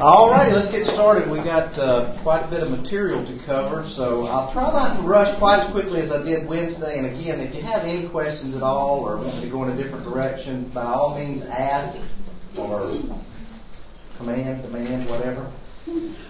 All 0.00 0.30
righty, 0.30 0.54
let's 0.54 0.70
get 0.70 0.86
started. 0.86 1.28
We 1.28 1.38
got 1.38 1.74
uh, 1.74 2.22
quite 2.22 2.46
a 2.46 2.48
bit 2.48 2.62
of 2.62 2.70
material 2.70 3.18
to 3.26 3.34
cover, 3.44 3.82
so 3.90 4.26
I'll 4.30 4.52
try 4.52 4.70
not 4.70 5.02
to 5.02 5.02
rush 5.02 5.36
quite 5.40 5.66
as 5.66 5.72
quickly 5.72 6.00
as 6.02 6.12
I 6.12 6.22
did 6.22 6.48
Wednesday. 6.48 6.98
And 6.98 7.06
again, 7.06 7.40
if 7.40 7.52
you 7.52 7.62
have 7.62 7.82
any 7.82 8.08
questions 8.08 8.54
at 8.54 8.62
all 8.62 9.00
or 9.00 9.16
want 9.16 9.42
to 9.42 9.50
go 9.50 9.64
in 9.64 9.74
a 9.74 9.76
different 9.76 10.04
direction, 10.04 10.70
by 10.72 10.84
all 10.84 11.18
means 11.18 11.42
ask 11.42 11.98
or 12.56 12.94
command, 14.18 14.62
demand, 14.62 15.10
whatever. 15.10 15.50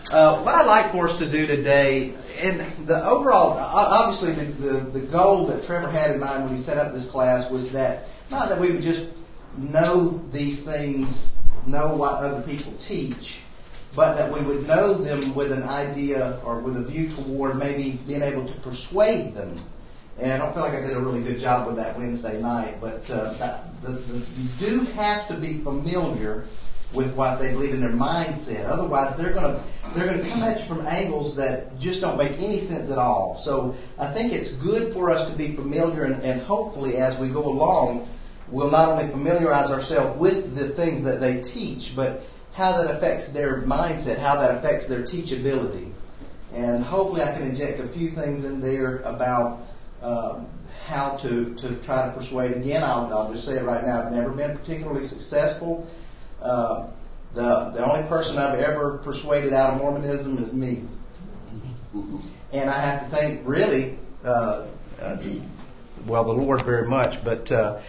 Uh, 0.09 0.41
what 0.41 0.55
I'd 0.55 0.65
like 0.65 0.91
for 0.91 1.07
us 1.07 1.19
to 1.19 1.31
do 1.31 1.47
today, 1.47 2.17
and 2.41 2.89
the 2.89 3.05
overall, 3.05 3.53
obviously, 3.53 4.33
the, 4.33 4.49
the, 4.65 5.01
the 5.01 5.07
goal 5.13 5.47
that 5.49 5.67
Trevor 5.67 5.93
had 5.93 6.13
in 6.13 6.21
mind 6.21 6.49
when 6.49 6.57
he 6.57 6.63
set 6.63 6.79
up 6.79 6.95
this 6.95 7.11
class 7.11 7.53
was 7.53 7.71
that 7.75 8.09
not 8.31 8.49
that 8.49 8.59
we 8.59 8.73
would 8.73 8.83
just 8.83 9.13
know 9.59 10.25
these 10.33 10.65
things, 10.65 11.33
know 11.67 11.95
what 11.95 12.25
other 12.25 12.43
people 12.47 12.73
teach, 12.89 13.45
but 13.97 14.17
that 14.17 14.33
we 14.33 14.45
would 14.45 14.67
know 14.67 15.03
them 15.03 15.35
with 15.35 15.53
an 15.53 15.63
idea 15.63 16.41
or 16.45 16.61
with 16.61 16.77
a 16.77 16.85
view 16.85 17.11
toward 17.17 17.57
maybe 17.57 18.01
being 18.07 18.23
able 18.23 18.47
to 18.47 18.61
persuade 18.61 19.35
them. 19.35 19.65
And 20.19 20.33
I 20.33 20.39
don't 20.39 20.53
feel 20.53 20.63
like 20.63 20.75
I 20.75 20.81
did 20.81 20.97
a 20.97 21.01
really 21.01 21.23
good 21.23 21.41
job 21.41 21.67
with 21.67 21.77
that 21.77 21.97
Wednesday 21.97 22.41
night, 22.41 22.79
but 22.81 23.03
uh, 23.09 23.63
the, 23.83 23.93
the, 23.93 24.27
you 24.37 24.49
do 24.59 24.85
have 24.93 25.29
to 25.29 25.41
be 25.41 25.63
familiar 25.63 26.45
with 26.95 27.15
what 27.15 27.39
they 27.39 27.53
believe 27.53 27.75
in 27.75 27.81
their 27.81 27.91
mindset. 27.91 28.65
Otherwise, 28.65 29.17
they're 29.19 29.33
going 29.33 29.55
to 29.55 29.93
they're 29.95 30.07
going 30.07 30.19
to 30.19 30.29
come 30.29 30.43
at 30.43 30.61
you 30.61 30.69
from 30.69 30.87
angles 30.87 31.37
that 31.37 31.79
just 31.81 32.01
don't 32.01 32.17
make 32.17 32.33
any 32.39 32.67
sense 32.67 32.91
at 32.91 32.99
all. 32.99 33.41
So 33.45 33.77
I 33.99 34.13
think 34.13 34.33
it's 34.33 34.53
good 34.63 34.93
for 34.93 35.11
us 35.11 35.31
to 35.31 35.37
be 35.37 35.55
familiar, 35.55 36.05
and, 36.05 36.23
and 36.23 36.41
hopefully, 36.43 36.97
as 36.97 37.19
we 37.21 37.29
go 37.29 37.45
along, 37.45 38.09
we'll 38.51 38.71
not 38.71 38.89
only 38.89 39.11
familiarize 39.11 39.71
ourselves 39.71 40.19
with 40.21 40.55
the 40.55 40.75
things 40.75 41.05
that 41.05 41.21
they 41.21 41.43
teach, 41.43 41.93
but 41.95 42.23
how 42.59 42.83
that 42.83 42.91
affects 42.97 43.33
their 43.33 43.63
mindset, 43.63 44.19
how 44.19 44.37
that 44.41 44.59
affects 44.59 44.89
their 44.89 45.03
teachability. 45.05 45.93
And 46.53 46.83
hopefully 46.83 47.23
I 47.23 47.33
can 47.33 47.49
inject 47.49 47.79
a 47.79 47.89
few 47.93 48.11
things 48.11 48.45
in 48.45 48.61
there 48.61 48.99
about 49.03 49.65
um, 50.03 50.49
how 50.85 51.17
to, 51.23 51.55
to 51.55 51.81
try 51.87 52.09
to 52.09 52.19
persuade. 52.19 52.57
Again, 52.57 52.83
I'll, 52.83 53.15
I'll 53.15 53.33
just 53.33 53.47
say 53.47 53.53
it 53.53 53.63
right 53.63 53.85
now. 53.85 54.03
I've 54.03 54.13
never 54.13 54.31
been 54.31 54.59
particularly 54.59 55.07
successful. 55.07 55.89
Uh, 56.43 56.91
the, 57.33 57.71
the 57.77 57.85
only 57.89 58.09
person 58.09 58.39
I've 58.39 58.59
ever 58.59 58.99
persuaded 59.05 59.53
out 59.53 59.75
of 59.75 59.81
Mormonism 59.81 60.39
is 60.39 60.53
me. 60.53 60.89
And 62.53 62.69
I 62.69 62.91
have 62.91 63.05
to 63.05 63.11
thank, 63.17 63.47
really, 63.47 63.99
uh, 64.25 64.69
uh, 64.99 65.17
well, 66.09 66.25
the 66.25 66.33
Lord 66.33 66.65
very 66.67 66.89
much, 66.89 67.23
but 67.23 67.53
uh, 67.53 67.83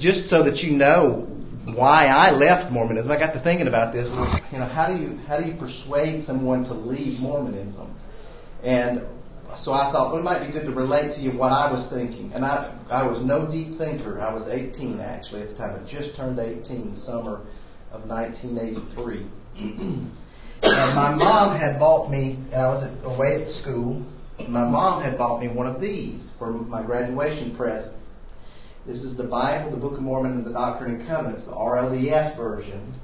just 0.00 0.30
so 0.30 0.44
that 0.44 0.58
you 0.58 0.78
know 0.78 1.26
why 1.74 2.06
I 2.06 2.30
left 2.30 2.72
Mormonism, 2.72 3.10
I 3.10 3.18
got 3.18 3.32
to 3.34 3.40
thinking 3.40 3.68
about 3.68 3.92
this. 3.92 4.06
You 4.52 4.58
know, 4.58 4.66
how 4.66 4.88
do 4.88 4.96
you 4.96 5.16
how 5.26 5.38
do 5.40 5.46
you 5.46 5.56
persuade 5.56 6.24
someone 6.24 6.64
to 6.64 6.74
leave 6.74 7.20
Mormonism? 7.20 7.94
And 8.62 9.02
so 9.56 9.72
I 9.72 9.90
thought, 9.92 10.12
well, 10.12 10.20
it 10.20 10.24
might 10.24 10.46
be 10.46 10.52
good 10.52 10.66
to 10.66 10.72
relate 10.72 11.14
to 11.14 11.20
you 11.20 11.32
what 11.32 11.52
I 11.52 11.70
was 11.70 11.88
thinking. 11.90 12.32
And 12.32 12.44
I 12.44 12.78
I 12.90 13.06
was 13.06 13.24
no 13.24 13.50
deep 13.50 13.78
thinker. 13.78 14.20
I 14.20 14.32
was 14.32 14.46
18 14.48 15.00
actually 15.00 15.42
at 15.42 15.48
the 15.48 15.54
time. 15.54 15.78
I 15.78 15.90
just 15.90 16.16
turned 16.16 16.38
18, 16.38 16.96
summer 16.96 17.46
of 17.92 18.08
1983. 18.08 19.26
and 19.58 20.94
my 20.94 21.14
mom 21.14 21.58
had 21.58 21.78
bought 21.78 22.10
me. 22.10 22.38
I 22.54 22.68
was 22.68 22.84
away 23.04 23.44
at 23.44 23.50
school. 23.52 24.04
My 24.48 24.68
mom 24.68 25.02
had 25.02 25.18
bought 25.18 25.40
me 25.40 25.48
one 25.48 25.66
of 25.66 25.80
these 25.80 26.30
for 26.38 26.52
my 26.52 26.84
graduation 26.84 27.56
present. 27.56 27.97
This 28.88 29.04
is 29.04 29.18
the 29.18 29.24
Bible, 29.24 29.70
the 29.70 29.76
Book 29.76 29.98
of 29.98 30.00
Mormon, 30.00 30.32
and 30.32 30.46
the 30.46 30.50
Doctrine 30.50 30.94
and 30.94 31.06
Covenants, 31.06 31.44
the 31.44 31.52
RLDS 31.52 32.38
version, 32.38 32.94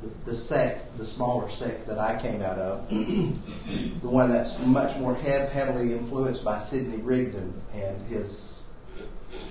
the, 0.00 0.30
the 0.30 0.32
sect, 0.32 0.96
the 0.96 1.04
smaller 1.04 1.50
sect 1.50 1.88
that 1.88 1.98
I 1.98 2.22
came 2.22 2.40
out 2.40 2.56
of, 2.56 2.88
the 2.88 4.08
one 4.08 4.32
that's 4.32 4.54
much 4.64 4.96
more 5.00 5.16
heavily 5.16 5.92
influenced 5.92 6.44
by 6.44 6.64
Sidney 6.66 7.02
Rigdon 7.02 7.60
and 7.74 8.06
his 8.06 8.60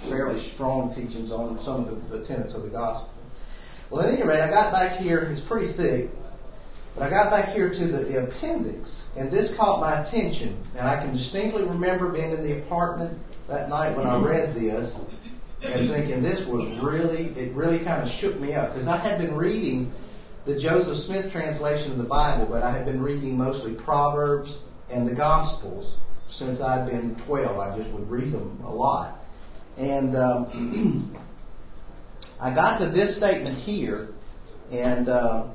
fairly 0.08 0.42
strong 0.42 0.96
teachings 0.96 1.34
on 1.34 1.60
some 1.60 1.84
of 1.84 2.10
the, 2.10 2.20
the 2.20 2.26
tenets 2.26 2.56
of 2.56 2.64
the 2.64 2.70
gospel. 2.70 3.14
Well, 3.92 4.08
at 4.08 4.14
any 4.14 4.26
rate, 4.26 4.40
I 4.40 4.50
got 4.50 4.72
back 4.72 5.02
here, 5.02 5.20
it's 5.20 5.46
pretty 5.50 5.74
thick, 5.76 6.12
but 6.96 7.04
I 7.04 7.10
got 7.10 7.30
back 7.30 7.54
here 7.54 7.70
to 7.72 7.88
the 7.88 8.24
appendix, 8.24 9.04
and 9.18 9.30
this 9.30 9.54
caught 9.58 9.82
my 9.82 10.02
attention. 10.08 10.66
And 10.78 10.88
I 10.88 11.04
can 11.04 11.14
distinctly 11.14 11.64
remember 11.64 12.10
being 12.10 12.32
in 12.32 12.42
the 12.42 12.64
apartment 12.64 13.22
that 13.50 13.68
night 13.68 13.98
when 13.98 14.08
I 14.08 14.26
read 14.26 14.56
this 14.56 14.98
and 15.62 15.90
thinking 15.90 16.22
this 16.22 16.48
was 16.48 16.68
really, 16.84 17.26
it 17.40 17.56
really 17.56 17.84
kind 17.84 18.08
of 18.08 18.10
shook 18.20 18.40
me 18.40 18.54
up 18.54 18.74
because 18.74 18.88
I 18.88 18.98
had 18.98 19.20
been 19.20 19.36
reading 19.36 19.92
the 20.46 20.60
Joseph 20.60 20.98
Smith 21.06 21.32
translation 21.32 21.92
of 21.92 21.98
the 21.98 22.06
Bible, 22.06 22.48
but 22.50 22.64
I 22.64 22.76
had 22.76 22.86
been 22.86 23.02
reading 23.02 23.38
mostly 23.38 23.76
Proverbs 23.76 24.58
and 24.90 25.08
the 25.08 25.16
Gospels 25.16 25.98
since 26.30 26.62
I'd 26.62 26.90
been 26.90 27.22
12. 27.26 27.58
I 27.58 27.78
just 27.78 27.92
would 27.94 28.10
read 28.10 28.32
them 28.32 28.62
a 28.64 28.74
lot. 28.74 29.20
And 29.78 30.16
um, 30.16 31.16
I 32.42 32.54
got 32.54 32.78
to 32.80 32.90
this 32.90 33.18
statement 33.18 33.58
here, 33.58 34.10
and 34.72 35.10
uh, 35.10 35.54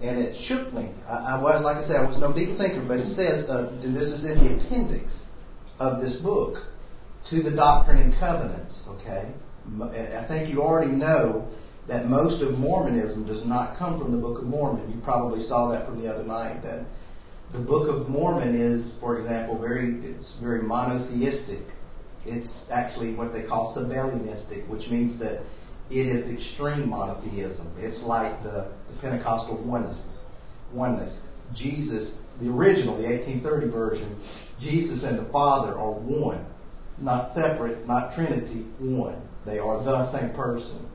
and 0.00 0.18
it 0.18 0.40
shook 0.40 0.72
me. 0.72 0.90
I, 1.06 1.36
I, 1.36 1.42
was, 1.42 1.62
like 1.62 1.76
I 1.76 1.82
said, 1.82 1.96
I 1.96 2.06
was 2.06 2.18
no 2.18 2.32
deep 2.32 2.56
thinker, 2.56 2.84
but 2.86 2.98
it 2.98 3.06
says, 3.06 3.48
uh, 3.48 3.78
and 3.82 3.96
this 3.96 4.06
is 4.06 4.24
in 4.24 4.38
the 4.38 4.64
appendix 4.64 5.24
of 5.80 6.00
this 6.00 6.16
book 6.16 6.64
to 7.30 7.42
the 7.42 7.50
Doctrine 7.50 7.98
and 7.98 8.14
Covenants, 8.18 8.82
okay? 8.88 9.32
I 9.82 10.24
think 10.26 10.48
you 10.48 10.62
already 10.62 10.92
know 10.92 11.50
that 11.86 12.06
most 12.06 12.42
of 12.42 12.58
Mormonism 12.58 13.26
does 13.26 13.44
not 13.44 13.78
come 13.78 13.98
from 14.00 14.12
the 14.12 14.18
Book 14.18 14.38
of 14.38 14.44
Mormon. 14.44 14.90
You 14.90 15.00
probably 15.02 15.40
saw 15.40 15.70
that 15.70 15.86
from 15.86 16.00
the 16.00 16.08
other 16.08 16.24
night 16.24 16.62
that 16.62 16.86
the 17.52 17.58
Book 17.58 17.88
of 17.88 18.08
Mormon 18.08 18.54
is, 18.54 18.94
for 19.00 19.18
example, 19.18 19.58
very 19.58 20.00
it's 20.04 20.38
very 20.40 20.62
monotheistic. 20.62 21.64
It's 22.24 22.66
actually 22.70 23.14
what 23.14 23.32
they 23.32 23.46
call 23.46 23.74
Sabellianistic, 23.76 24.68
which 24.68 24.88
means 24.88 25.18
that 25.18 25.42
it 25.90 26.06
is 26.06 26.30
extreme 26.30 26.88
monotheism. 26.88 27.74
It's 27.78 28.02
like 28.02 28.42
the, 28.42 28.72
the 28.90 29.00
Pentecostal 29.00 29.62
oneness. 29.66 30.02
Oneness. 30.74 31.22
Jesus, 31.54 32.18
the 32.40 32.48
original, 32.50 32.96
the 32.98 33.08
1830 33.08 33.70
version, 33.70 34.22
Jesus 34.60 35.04
and 35.04 35.18
the 35.18 35.30
Father 35.32 35.72
are 35.72 35.92
one 35.92 36.44
not 37.00 37.32
separate, 37.34 37.86
not 37.86 38.14
Trinity, 38.14 38.66
one. 38.78 39.26
They 39.46 39.58
are 39.58 39.82
the 39.82 40.12
same 40.12 40.34
person. 40.34 40.86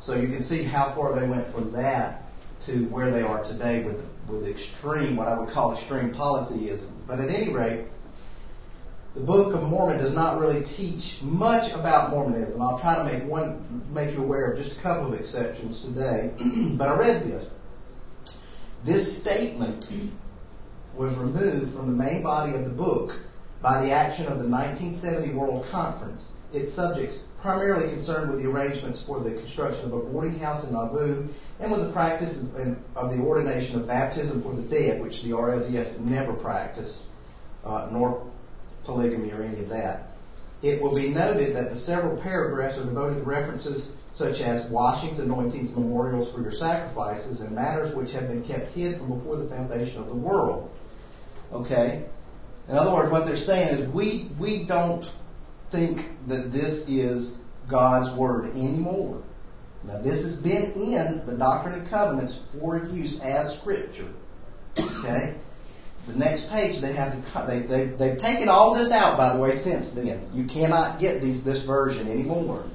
So 0.00 0.16
you 0.16 0.28
can 0.28 0.42
see 0.42 0.64
how 0.64 0.94
far 0.94 1.18
they 1.18 1.28
went 1.28 1.52
from 1.54 1.72
that 1.72 2.22
to 2.66 2.86
where 2.86 3.10
they 3.10 3.22
are 3.22 3.42
today 3.44 3.84
with 3.84 4.00
with 4.28 4.46
extreme, 4.46 5.16
what 5.16 5.26
I 5.28 5.38
would 5.38 5.52
call 5.52 5.76
extreme 5.76 6.12
polytheism. 6.12 7.04
But 7.06 7.20
at 7.20 7.28
any 7.28 7.52
rate, 7.52 7.86
the 9.14 9.20
Book 9.20 9.54
of 9.54 9.62
Mormon 9.62 9.98
does 9.98 10.14
not 10.14 10.40
really 10.40 10.64
teach 10.64 11.18
much 11.22 11.70
about 11.72 12.10
Mormonism. 12.10 12.60
I'll 12.62 12.80
try 12.80 12.96
to 12.96 13.04
make 13.04 13.28
one 13.28 13.84
make 13.92 14.14
you 14.14 14.22
aware 14.22 14.52
of 14.52 14.58
just 14.62 14.78
a 14.78 14.82
couple 14.82 15.12
of 15.12 15.20
exceptions 15.20 15.82
today. 15.82 16.34
but 16.78 16.88
I 16.88 16.98
read 16.98 17.22
this. 17.24 17.48
This 18.86 19.20
statement 19.20 19.84
was 20.96 21.16
removed 21.16 21.74
from 21.74 21.86
the 21.86 22.04
main 22.04 22.22
body 22.22 22.54
of 22.54 22.64
the 22.64 22.74
book 22.74 23.12
by 23.62 23.80
the 23.84 23.92
action 23.92 24.26
of 24.26 24.38
the 24.42 24.48
1970 24.48 25.34
World 25.34 25.64
Conference. 25.70 26.26
Its 26.52 26.74
subjects 26.74 27.18
primarily 27.40 27.88
concerned 27.92 28.30
with 28.30 28.42
the 28.42 28.48
arrangements 28.48 29.02
for 29.06 29.20
the 29.20 29.30
construction 29.30 29.86
of 29.86 29.92
a 29.92 30.00
boarding 30.00 30.38
house 30.38 30.66
in 30.66 30.72
Nauvoo 30.72 31.28
and 31.60 31.72
with 31.72 31.86
the 31.86 31.92
practice 31.92 32.44
of 32.94 33.10
the 33.10 33.22
ordination 33.22 33.80
of 33.80 33.86
baptism 33.86 34.42
for 34.42 34.54
the 34.54 34.62
dead, 34.62 35.00
which 35.00 35.22
the 35.22 35.30
RLDS 35.30 35.98
never 36.00 36.34
practiced, 36.34 36.98
uh, 37.64 37.88
nor 37.90 38.30
polygamy 38.84 39.32
or 39.32 39.42
any 39.42 39.62
of 39.62 39.68
that. 39.70 40.08
It 40.62 40.80
will 40.80 40.94
be 40.94 41.08
noted 41.08 41.56
that 41.56 41.70
the 41.70 41.80
several 41.80 42.20
paragraphs 42.20 42.78
are 42.78 42.84
devoted 42.84 43.16
to 43.16 43.24
references 43.24 43.92
such 44.14 44.40
as 44.40 44.70
washings, 44.70 45.18
anointings, 45.18 45.74
memorials 45.74 46.32
for 46.32 46.42
your 46.42 46.52
sacrifices, 46.52 47.40
and 47.40 47.52
matters 47.52 47.96
which 47.96 48.12
have 48.12 48.28
been 48.28 48.44
kept 48.44 48.68
hid 48.68 48.98
from 48.98 49.18
before 49.18 49.36
the 49.36 49.48
foundation 49.48 50.00
of 50.00 50.08
the 50.08 50.14
world. 50.14 50.70
Okay? 51.52 52.06
In 52.68 52.76
other 52.76 52.92
words, 52.92 53.10
what 53.10 53.26
they're 53.26 53.36
saying 53.36 53.78
is 53.78 53.94
we, 53.94 54.30
we 54.40 54.64
don't 54.66 55.04
think 55.70 55.98
that 56.28 56.52
this 56.52 56.84
is 56.88 57.38
God's 57.68 58.16
Word 58.18 58.50
anymore. 58.50 59.22
Now, 59.84 60.00
this 60.00 60.22
has 60.22 60.38
been 60.38 60.72
in 60.72 61.24
the 61.26 61.36
Doctrine 61.36 61.80
and 61.80 61.90
Covenants 61.90 62.38
for 62.52 62.86
use 62.86 63.18
as 63.22 63.58
Scripture. 63.58 64.12
Okay? 64.78 65.38
The 66.06 66.14
next 66.14 66.48
page, 66.50 66.80
they 66.80 66.94
have 66.94 67.12
to, 67.12 67.46
they, 67.46 67.66
they, 67.66 67.96
they've 67.96 68.18
taken 68.18 68.48
all 68.48 68.74
this 68.74 68.90
out, 68.90 69.16
by 69.16 69.34
the 69.34 69.40
way, 69.40 69.52
since 69.52 69.90
then. 69.92 70.30
You 70.32 70.46
cannot 70.46 71.00
get 71.00 71.20
these, 71.20 71.44
this 71.44 71.64
version 71.64 72.08
anymore. 72.08 72.68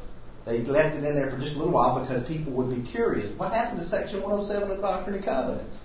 They 0.45 0.59
left 0.63 0.95
it 0.95 1.03
in 1.03 1.15
there 1.15 1.29
for 1.29 1.37
just 1.37 1.55
a 1.55 1.57
little 1.57 1.73
while 1.73 1.99
because 1.99 2.25
people 2.25 2.53
would 2.53 2.69
be 2.69 2.89
curious. 2.89 3.37
What 3.37 3.51
happened 3.51 3.81
to 3.81 3.85
Section 3.85 4.21
107 4.21 4.71
of 4.71 4.77
the 4.77 4.81
Doctrine 4.81 5.15
and 5.17 5.25
Covenants? 5.25 5.81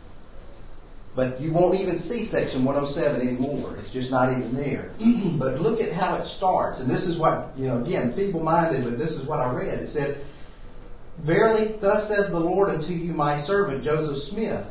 But 1.15 1.41
you 1.41 1.53
won't 1.53 1.79
even 1.79 1.99
see 1.99 2.25
section 2.25 2.65
107 2.65 3.21
anymore. 3.21 3.77
It's 3.77 3.93
just 3.93 4.11
not 4.11 4.33
even 4.33 4.55
there. 4.55 4.95
but 5.39 5.61
look 5.61 5.81
at 5.81 5.93
how 5.93 6.15
it 6.15 6.27
starts. 6.37 6.81
And 6.81 6.91
this 6.91 7.03
is 7.03 7.19
what, 7.19 7.57
you 7.57 7.67
know, 7.67 7.85
again, 7.85 8.15
feeble 8.17 8.43
minded, 8.43 8.85
but 8.85 8.99
this 8.99 9.11
is 9.11 9.29
what 9.29 9.39
I 9.39 9.53
read. 9.55 9.79
It 9.79 9.91
said, 9.91 10.25
Verily, 11.25 11.77
thus 11.81 12.09
says 12.09 12.31
the 12.31 12.41
Lord 12.41 12.71
unto 12.71 12.93
you, 12.93 13.13
my 13.13 13.39
servant 13.39 13.85
Joseph 13.85 14.17
Smith. 14.31 14.67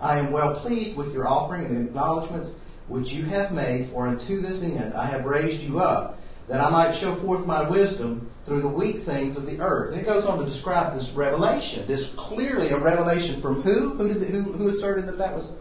I 0.00 0.18
am 0.18 0.30
well 0.30 0.60
pleased 0.60 0.96
with 0.96 1.12
your 1.12 1.26
offering 1.26 1.66
and 1.66 1.88
acknowledgments 1.88 2.54
which 2.86 3.08
you 3.08 3.24
have 3.24 3.52
made, 3.52 3.90
for 3.90 4.06
unto 4.06 4.40
this 4.40 4.62
end 4.62 4.94
I 4.94 5.10
have 5.10 5.24
raised 5.24 5.62
you 5.62 5.80
up, 5.80 6.18
that 6.48 6.60
I 6.60 6.70
might 6.70 6.98
show 7.00 7.20
forth 7.22 7.46
my 7.46 7.68
wisdom 7.68 8.30
through 8.48 8.62
the 8.62 8.68
weak 8.68 9.04
things 9.04 9.36
of 9.36 9.44
the 9.44 9.60
earth. 9.60 9.92
And 9.92 10.00
it 10.00 10.04
goes 10.04 10.24
on 10.24 10.44
to 10.44 10.50
describe 10.50 10.98
this 10.98 11.08
revelation. 11.14 11.86
This 11.86 12.08
clearly 12.16 12.70
a 12.70 12.80
revelation 12.80 13.40
from 13.40 13.62
who? 13.62 13.94
Who, 13.94 14.08
did, 14.08 14.28
who, 14.30 14.52
who 14.52 14.68
asserted 14.68 15.06
that 15.06 15.18
that 15.18 15.34
was 15.34 15.54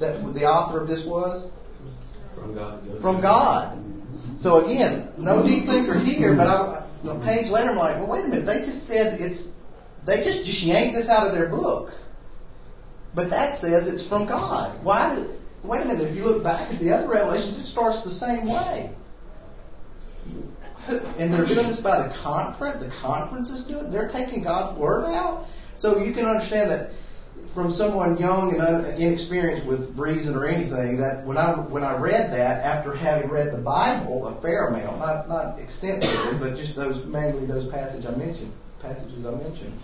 that 0.00 0.20
the 0.34 0.44
author 0.44 0.80
of 0.80 0.88
this 0.88 1.06
was? 1.06 1.50
From 2.34 2.54
God. 2.54 2.82
From 3.00 3.22
God. 3.22 3.78
So 4.36 4.64
again, 4.64 5.12
no 5.16 5.42
deep 5.42 5.66
thinker 5.66 5.98
here, 5.98 6.34
but 6.36 6.46
I, 6.46 6.90
a 7.04 7.20
page 7.24 7.50
later, 7.50 7.70
I'm 7.70 7.76
like, 7.76 7.98
well, 7.98 8.08
wait 8.08 8.24
a 8.24 8.28
minute. 8.28 8.46
They 8.46 8.58
just 8.58 8.86
said 8.86 9.20
it's. 9.20 9.46
They 10.06 10.18
just 10.18 10.44
just 10.44 10.62
yanked 10.62 10.94
this 10.94 11.08
out 11.08 11.26
of 11.26 11.32
their 11.32 11.48
book. 11.48 11.90
But 13.14 13.30
that 13.30 13.58
says 13.58 13.86
it's 13.86 14.06
from 14.06 14.26
God. 14.26 14.84
Why? 14.84 15.14
Do, 15.14 15.34
wait 15.66 15.82
a 15.82 15.84
minute. 15.86 16.10
If 16.10 16.16
you 16.16 16.24
look 16.24 16.42
back 16.42 16.72
at 16.72 16.80
the 16.80 16.90
other 16.90 17.08
revelations, 17.08 17.58
it 17.58 17.66
starts 17.66 18.04
the 18.04 18.10
same 18.10 18.48
way. 18.48 18.94
And 20.88 21.32
they're 21.32 21.46
doing 21.46 21.68
this 21.68 21.80
by 21.80 22.06
the 22.06 22.14
conference. 22.14 22.82
The 22.82 22.92
conference 23.00 23.50
is 23.50 23.66
doing. 23.66 23.90
They're 23.90 24.08
taking 24.08 24.42
God's 24.44 24.78
word 24.78 25.06
out. 25.06 25.46
So 25.76 26.02
you 26.02 26.12
can 26.12 26.26
understand 26.26 26.70
that 26.70 26.90
from 27.54 27.70
someone 27.70 28.18
young 28.18 28.54
and 28.58 29.00
inexperienced 29.00 29.66
with 29.66 29.96
reason 29.96 30.34
or 30.34 30.46
anything 30.46 30.98
that 30.98 31.24
when 31.24 31.38
I 31.38 31.54
when 31.54 31.84
I 31.84 31.96
read 31.98 32.30
that 32.32 32.64
after 32.64 32.94
having 32.94 33.30
read 33.30 33.52
the 33.52 33.62
Bible 33.62 34.26
a 34.26 34.40
fair 34.42 34.66
amount, 34.68 34.98
not 34.98 35.28
not 35.28 35.58
extensively, 35.58 36.38
but 36.38 36.56
just 36.56 36.76
those 36.76 37.04
mainly 37.06 37.46
those 37.46 37.70
passages 37.70 38.06
I 38.06 38.16
mentioned, 38.16 38.52
passages 38.82 39.24
I 39.24 39.30
mentioned, 39.30 39.78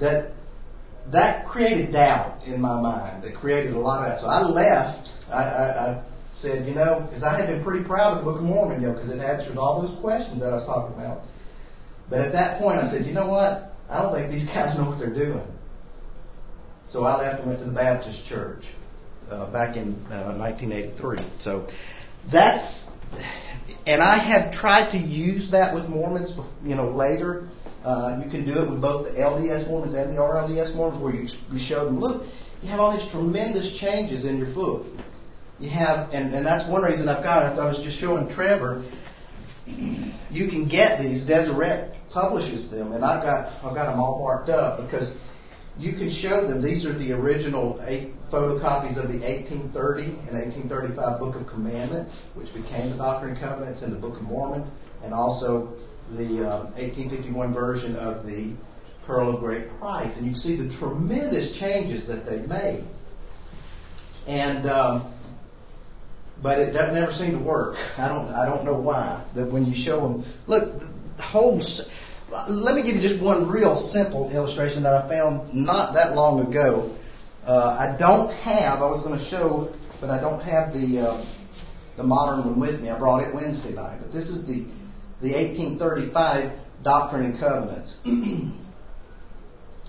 that 0.00 0.32
that 1.12 1.48
created 1.48 1.92
doubt 1.92 2.44
in 2.46 2.60
my 2.60 2.80
mind. 2.80 3.24
That 3.24 3.34
created 3.34 3.74
a 3.74 3.78
lot 3.78 4.04
of 4.04 4.12
that. 4.12 4.20
So 4.20 4.26
I 4.26 4.42
left. 4.42 5.08
I, 5.30 5.42
I, 5.42 5.90
I 5.90 6.09
said, 6.40 6.66
you 6.66 6.74
know, 6.74 7.06
because 7.06 7.22
I 7.22 7.38
had 7.38 7.48
been 7.48 7.62
pretty 7.62 7.84
proud 7.84 8.16
of 8.16 8.24
the 8.24 8.30
Book 8.30 8.40
of 8.40 8.46
Mormon, 8.46 8.80
you 8.80 8.88
know, 8.88 8.94
because 8.94 9.10
it 9.10 9.20
answered 9.20 9.56
all 9.56 9.82
those 9.82 9.98
questions 10.00 10.40
that 10.40 10.50
I 10.50 10.56
was 10.56 10.64
talking 10.64 10.94
about. 10.94 11.24
But 12.08 12.20
at 12.20 12.32
that 12.32 12.60
point, 12.60 12.78
I 12.78 12.90
said, 12.90 13.06
you 13.06 13.12
know 13.12 13.28
what? 13.28 13.72
I 13.88 14.02
don't 14.02 14.14
think 14.14 14.30
these 14.30 14.46
guys 14.54 14.76
know 14.76 14.88
what 14.88 14.98
they're 14.98 15.14
doing. 15.14 15.46
So 16.88 17.04
I 17.04 17.18
left 17.18 17.40
and 17.40 17.48
went 17.48 17.60
to 17.60 17.66
the 17.66 17.72
Baptist 17.72 18.26
church 18.26 18.64
uh, 19.30 19.52
back 19.52 19.76
in 19.76 19.94
uh, 20.10 20.34
1983. 20.36 21.18
So 21.42 21.68
that's, 22.32 22.84
and 23.86 24.02
I 24.02 24.18
have 24.18 24.52
tried 24.52 24.90
to 24.92 24.98
use 24.98 25.52
that 25.52 25.74
with 25.74 25.88
Mormons, 25.88 26.32
you 26.62 26.74
know, 26.74 26.88
later. 26.88 27.48
Uh, 27.84 28.20
you 28.22 28.30
can 28.30 28.44
do 28.44 28.60
it 28.60 28.68
with 28.68 28.80
both 28.80 29.06
the 29.06 29.12
LDS 29.12 29.68
Mormons 29.68 29.94
and 29.94 30.10
the 30.10 30.20
RLDS 30.20 30.74
Mormons, 30.74 31.02
where 31.02 31.14
you, 31.14 31.28
you 31.52 31.58
show 31.58 31.84
them, 31.84 32.00
look, 32.00 32.26
you 32.60 32.68
have 32.68 32.80
all 32.80 32.98
these 32.98 33.10
tremendous 33.10 33.78
changes 33.78 34.24
in 34.24 34.36
your 34.36 34.52
foot. 34.52 34.84
You 35.60 35.68
have, 35.68 36.10
and, 36.12 36.34
and 36.34 36.44
that's 36.44 36.68
one 36.70 36.82
reason 36.82 37.06
I've 37.06 37.22
got, 37.22 37.44
it, 37.44 37.52
as 37.52 37.58
I 37.58 37.68
was 37.68 37.78
just 37.84 37.98
showing 38.00 38.28
Trevor, 38.34 38.82
you 40.30 40.48
can 40.48 40.68
get 40.68 41.00
these. 41.00 41.26
Deseret 41.26 41.94
publishes 42.10 42.70
them, 42.70 42.92
and 42.92 43.04
I've 43.04 43.22
got 43.22 43.62
I've 43.62 43.74
got 43.74 43.90
them 43.90 44.00
all 44.00 44.18
marked 44.18 44.48
up 44.48 44.80
because 44.82 45.16
you 45.78 45.92
can 45.92 46.10
show 46.10 46.48
them. 46.48 46.62
These 46.62 46.86
are 46.86 46.96
the 46.96 47.12
original 47.12 47.78
eight 47.86 48.14
photocopies 48.32 48.96
of 48.96 49.12
the 49.12 49.20
1830 49.20 50.04
and 50.28 50.32
1835 50.32 51.20
Book 51.20 51.36
of 51.36 51.46
Commandments, 51.46 52.22
which 52.34 52.48
became 52.54 52.90
the 52.90 52.96
Doctrine 52.96 53.32
and 53.32 53.40
Covenants 53.40 53.82
in 53.82 53.90
the 53.90 53.98
Book 53.98 54.16
of 54.16 54.22
Mormon, 54.22 54.70
and 55.04 55.12
also 55.12 55.74
the 56.16 56.48
uh, 56.48 56.64
1851 56.80 57.52
version 57.52 57.96
of 57.96 58.24
the 58.24 58.56
Pearl 59.06 59.34
of 59.34 59.40
Great 59.40 59.68
Price. 59.78 60.16
And 60.16 60.26
you 60.26 60.34
see 60.34 60.56
the 60.56 60.74
tremendous 60.78 61.58
changes 61.58 62.06
that 62.08 62.24
they've 62.24 62.48
made. 62.48 62.84
And 64.26 64.66
um, 64.68 65.14
but 66.42 66.58
it 66.58 66.72
doesn't 66.72 66.94
never 66.94 67.12
seem 67.12 67.38
to 67.38 67.44
work. 67.44 67.76
I 67.98 68.08
don't 68.08 68.28
I 68.32 68.46
don't 68.46 68.64
know 68.64 68.78
why. 68.78 69.26
That 69.34 69.52
when 69.52 69.64
you 69.66 69.74
show 69.74 70.00
them, 70.00 70.24
look, 70.46 70.80
the 71.16 71.22
whole 71.22 71.60
let 72.48 72.74
me 72.74 72.82
give 72.82 72.96
you 72.96 73.02
just 73.02 73.22
one 73.22 73.48
real 73.48 73.76
simple 73.80 74.30
illustration 74.30 74.82
that 74.84 74.94
I 74.94 75.08
found 75.08 75.52
not 75.52 75.94
that 75.94 76.14
long 76.14 76.46
ago. 76.46 76.96
Uh, 77.44 77.76
I 77.78 77.96
don't 77.98 78.30
have. 78.30 78.80
I 78.80 78.86
was 78.86 79.00
going 79.02 79.18
to 79.18 79.24
show, 79.24 79.74
but 80.00 80.10
I 80.10 80.20
don't 80.20 80.40
have 80.40 80.72
the 80.72 81.00
uh, 81.00 81.24
the 81.96 82.02
modern 82.04 82.46
one 82.46 82.60
with 82.60 82.80
me. 82.80 82.90
I 82.90 82.98
brought 82.98 83.26
it 83.26 83.34
Wednesday 83.34 83.72
night. 83.74 83.98
But 84.00 84.12
this 84.12 84.28
is 84.28 84.46
the 84.46 84.64
the 85.20 85.34
1835 85.34 86.52
Doctrine 86.84 87.24
and 87.24 87.40
Covenants. 87.40 87.98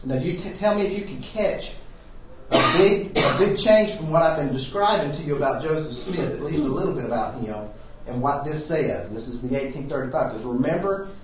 now, 0.06 0.19
you 0.19 0.33
t- 0.38 0.56
tell 0.59 0.75
me 0.75 0.88
if 0.88 0.98
you 0.98 1.06
can 1.06 1.21
catch 1.21 1.75
a 2.51 2.77
big 2.77 3.18
a 3.18 3.38
big 3.39 3.57
change 3.57 3.98
from 3.98 4.12
what 4.12 4.21
I've 4.21 4.38
been 4.38 4.56
describing 4.56 5.12
to 5.18 5.24
you 5.24 5.36
about 5.36 5.63
Joseph 5.63 5.94
Smith. 6.03 6.31
At 6.31 6.42
least 6.42 6.59
a 6.59 6.71
little 6.71 6.94
bit 6.94 7.06
about 7.06 7.42
him 7.42 7.69
and 8.07 8.21
what 8.21 8.44
this 8.44 8.68
says. 8.68 9.12
This 9.12 9.27
is 9.27 9.42
the 9.42 9.50
1835. 9.56 10.12
Because 10.12 10.45
remember 10.45 11.15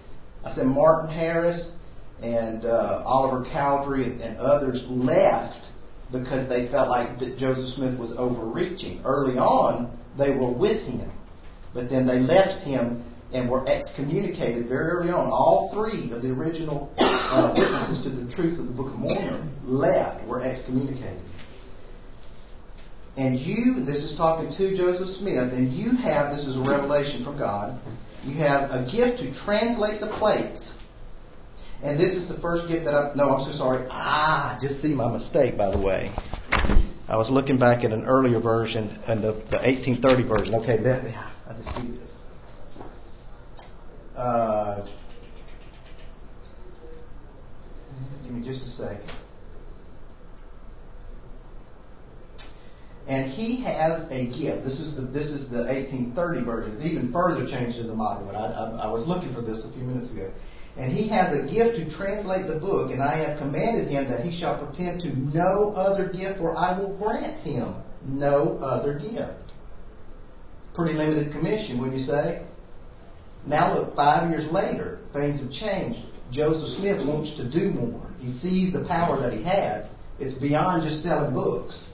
I 0.46 0.54
said 0.54 0.66
Martin 0.66 1.10
Harris 1.10 1.74
and 2.22 2.66
uh, 2.66 3.04
Oliver 3.06 3.46
Cowdery 3.52 4.06
and, 4.06 4.22
and 4.22 4.38
others 4.38 4.84
left 4.88 5.68
because 6.12 6.48
they 6.48 6.70
felt 6.72 6.90
like 6.90 7.20
that 7.20 7.38
Joseph 7.38 7.76
Smith 7.76 8.00
was 8.00 8.14
overreaching. 8.18 9.02
Early 9.04 9.38
on, 9.38 9.98
they 10.18 10.32
were 10.32 10.52
with 10.52 10.82
him, 10.88 11.12
but 11.74 11.90
then 11.90 12.08
they 12.08 12.20
left 12.20 12.64
him 12.64 13.04
and 13.34 13.50
were 13.50 13.68
excommunicated 13.68 14.70
very 14.70 14.90
early 14.90 15.10
on. 15.10 15.28
All 15.28 15.72
three 15.74 16.12
of 16.12 16.22
the 16.22 16.32
original 16.32 16.92
uh, 16.98 17.54
witnesses 17.58 18.04
to 18.04 18.10
the 18.10 18.32
truth 18.34 18.60
of 18.60 18.68
the 18.68 18.74
Book 18.74 18.88
of 18.88 19.00
Mormon 19.00 19.52
left, 19.64 20.28
were 20.28 20.42
excommunicated. 20.42 21.22
And 23.18 23.40
you, 23.40 23.84
this 23.84 24.04
is 24.04 24.16
talking 24.16 24.52
to 24.58 24.78
Joseph 24.78 25.10
Smith, 25.10 25.52
and 25.52 25.74
you 25.74 25.92
have, 25.98 26.32
this 26.32 26.46
is 26.46 26.56
a 26.56 26.62
revelation 26.62 27.24
from 27.24 27.38
God, 27.38 27.80
you 28.24 28.38
have 28.38 28.70
a 28.70 28.88
gift 28.90 29.20
to 29.20 29.34
translate 29.34 30.00
the 30.00 30.08
plates. 30.08 30.74
And 31.84 32.00
this 32.00 32.16
is 32.16 32.28
the 32.28 32.40
first 32.42 32.68
gift 32.68 32.86
that 32.86 32.94
I. 32.94 33.14
No, 33.14 33.30
I'm 33.30 33.52
so 33.52 33.56
sorry. 33.56 33.86
Ah, 33.92 34.58
just 34.60 34.82
see 34.82 34.96
my 34.96 35.12
mistake, 35.12 35.58
by 35.58 35.70
the 35.70 35.80
way. 35.80 36.12
I 37.08 37.18
was 37.18 37.30
looking 37.30 37.60
back 37.60 37.84
at 37.84 37.92
an 37.92 38.06
earlier 38.06 38.40
version 38.40 38.90
and 39.08 39.24
the, 39.24 39.34
the 39.34 39.62
1830 39.62 40.28
version. 40.28 40.56
Okay, 40.56 40.78
I 40.80 41.54
just 41.54 41.76
see 41.76 41.92
this. 41.98 42.17
Uh, 44.18 44.84
give 48.24 48.34
me 48.34 48.44
just 48.44 48.64
a 48.64 48.72
second. 48.72 49.12
And 53.08 53.32
he 53.32 53.64
has 53.64 54.12
a 54.12 54.26
gift. 54.26 54.66
This 54.66 54.80
is 54.80 54.96
the 54.96 55.04
this 55.04 55.28
is 55.28 55.50
the 55.50 55.64
1830 55.64 56.44
version. 56.44 56.76
It's 56.76 56.84
even 56.84 57.14
further 57.14 57.48
changed 57.48 57.78
in 57.78 57.88
the 57.88 57.96
modern 57.96 58.26
one. 58.26 58.36
I, 58.36 58.48
I, 58.48 58.88
I 58.88 58.92
was 58.92 59.08
looking 59.08 59.34
for 59.34 59.42
this 59.42 59.64
a 59.64 59.72
few 59.72 59.84
minutes 59.84 60.12
ago. 60.12 60.30
And 60.76 60.92
he 60.92 61.08
has 61.10 61.34
a 61.34 61.48
gift 61.50 61.78
to 61.78 61.90
translate 61.96 62.48
the 62.48 62.60
book, 62.60 62.92
and 62.92 63.02
I 63.02 63.18
have 63.18 63.40
commanded 63.40 63.88
him 63.88 64.10
that 64.10 64.26
he 64.26 64.38
shall 64.38 64.64
pretend 64.64 65.02
to 65.02 65.16
no 65.16 65.74
other 65.74 66.10
gift, 66.10 66.40
or 66.40 66.56
I 66.56 66.78
will 66.78 66.98
grant 66.98 67.40
him 67.40 67.76
no 68.04 68.58
other 68.60 69.00
gift. 69.00 69.54
Pretty 70.76 70.94
limited 70.94 71.32
commission, 71.32 71.80
wouldn't 71.80 71.98
you 71.98 72.06
say? 72.06 72.46
Now 73.46 73.74
look, 73.76 73.96
five 73.96 74.30
years 74.30 74.52
later, 74.52 75.00
things 75.14 75.42
have 75.42 75.52
changed. 75.52 76.00
Joseph 76.32 76.78
Smith 76.78 77.06
wants 77.06 77.38
to 77.38 77.50
do 77.50 77.70
more. 77.70 78.10
He 78.20 78.34
sees 78.34 78.74
the 78.74 78.86
power 78.86 79.20
that 79.22 79.34
he 79.34 79.44
has. 79.44 79.90
It's 80.20 80.38
beyond 80.38 80.84
just 80.84 81.04
selling 81.04 81.34
books. 81.34 81.88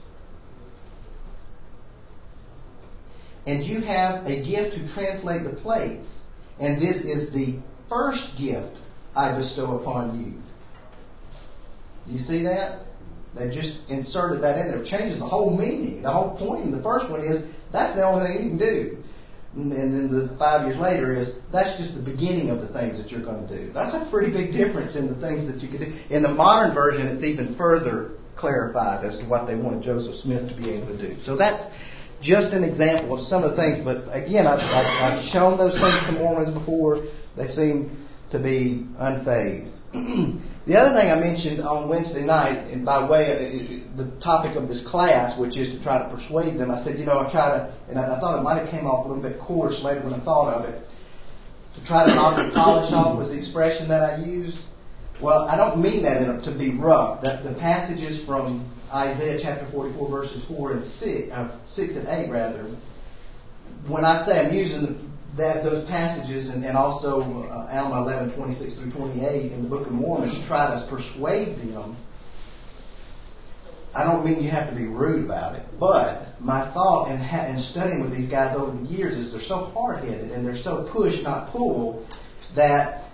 and 3.46 3.64
you 3.66 3.82
have 3.82 4.26
a 4.26 4.44
gift 4.44 4.76
to 4.78 4.94
translate 4.94 5.44
the 5.44 5.60
plates, 5.62 6.22
and 6.60 6.82
this 6.82 7.04
is 7.04 7.34
the 7.34 7.60
first 7.90 8.38
gift 8.38 8.78
I 9.16 9.38
bestow 9.38 9.80
upon 9.80 10.20
you. 10.20 10.42
You 12.12 12.20
see 12.20 12.44
that? 12.44 12.86
They 13.38 13.54
just 13.54 13.80
inserted 13.90 14.44
that 14.44 14.60
in 14.60 14.68
there. 14.68 14.84
It 14.84 14.88
changes 14.88 15.20
the 15.20 15.26
whole 15.26 15.58
meaning. 15.58 16.04
The 16.04 16.12
whole 16.12 16.38
point 16.38 16.66
in 16.66 16.72
the 16.72 16.84
first 16.84 17.10
one 17.10 17.22
is 17.22 17.44
that's 17.72 17.96
the 17.96 18.06
only 18.06 18.28
thing 18.28 18.44
you 18.44 18.50
can 18.50 18.58
do. 18.60 19.03
And 19.56 19.72
then 19.72 20.10
the 20.10 20.36
five 20.38 20.66
years 20.66 20.80
later 20.80 21.14
is 21.14 21.38
that's 21.52 21.78
just 21.78 21.94
the 21.94 22.02
beginning 22.02 22.50
of 22.50 22.60
the 22.60 22.68
things 22.74 22.98
that 22.98 23.12
you're 23.12 23.24
going 23.24 23.48
to 23.48 23.58
do. 23.58 23.72
That's 23.72 23.94
a 23.94 24.10
pretty 24.10 24.34
big 24.34 24.52
difference 24.52 24.96
in 24.96 25.08
the 25.08 25.20
things 25.22 25.46
that 25.52 25.62
you 25.62 25.70
could 25.70 25.82
do. 25.86 25.94
In 26.10 26.24
the 26.24 26.34
modern 26.34 26.74
version, 26.74 27.06
it's 27.08 27.24
even 27.24 27.56
further 27.56 28.18
clarified 28.36 29.06
as 29.06 29.18
to 29.18 29.26
what 29.26 29.46
they 29.46 29.56
wanted 29.56 29.84
Joseph 29.84 30.16
Smith 30.16 30.50
to 30.50 30.56
be 30.58 30.72
able 30.72 30.88
to 30.88 30.98
do. 30.98 31.22
So 31.22 31.38
that's 31.38 31.70
just 32.22 32.54
an 32.54 32.64
example 32.64 33.14
of 33.14 33.22
some 33.22 33.44
of 33.44 33.52
the 33.52 33.58
things. 33.58 33.78
But 33.84 34.10
again, 34.10 34.48
I've, 34.48 34.60
I've, 34.60 35.20
I've 35.20 35.26
shown 35.30 35.58
those 35.58 35.78
things 35.78 36.02
to 36.08 36.14
Mormons 36.14 36.50
before. 36.54 37.06
They 37.38 37.48
seem 37.48 38.08
to 38.34 38.40
be 38.40 38.84
unfazed. 39.00 39.78
the 39.94 40.76
other 40.76 41.00
thing 41.00 41.10
I 41.10 41.16
mentioned 41.16 41.62
on 41.62 41.88
Wednesday 41.88 42.26
night, 42.26 42.68
and 42.74 42.84
by 42.84 43.08
way 43.08 43.30
of 43.30 43.98
the 43.98 44.12
topic 44.20 44.58
of 44.58 44.68
this 44.68 44.86
class, 44.86 45.40
which 45.40 45.56
is 45.56 45.70
to 45.70 45.82
try 45.82 46.02
to 46.02 46.14
persuade 46.14 46.60
them, 46.60 46.72
I 46.72 46.84
said, 46.84 46.98
you 46.98 47.06
know, 47.06 47.20
I 47.20 47.32
try 47.32 47.58
to, 47.58 47.74
and 47.88 48.00
I, 48.00 48.18
I 48.18 48.20
thought 48.20 48.40
it 48.40 48.44
might 48.44 48.60
have 48.60 48.70
came 48.70 48.86
off 48.86 49.06
a 49.06 49.08
little 49.08 49.24
bit 49.24 49.40
coarse 49.40 49.82
later 49.84 50.04
when 50.04 50.14
I 50.14 50.24
thought 50.26 50.52
of 50.52 50.66
it. 50.66 50.84
To 51.76 51.86
try 51.86 52.06
to 52.06 52.14
knock 52.14 52.38
the 52.38 52.52
polish 52.54 52.92
off 52.92 53.18
was 53.18 53.30
the 53.30 53.38
expression 53.38 53.88
that 53.90 54.02
I 54.02 54.18
used. 54.26 54.58
Well, 55.22 55.46
I 55.48 55.56
don't 55.56 55.82
mean 55.82 56.04
that 56.04 56.22
a, 56.22 56.42
to 56.52 56.58
be 56.58 56.76
rough. 56.76 57.22
That 57.22 57.44
the 57.44 57.54
passages 57.54 58.26
from 58.26 58.70
Isaiah 58.92 59.40
chapter 59.42 59.70
44, 59.72 60.10
verses 60.10 60.44
4 60.48 60.74
and 60.74 60.84
6, 60.84 61.32
uh, 61.32 61.60
6 61.68 61.96
and 61.96 62.08
8, 62.08 62.30
rather, 62.30 62.76
when 63.88 64.06
I 64.06 64.26
say 64.26 64.40
I'm 64.40 64.54
using 64.54 64.82
the, 64.82 65.13
that 65.38 65.64
those 65.64 65.88
passages 65.88 66.50
and, 66.50 66.64
and 66.64 66.78
also 66.78 67.22
uh, 67.22 67.68
Alma 67.72 68.04
11, 68.04 68.36
26 68.36 68.80
through 68.80 68.92
28 68.92 69.52
in 69.52 69.64
the 69.64 69.70
Book 69.70 69.88
of 69.88 69.94
Mormon 69.94 70.30
to 70.30 70.48
try 70.48 70.80
to 70.80 70.88
persuade 70.90 71.58
them, 71.58 71.98
I 73.96 74.04
don't 74.06 74.26
mean 74.26 74.44
you 74.44 74.50
have 74.50 74.70
to 74.70 74.76
be 74.76 74.86
rude 74.86 75.26
about 75.26 75.56
it, 75.56 75.64
but 75.80 76.40
my 76.40 76.72
thought 76.74 77.12
in, 77.12 77.18
ha- 77.18 77.46
in 77.46 77.60
studying 77.60 78.02
with 78.02 78.12
these 78.12 78.30
guys 78.30 78.58
over 78.58 78.76
the 78.76 78.88
years 78.88 79.16
is 79.18 79.32
they're 79.32 79.42
so 79.42 79.58
hard-headed 79.58 80.32
and 80.32 80.46
they're 80.46 80.58
so 80.58 80.90
push, 80.92 81.22
not 81.22 81.52
pull, 81.52 82.08
that 82.56 83.10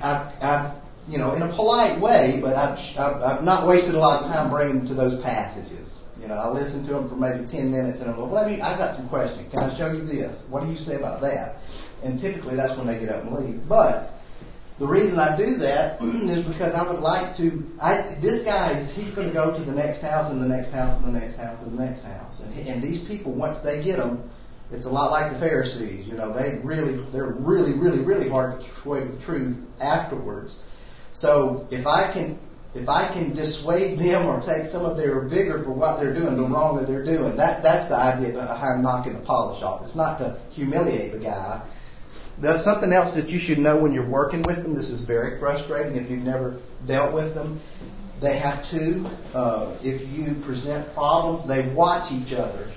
I've, 0.00 0.42
I've 0.42 0.80
you 1.08 1.18
know, 1.18 1.34
in 1.34 1.42
a 1.42 1.48
polite 1.48 2.00
way, 2.00 2.38
but 2.40 2.54
I've, 2.54 2.78
I've, 2.96 3.22
I've 3.22 3.42
not 3.42 3.66
wasted 3.66 3.94
a 3.94 3.98
lot 3.98 4.22
of 4.22 4.30
time 4.30 4.50
bringing 4.50 4.78
them 4.78 4.88
to 4.88 4.94
those 4.94 5.20
passages. 5.22 5.92
You 6.20 6.28
know, 6.28 6.34
I 6.34 6.52
listen 6.52 6.84
to 6.86 6.92
them 6.92 7.08
for 7.08 7.16
maybe 7.16 7.46
10 7.46 7.70
minutes 7.72 8.00
and 8.00 8.10
I'm 8.10 8.20
like, 8.20 8.30
well, 8.30 8.42
let 8.42 8.46
me, 8.46 8.60
I've 8.60 8.78
got 8.78 8.96
some 8.96 9.08
questions. 9.08 9.50
Can 9.50 9.60
I 9.60 9.76
show 9.76 9.90
you 9.90 10.04
this? 10.04 10.36
What 10.48 10.64
do 10.64 10.70
you 10.70 10.78
say 10.78 10.96
about 10.96 11.20
that? 11.22 11.56
And 12.04 12.20
typically 12.20 12.56
that's 12.56 12.76
when 12.76 12.86
they 12.86 12.98
get 12.98 13.08
up 13.08 13.24
and 13.24 13.32
leave. 13.32 13.68
But 13.68 14.12
the 14.80 14.86
reason 14.86 15.18
I 15.18 15.36
do 15.36 15.56
that 15.58 16.00
is 16.00 16.44
because 16.44 16.74
I 16.74 16.90
would 16.90 17.00
like 17.00 17.36
to. 17.36 17.62
I, 17.80 18.16
this 18.20 18.44
guy 18.44 18.80
is 18.80 18.96
he's 18.96 19.14
going 19.14 19.28
to 19.28 19.34
go 19.34 19.52
to 19.52 19.62
the 19.62 19.72
next 19.72 20.00
house 20.00 20.32
and 20.32 20.40
the 20.40 20.48
next 20.48 20.72
house 20.72 21.04
and 21.04 21.14
the 21.14 21.20
next 21.20 21.36
house 21.36 21.62
and 21.62 21.78
the 21.78 21.84
next 21.84 22.02
house, 22.02 22.40
and, 22.40 22.66
and 22.66 22.82
these 22.82 23.06
people 23.06 23.34
once 23.34 23.62
they 23.62 23.84
get 23.84 23.98
them, 23.98 24.30
it's 24.70 24.86
a 24.86 24.88
lot 24.88 25.10
like 25.10 25.32
the 25.32 25.38
Pharisees. 25.38 26.08
You 26.08 26.14
know, 26.14 26.32
they 26.32 26.64
really 26.64 27.04
they're 27.12 27.36
really 27.36 27.78
really 27.78 28.02
really 28.02 28.30
hard 28.30 28.58
to 28.58 28.66
persuade 28.72 29.08
with 29.08 29.20
the 29.20 29.24
truth 29.24 29.56
afterwards. 29.80 30.58
So 31.12 31.68
if 31.70 31.86
I 31.86 32.10
can 32.12 32.38
if 32.74 32.88
I 32.88 33.12
can 33.12 33.34
dissuade 33.34 33.98
them 33.98 34.26
or 34.26 34.40
take 34.40 34.70
some 34.70 34.84
of 34.84 34.96
their 34.96 35.22
vigor 35.22 35.62
for 35.64 35.72
what 35.72 35.98
they're 35.98 36.14
doing, 36.14 36.36
the 36.36 36.42
wrong 36.42 36.76
that 36.78 36.86
they're 36.86 37.04
doing, 37.04 37.36
that 37.36 37.62
that's 37.62 37.88
the 37.88 37.96
idea 37.96 38.32
behind 38.32 38.82
knocking 38.82 39.14
the 39.14 39.20
polish 39.20 39.62
off. 39.62 39.82
It's 39.82 39.96
not 39.96 40.18
to 40.18 40.40
humiliate 40.50 41.12
the 41.12 41.18
guy. 41.18 41.66
There's 42.40 42.64
something 42.64 42.92
else 42.92 43.14
that 43.14 43.28
you 43.28 43.38
should 43.38 43.58
know 43.58 43.82
when 43.82 43.92
you're 43.92 44.08
working 44.08 44.42
with 44.46 44.62
them. 44.62 44.74
This 44.74 44.90
is 44.90 45.04
very 45.04 45.38
frustrating 45.40 45.96
if 45.96 46.08
you've 46.08 46.22
never 46.22 46.60
dealt 46.86 47.12
with 47.12 47.34
them. 47.34 47.60
They 48.22 48.38
have 48.38 48.64
to, 48.70 49.04
uh, 49.34 49.78
if 49.82 50.06
you 50.08 50.40
present 50.44 50.94
problems, 50.94 51.48
they 51.48 51.74
watch 51.74 52.12
each 52.12 52.32
other. 52.32 52.72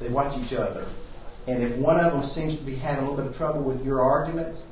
They 0.00 0.10
watch 0.10 0.36
each 0.38 0.52
other. 0.52 0.90
And 1.46 1.62
if 1.62 1.78
one 1.78 2.00
of 2.00 2.12
them 2.12 2.24
seems 2.24 2.58
to 2.58 2.64
be 2.64 2.76
having 2.76 3.04
a 3.04 3.10
little 3.10 3.24
bit 3.24 3.32
of 3.32 3.36
trouble 3.36 3.62
with 3.62 3.80
your 3.82 4.00
arguments, 4.00 4.62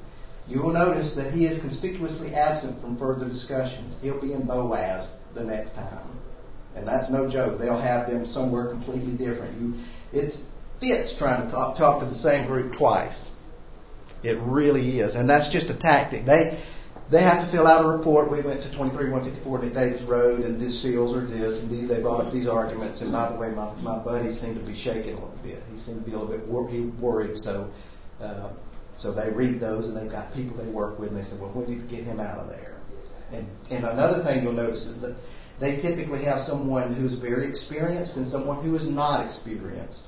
you 0.49 0.63
will 0.63 0.73
notice 0.73 1.15
that 1.17 1.33
he 1.33 1.45
is 1.45 1.61
conspicuously 1.61 2.35
absent 2.35 2.81
from 2.81 2.99
further 2.99 3.27
discussions. 3.27 3.97
He'll 4.01 4.21
be 4.21 4.33
in 4.33 4.47
Boaz 4.47 5.11
the 5.35 5.45
next 5.45 5.75
time. 5.75 6.19
And 6.75 6.87
that's 6.87 7.11
no 7.11 7.31
joke. 7.31 7.59
They'll 7.59 7.81
have 7.81 8.09
them 8.09 8.25
somewhere 8.27 8.69
completely 8.69 9.13
different. 9.13 9.61
You, 9.61 9.75
it 10.13 10.35
fits 10.81 11.19
trying 11.19 11.45
to 11.45 11.53
talk, 11.53 11.77
talk 11.77 12.01
to 12.01 12.07
the 12.07 12.15
same 12.15 12.47
group 12.47 12.77
twice. 12.77 13.29
It 14.23 14.39
really 14.43 15.01
is. 15.01 15.15
And 15.15 15.29
that's 15.29 15.53
just 15.53 15.69
a 15.71 15.79
tactic. 15.79 16.25
They 16.25 16.63
they 17.11 17.23
have 17.23 17.45
to 17.45 17.51
fill 17.51 17.67
out 17.67 17.85
a 17.85 17.89
report. 17.89 18.31
We 18.31 18.43
went 18.43 18.63
to 18.63 18.77
23 18.77 19.11
154 19.11 19.71
Davis 19.73 20.03
Road, 20.03 20.41
and 20.41 20.61
these 20.61 20.83
seals 20.83 21.17
are 21.17 21.27
this, 21.27 21.59
and 21.59 21.71
these, 21.71 21.89
they 21.89 22.03
brought 22.03 22.25
up 22.25 22.33
these 22.33 22.47
arguments. 22.47 23.01
And 23.01 23.11
by 23.13 23.33
the 23.33 23.39
way, 23.39 23.49
my, 23.49 23.73
my 23.81 23.99
buddy 23.99 24.31
seemed 24.31 24.61
to 24.61 24.67
be 24.67 24.77
shaking 24.77 25.15
a 25.15 25.21
little 25.21 25.39
bit. 25.43 25.63
He 25.73 25.79
seemed 25.79 26.05
to 26.05 26.05
be 26.05 26.15
a 26.15 26.19
little 26.19 26.37
bit 26.37 26.47
wor- 26.47 26.69
worried. 27.01 27.39
So, 27.39 27.71
uh, 28.21 28.53
so 28.99 29.13
they 29.13 29.31
read 29.31 29.61
those, 29.61 29.87
and 29.87 29.97
they've 29.97 30.11
got 30.11 30.35
people 30.35 30.57
they 30.57 30.71
work 30.71 30.99
with, 30.99 31.11
and 31.11 31.19
they 31.19 31.23
say, 31.23 31.37
well, 31.41 31.53
we 31.55 31.75
need 31.75 31.89
to 31.89 31.97
get 31.97 32.05
him 32.05 32.19
out 32.19 32.39
of 32.39 32.49
there. 32.49 32.77
And, 33.33 33.47
and 33.71 33.85
another 33.85 34.25
thing 34.25 34.43
you'll 34.43 34.53
notice 34.53 34.87
is 34.87 35.01
that 35.03 35.17
they 35.61 35.77
typically 35.77 36.25
have 36.25 36.41
someone 36.41 36.95
who's 36.95 37.19
very 37.19 37.49
experienced 37.49 38.17
and 38.17 38.27
someone 38.27 38.63
who 38.63 38.75
is 38.75 38.89
not 38.89 39.25
experienced. 39.25 40.03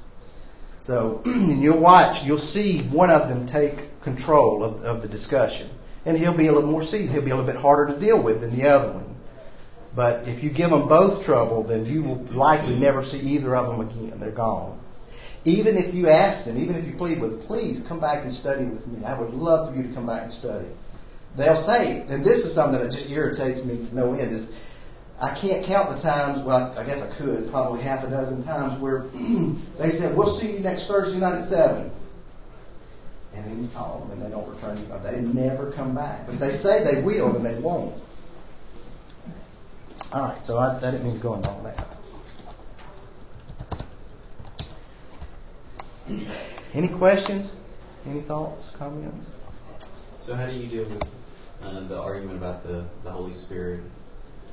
So 0.78 1.22
you'll 1.26 1.80
watch, 1.80 2.24
you'll 2.24 2.38
see 2.38 2.88
one 2.92 3.10
of 3.10 3.28
them 3.28 3.46
take 3.46 4.02
control 4.02 4.64
of, 4.64 4.82
of 4.82 5.02
the 5.02 5.08
discussion. 5.08 5.70
And 6.06 6.16
he'll 6.16 6.36
be 6.36 6.46
a 6.46 6.52
little 6.52 6.70
more 6.70 6.84
seasoned. 6.84 7.10
He'll 7.10 7.24
be 7.24 7.30
a 7.30 7.36
little 7.36 7.52
bit 7.52 7.60
harder 7.60 7.92
to 7.92 8.00
deal 8.00 8.22
with 8.22 8.40
than 8.40 8.56
the 8.56 8.66
other 8.66 8.94
one. 8.94 9.16
But 9.94 10.28
if 10.28 10.42
you 10.42 10.50
give 10.50 10.70
them 10.70 10.88
both 10.88 11.24
trouble, 11.24 11.64
then 11.66 11.84
you 11.84 12.02
will 12.02 12.24
likely 12.32 12.78
never 12.78 13.04
see 13.04 13.18
either 13.18 13.54
of 13.56 13.66
them 13.66 13.88
again. 13.88 14.18
They're 14.18 14.30
gone. 14.30 14.79
Even 15.44 15.76
if 15.76 15.94
you 15.94 16.08
ask 16.08 16.44
them, 16.44 16.58
even 16.58 16.76
if 16.76 16.84
you 16.84 16.94
plead 16.96 17.20
with, 17.20 17.42
please 17.46 17.80
come 17.88 18.00
back 18.00 18.24
and 18.24 18.32
study 18.32 18.66
with 18.66 18.86
me. 18.86 19.04
I 19.04 19.18
would 19.18 19.32
love 19.32 19.70
for 19.72 19.76
you 19.76 19.88
to 19.88 19.94
come 19.94 20.06
back 20.06 20.24
and 20.24 20.32
study. 20.32 20.68
They'll 21.36 21.56
say, 21.56 22.04
and 22.08 22.24
this 22.24 22.44
is 22.44 22.54
something 22.54 22.80
that 22.80 22.90
just 22.90 23.08
irritates 23.08 23.64
me 23.64 23.88
to 23.88 23.94
no 23.94 24.12
end, 24.12 24.32
is 24.32 24.48
I 25.18 25.38
can't 25.40 25.64
count 25.64 25.96
the 25.96 26.02
times, 26.02 26.44
well, 26.44 26.76
I 26.76 26.84
guess 26.84 27.00
I 27.00 27.16
could, 27.16 27.50
probably 27.50 27.82
half 27.82 28.04
a 28.04 28.10
dozen 28.10 28.44
times, 28.44 28.80
where 28.82 29.08
they 29.78 29.90
said, 29.90 30.16
we'll 30.16 30.36
see 30.38 30.52
you 30.52 30.60
next 30.60 30.88
Thursday 30.88 31.18
night 31.18 31.42
at 31.42 31.48
7 31.48 31.92
and 33.32 33.44
then 33.44 33.62
you 33.62 33.70
call 33.72 34.00
them 34.00 34.10
and 34.12 34.22
they 34.22 34.30
don't 34.30 34.48
return 34.52 34.78
you. 34.78 34.86
They 35.02 35.20
never 35.20 35.72
come 35.72 35.94
back. 35.94 36.26
But 36.26 36.38
they 36.38 36.50
say 36.50 36.82
they 36.82 37.02
will 37.02 37.36
and 37.36 37.44
they 37.44 37.60
won't. 37.60 38.00
All 40.12 40.22
right, 40.22 40.44
so 40.44 40.56
I, 40.56 40.76
I 40.76 40.90
didn't 40.90 41.04
mean 41.04 41.16
to 41.16 41.22
go 41.22 41.34
into 41.34 41.48
all 41.48 41.62
that. 41.62 41.99
Any 46.74 46.88
questions? 46.96 47.50
Any 48.06 48.22
thoughts, 48.22 48.70
comments? 48.78 49.26
So 50.20 50.34
how 50.34 50.46
do 50.46 50.52
you 50.52 50.68
deal 50.68 50.88
with 50.88 51.02
uh, 51.62 51.88
the 51.88 51.98
argument 51.98 52.38
about 52.38 52.62
the, 52.62 52.88
the 53.04 53.10
Holy 53.10 53.34
Spirit 53.34 53.80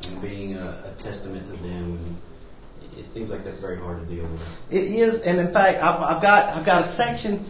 and 0.04 0.22
being 0.22 0.56
a, 0.56 0.96
a 0.96 1.04
testament 1.04 1.46
to 1.48 1.62
them? 1.64 2.22
It 2.96 3.08
seems 3.10 3.30
like 3.30 3.44
that's 3.44 3.60
very 3.60 3.78
hard 3.78 4.00
to 4.00 4.16
deal 4.16 4.24
with. 4.24 4.42
It 4.72 4.86
is, 4.86 5.22
and 5.24 5.40
in 5.40 5.54
fact, 5.54 5.82
I've, 5.84 6.02
I've 6.02 6.22
got 6.22 6.58
I've 6.58 6.66
got 6.66 6.86
a 6.86 6.90
section 6.90 7.46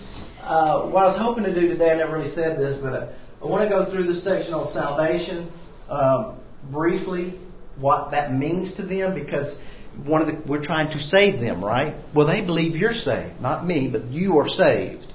uh, 0.47 0.89
what 0.89 1.03
I 1.03 1.07
was 1.07 1.17
hoping 1.17 1.43
to 1.43 1.53
do 1.53 1.67
today, 1.67 1.91
I 1.91 1.95
never 1.95 2.17
really 2.17 2.31
said 2.31 2.57
this, 2.57 2.79
but 2.81 2.93
I, 2.93 3.13
I 3.43 3.45
want 3.45 3.63
to 3.63 3.69
go 3.69 3.91
through 3.91 4.07
this 4.07 4.23
section 4.23 4.53
on 4.53 4.67
salvation 4.69 5.51
um, 5.89 6.39
briefly, 6.71 7.37
what 7.77 8.11
that 8.11 8.31
means 8.31 8.75
to 8.75 8.83
them, 8.83 9.13
because 9.13 9.59
one 10.05 10.21
of 10.21 10.27
the 10.27 10.49
we're 10.49 10.63
trying 10.63 10.91
to 10.91 10.99
save 10.99 11.39
them, 11.39 11.63
right? 11.63 11.95
Well, 12.15 12.27
they 12.27 12.45
believe 12.45 12.75
you're 12.75 12.93
saved, 12.93 13.41
not 13.41 13.65
me, 13.65 13.89
but 13.91 14.05
you 14.05 14.37
are 14.39 14.47
saved. 14.47 15.05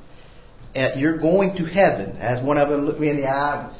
Uh, 0.75 0.91
you're 0.97 1.19
going 1.19 1.57
to 1.57 1.65
heaven. 1.65 2.17
As 2.17 2.45
one 2.45 2.59
of 2.59 2.69
them 2.69 2.87
looked 2.87 3.01
me 3.01 3.11
in 3.11 3.17
the 3.17 3.29
eye, 3.29 3.77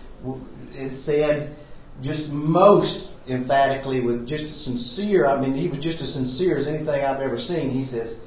it 0.73 0.97
said 0.97 1.57
just 2.03 2.29
most 2.29 3.09
emphatically, 3.29 4.05
with 4.05 4.27
just 4.27 4.57
sincere. 4.65 5.27
I 5.27 5.41
mean, 5.41 5.55
he 5.55 5.69
was 5.69 5.79
just 5.79 6.01
as 6.01 6.13
sincere 6.15 6.59
as 6.59 6.67
anything 6.67 6.89
I've 6.89 7.21
ever 7.21 7.39
seen. 7.39 7.71
He 7.71 7.85
says 7.85 8.19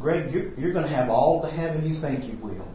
Greg, 0.00 0.32
you're, 0.32 0.54
you're 0.54 0.72
going 0.72 0.86
to 0.86 0.94
have 0.94 1.10
all 1.10 1.40
the 1.42 1.50
heaven 1.50 1.84
you 1.86 2.00
think 2.00 2.24
you 2.24 2.38
will. 2.42 2.68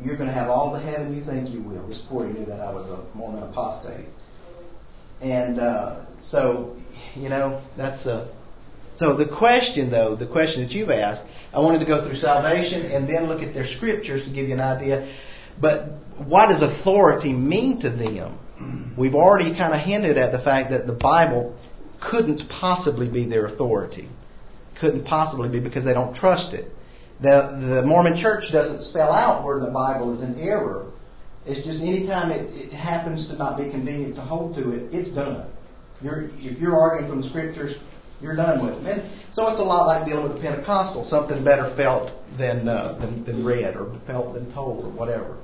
You're 0.00 0.16
going 0.16 0.28
to 0.28 0.34
have 0.34 0.48
all 0.48 0.72
the 0.72 0.80
heaven 0.80 1.14
you 1.14 1.24
think 1.24 1.50
you 1.50 1.62
will. 1.62 1.88
This 1.88 2.04
poor 2.08 2.26
knew 2.26 2.44
that 2.46 2.60
I 2.60 2.72
was 2.72 2.86
a 2.86 3.16
Mormon 3.16 3.42
apostate. 3.42 4.06
And 5.20 5.58
uh, 5.58 6.04
so, 6.22 6.76
you 7.22 7.28
know, 7.28 7.62
that's 7.76 8.06
a. 8.06 8.34
So 8.96 9.16
the 9.16 9.28
question, 9.28 9.90
though, 9.90 10.16
the 10.16 10.26
question 10.26 10.62
that 10.64 10.72
you've 10.72 10.90
asked, 10.90 11.24
I 11.52 11.60
wanted 11.60 11.78
to 11.80 11.86
go 11.86 12.06
through 12.06 12.16
salvation 12.16 12.82
and 12.82 13.08
then 13.08 13.26
look 13.26 13.42
at 13.42 13.54
their 13.54 13.66
scriptures 13.66 14.24
to 14.26 14.32
give 14.32 14.48
you 14.48 14.54
an 14.54 14.60
idea. 14.60 15.14
But 15.60 15.90
what 16.26 16.48
does 16.48 16.62
authority 16.62 17.32
mean 17.32 17.80
to 17.80 17.90
them? 17.90 18.96
We've 18.98 19.14
already 19.14 19.56
kind 19.56 19.72
of 19.72 19.80
hinted 19.80 20.18
at 20.18 20.32
the 20.32 20.42
fact 20.42 20.70
that 20.70 20.86
the 20.86 20.92
Bible 20.92 21.56
couldn't 22.00 22.48
possibly 22.48 23.08
be 23.08 23.28
their 23.28 23.46
authority 23.46 24.08
couldn't 24.80 25.04
possibly 25.04 25.48
be 25.48 25.60
because 25.60 25.84
they 25.84 25.94
don't 25.94 26.14
trust 26.14 26.54
it. 26.54 26.70
The, 27.20 27.80
the 27.80 27.82
Mormon 27.86 28.20
church 28.20 28.44
doesn't 28.52 28.82
spell 28.82 29.12
out 29.12 29.44
where 29.44 29.58
the 29.58 29.70
Bible 29.70 30.14
is 30.14 30.22
in 30.22 30.38
error. 30.38 30.92
It's 31.46 31.64
just 31.66 31.82
anytime 31.82 32.30
it, 32.30 32.54
it 32.54 32.72
happens 32.72 33.28
to 33.28 33.36
not 33.36 33.56
be 33.56 33.70
convenient 33.70 34.14
to 34.16 34.20
hold 34.20 34.54
to 34.56 34.70
it, 34.70 34.94
it's 34.94 35.12
done. 35.14 35.50
You're, 36.00 36.30
if 36.36 36.58
you're 36.58 36.78
arguing 36.78 37.10
from 37.10 37.22
the 37.22 37.28
scriptures, 37.28 37.76
you're 38.20 38.36
done 38.36 38.64
with 38.64 38.74
them. 38.74 38.86
And 38.86 39.34
so 39.34 39.48
it's 39.48 39.60
a 39.60 39.64
lot 39.64 39.86
like 39.86 40.06
dealing 40.06 40.24
with 40.24 40.34
the 40.34 40.40
Pentecostal. 40.40 41.04
Something 41.04 41.44
better 41.44 41.74
felt 41.76 42.10
than, 42.36 42.68
uh, 42.68 42.98
than, 43.00 43.24
than 43.24 43.44
read 43.44 43.76
or 43.76 43.98
felt 44.06 44.34
than 44.34 44.52
told 44.52 44.84
or 44.84 44.90
whatever. 44.90 45.36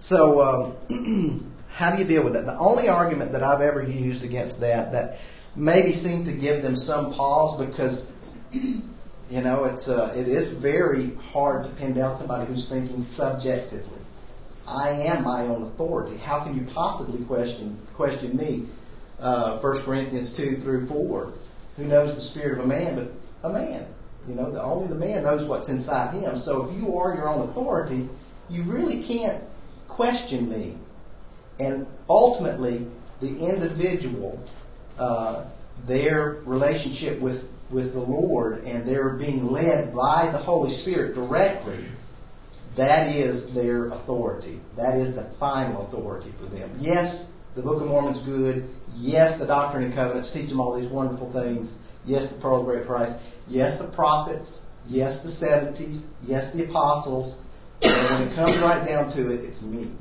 So, 0.00 0.40
um, 0.40 1.52
how 1.74 1.94
do 1.94 2.02
you 2.02 2.08
deal 2.08 2.24
with 2.24 2.34
that? 2.34 2.44
The 2.44 2.58
only 2.58 2.88
argument 2.88 3.32
that 3.32 3.42
I've 3.42 3.60
ever 3.60 3.82
used 3.82 4.22
against 4.22 4.60
that, 4.60 4.92
that 4.92 5.18
maybe 5.56 5.92
seemed 5.92 6.26
to 6.26 6.36
give 6.36 6.62
them 6.62 6.76
some 6.76 7.12
pause 7.12 7.66
because 7.66 8.06
you 8.52 9.42
know 9.42 9.64
it's 9.64 9.88
uh, 9.88 10.14
it 10.16 10.28
is 10.28 10.60
very 10.62 11.14
hard 11.16 11.64
to 11.64 11.76
pin 11.76 11.94
down 11.94 12.16
somebody 12.16 12.46
who's 12.46 12.68
thinking 12.68 13.02
subjectively. 13.02 13.98
I 14.66 14.90
am 14.90 15.24
my 15.24 15.46
own 15.46 15.62
authority. 15.72 16.18
How 16.18 16.44
can 16.44 16.56
you 16.56 16.66
possibly 16.72 17.24
question 17.26 17.78
question 17.94 18.36
me? 18.36 18.68
Uh, 19.18 19.60
1 19.60 19.84
Corinthians 19.84 20.36
two 20.36 20.56
through 20.62 20.86
four. 20.86 21.32
Who 21.76 21.84
knows 21.84 22.14
the 22.14 22.22
spirit 22.22 22.58
of 22.58 22.64
a 22.64 22.68
man 22.68 22.94
but 22.96 23.48
a 23.48 23.52
man? 23.52 23.86
You 24.28 24.34
know, 24.34 24.52
the, 24.52 24.62
only 24.62 24.88
the 24.88 24.94
man 24.94 25.22
knows 25.24 25.48
what's 25.48 25.68
inside 25.68 26.14
him. 26.14 26.38
So 26.38 26.66
if 26.66 26.76
you 26.76 26.96
are 26.96 27.14
your 27.14 27.28
own 27.28 27.48
authority, 27.48 28.08
you 28.48 28.64
really 28.64 29.06
can't 29.06 29.44
question 29.88 30.48
me. 30.48 30.76
And 31.58 31.86
ultimately, 32.08 32.86
the 33.20 33.28
individual 33.28 34.44
uh, 34.98 35.50
their 35.86 36.38
relationship 36.44 37.20
with, 37.20 37.44
with 37.72 37.92
the 37.92 38.00
Lord 38.00 38.64
and 38.64 38.86
they're 38.86 39.10
being 39.10 39.44
led 39.44 39.94
by 39.94 40.30
the 40.32 40.38
Holy 40.38 40.72
Spirit 40.72 41.14
directly, 41.14 41.86
that 42.76 43.14
is 43.14 43.54
their 43.54 43.86
authority. 43.86 44.60
That 44.76 44.96
is 44.96 45.14
the 45.14 45.32
final 45.38 45.86
authority 45.86 46.32
for 46.38 46.46
them. 46.46 46.76
Yes, 46.80 47.26
the 47.56 47.62
Book 47.62 47.82
of 47.82 47.88
Mormon's 47.88 48.24
good. 48.24 48.68
Yes, 48.94 49.38
the 49.38 49.46
Doctrine 49.46 49.84
and 49.84 49.94
Covenants 49.94 50.32
teach 50.32 50.48
them 50.48 50.60
all 50.60 50.78
these 50.78 50.90
wonderful 50.90 51.32
things. 51.32 51.74
Yes, 52.04 52.32
the 52.32 52.40
Pearl 52.40 52.60
of 52.60 52.66
Great 52.66 52.86
Price. 52.86 53.12
Yes, 53.46 53.78
the 53.78 53.88
prophets. 53.88 54.60
Yes, 54.86 55.22
the 55.22 55.30
seventies. 55.30 56.04
Yes, 56.22 56.52
the 56.52 56.68
apostles. 56.68 57.36
And 57.82 58.20
when 58.20 58.28
it 58.28 58.34
comes 58.34 58.60
right 58.62 58.86
down 58.86 59.14
to 59.16 59.30
it, 59.30 59.44
it's 59.44 59.62
me. 59.62 59.94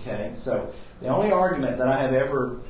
Okay? 0.00 0.34
So, 0.36 0.72
the 1.00 1.08
only 1.08 1.32
argument 1.32 1.78
that 1.78 1.88
I 1.88 2.02
have 2.02 2.12
ever 2.12 2.60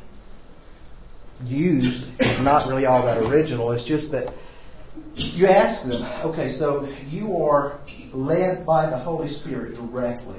used 1.45 2.05
is 2.21 2.41
not 2.41 2.69
really 2.69 2.87
all 2.87 3.05
that 3.05 3.19
original. 3.19 3.73
It's 3.73 3.85
just 3.85 4.13
that 4.13 4.35
you 5.17 5.47
ask 5.47 5.87
them, 5.89 6.03
okay, 6.31 6.49
so 6.49 6.87
you 7.07 7.37
are 7.37 7.81
led 8.13 8.67
by 8.67 8.91
the 8.91 8.99
Holy 8.99 9.29
Spirit 9.29 9.75
directly. 9.75 10.39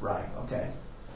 Right, 0.00 0.28
okay. 0.44 0.72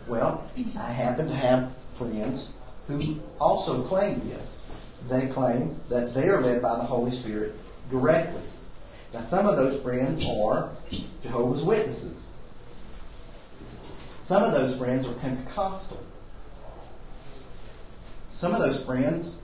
Well, 0.08 0.50
I 0.78 0.92
happen 0.92 1.28
to 1.28 1.34
have 1.34 1.72
friends 1.98 2.50
who 2.86 3.20
also 3.38 3.86
claim 3.88 4.20
this. 4.20 4.60
They 5.08 5.32
claim 5.32 5.78
that 5.88 6.12
they 6.14 6.28
are 6.28 6.40
led 6.40 6.60
by 6.60 6.76
the 6.76 6.84
Holy 6.84 7.10
Spirit 7.10 7.54
directly. 7.90 8.42
Now, 9.12 9.26
some 9.28 9.46
of 9.46 9.56
those 9.56 9.82
friends 9.82 10.24
are 10.26 10.76
Jehovah's 11.22 11.66
Witnesses. 11.66 12.22
Some 14.24 14.42
of 14.44 14.52
those 14.52 14.78
friends 14.78 15.06
are 15.06 15.14
Pentecostal. 15.20 15.98
Some 18.32 18.54
of 18.54 18.60
those 18.60 18.84
friends 18.86 19.34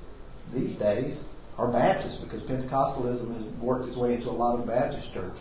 these 0.54 0.76
days 0.78 1.22
are 1.58 1.70
Baptists 1.72 2.18
because 2.22 2.42
Pentecostalism 2.42 3.34
has 3.34 3.62
worked 3.62 3.88
its 3.88 3.96
way 3.96 4.14
into 4.14 4.28
a 4.28 4.32
lot 4.32 4.60
of 4.60 4.66
Baptist 4.66 5.12
churches. 5.12 5.40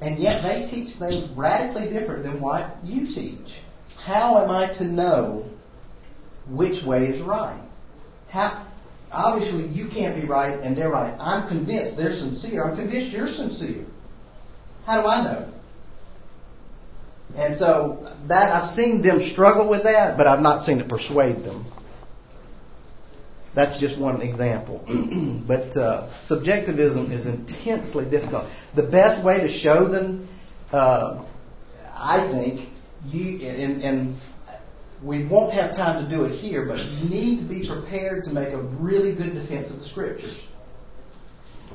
And 0.00 0.18
yet 0.18 0.42
they 0.42 0.68
teach 0.70 0.98
things 0.98 1.28
radically 1.36 1.90
different 1.90 2.22
than 2.22 2.40
what 2.40 2.82
you 2.82 3.06
teach. 3.06 3.60
How 4.04 4.42
am 4.42 4.50
I 4.50 4.72
to 4.78 4.84
know 4.84 5.44
which 6.48 6.84
way 6.84 7.06
is 7.06 7.20
right? 7.20 7.62
How, 8.28 8.66
obviously, 9.12 9.66
you 9.66 9.88
can't 9.88 10.20
be 10.20 10.26
right 10.26 10.58
and 10.58 10.76
they're 10.76 10.90
right. 10.90 11.14
I'm 11.18 11.48
convinced 11.48 11.96
they're 11.96 12.14
sincere. 12.14 12.64
I'm 12.64 12.76
convinced 12.76 13.12
you're 13.12 13.28
sincere. 13.28 13.84
How 14.86 15.02
do 15.02 15.08
I 15.08 15.24
know? 15.24 15.52
And 17.36 17.56
so 17.56 18.12
that 18.28 18.50
I've 18.52 18.70
seen 18.70 19.02
them 19.02 19.28
struggle 19.32 19.68
with 19.68 19.84
that, 19.84 20.16
but 20.16 20.26
I've 20.26 20.40
not 20.40 20.64
seen 20.64 20.80
it 20.80 20.88
persuade 20.88 21.44
them. 21.44 21.70
That's 23.54 23.78
just 23.80 23.98
one 23.98 24.22
example. 24.22 24.84
but 25.46 25.76
uh, 25.76 26.20
subjectivism 26.22 27.12
is 27.12 27.26
intensely 27.26 28.08
difficult. 28.08 28.48
The 28.74 28.88
best 28.88 29.24
way 29.24 29.40
to 29.40 29.48
show 29.48 29.88
them, 29.88 30.28
uh, 30.72 31.24
I 31.92 32.30
think, 32.32 32.69
you 33.06 33.46
and, 33.46 33.82
and 33.82 34.20
we 35.02 35.26
won't 35.26 35.54
have 35.54 35.72
time 35.72 36.04
to 36.04 36.10
do 36.14 36.24
it 36.24 36.38
here, 36.38 36.66
but 36.66 36.78
you 36.78 37.08
need 37.08 37.42
to 37.42 37.48
be 37.48 37.66
prepared 37.66 38.24
to 38.24 38.30
make 38.30 38.52
a 38.52 38.62
really 38.62 39.14
good 39.14 39.32
defense 39.32 39.70
of 39.70 39.78
the 39.78 39.86
scriptures. 39.86 40.38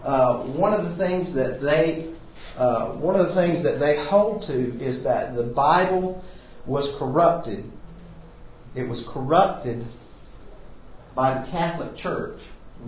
Uh, 0.03 0.45
one 0.55 0.73
of 0.73 0.85
the 0.85 0.97
things 0.97 1.33
that 1.33 1.59
they 1.61 2.13
uh, 2.55 2.95
one 2.99 3.19
of 3.19 3.27
the 3.27 3.35
things 3.35 3.63
that 3.63 3.79
they 3.79 3.97
hold 4.07 4.43
to 4.43 4.53
is 4.79 5.03
that 5.03 5.35
the 5.35 5.51
Bible 5.53 6.23
was 6.65 6.95
corrupted. 6.97 7.65
It 8.75 8.87
was 8.87 9.07
corrupted 9.11 9.85
by 11.15 11.39
the 11.39 11.51
Catholic 11.51 11.97
Church. 11.97 12.39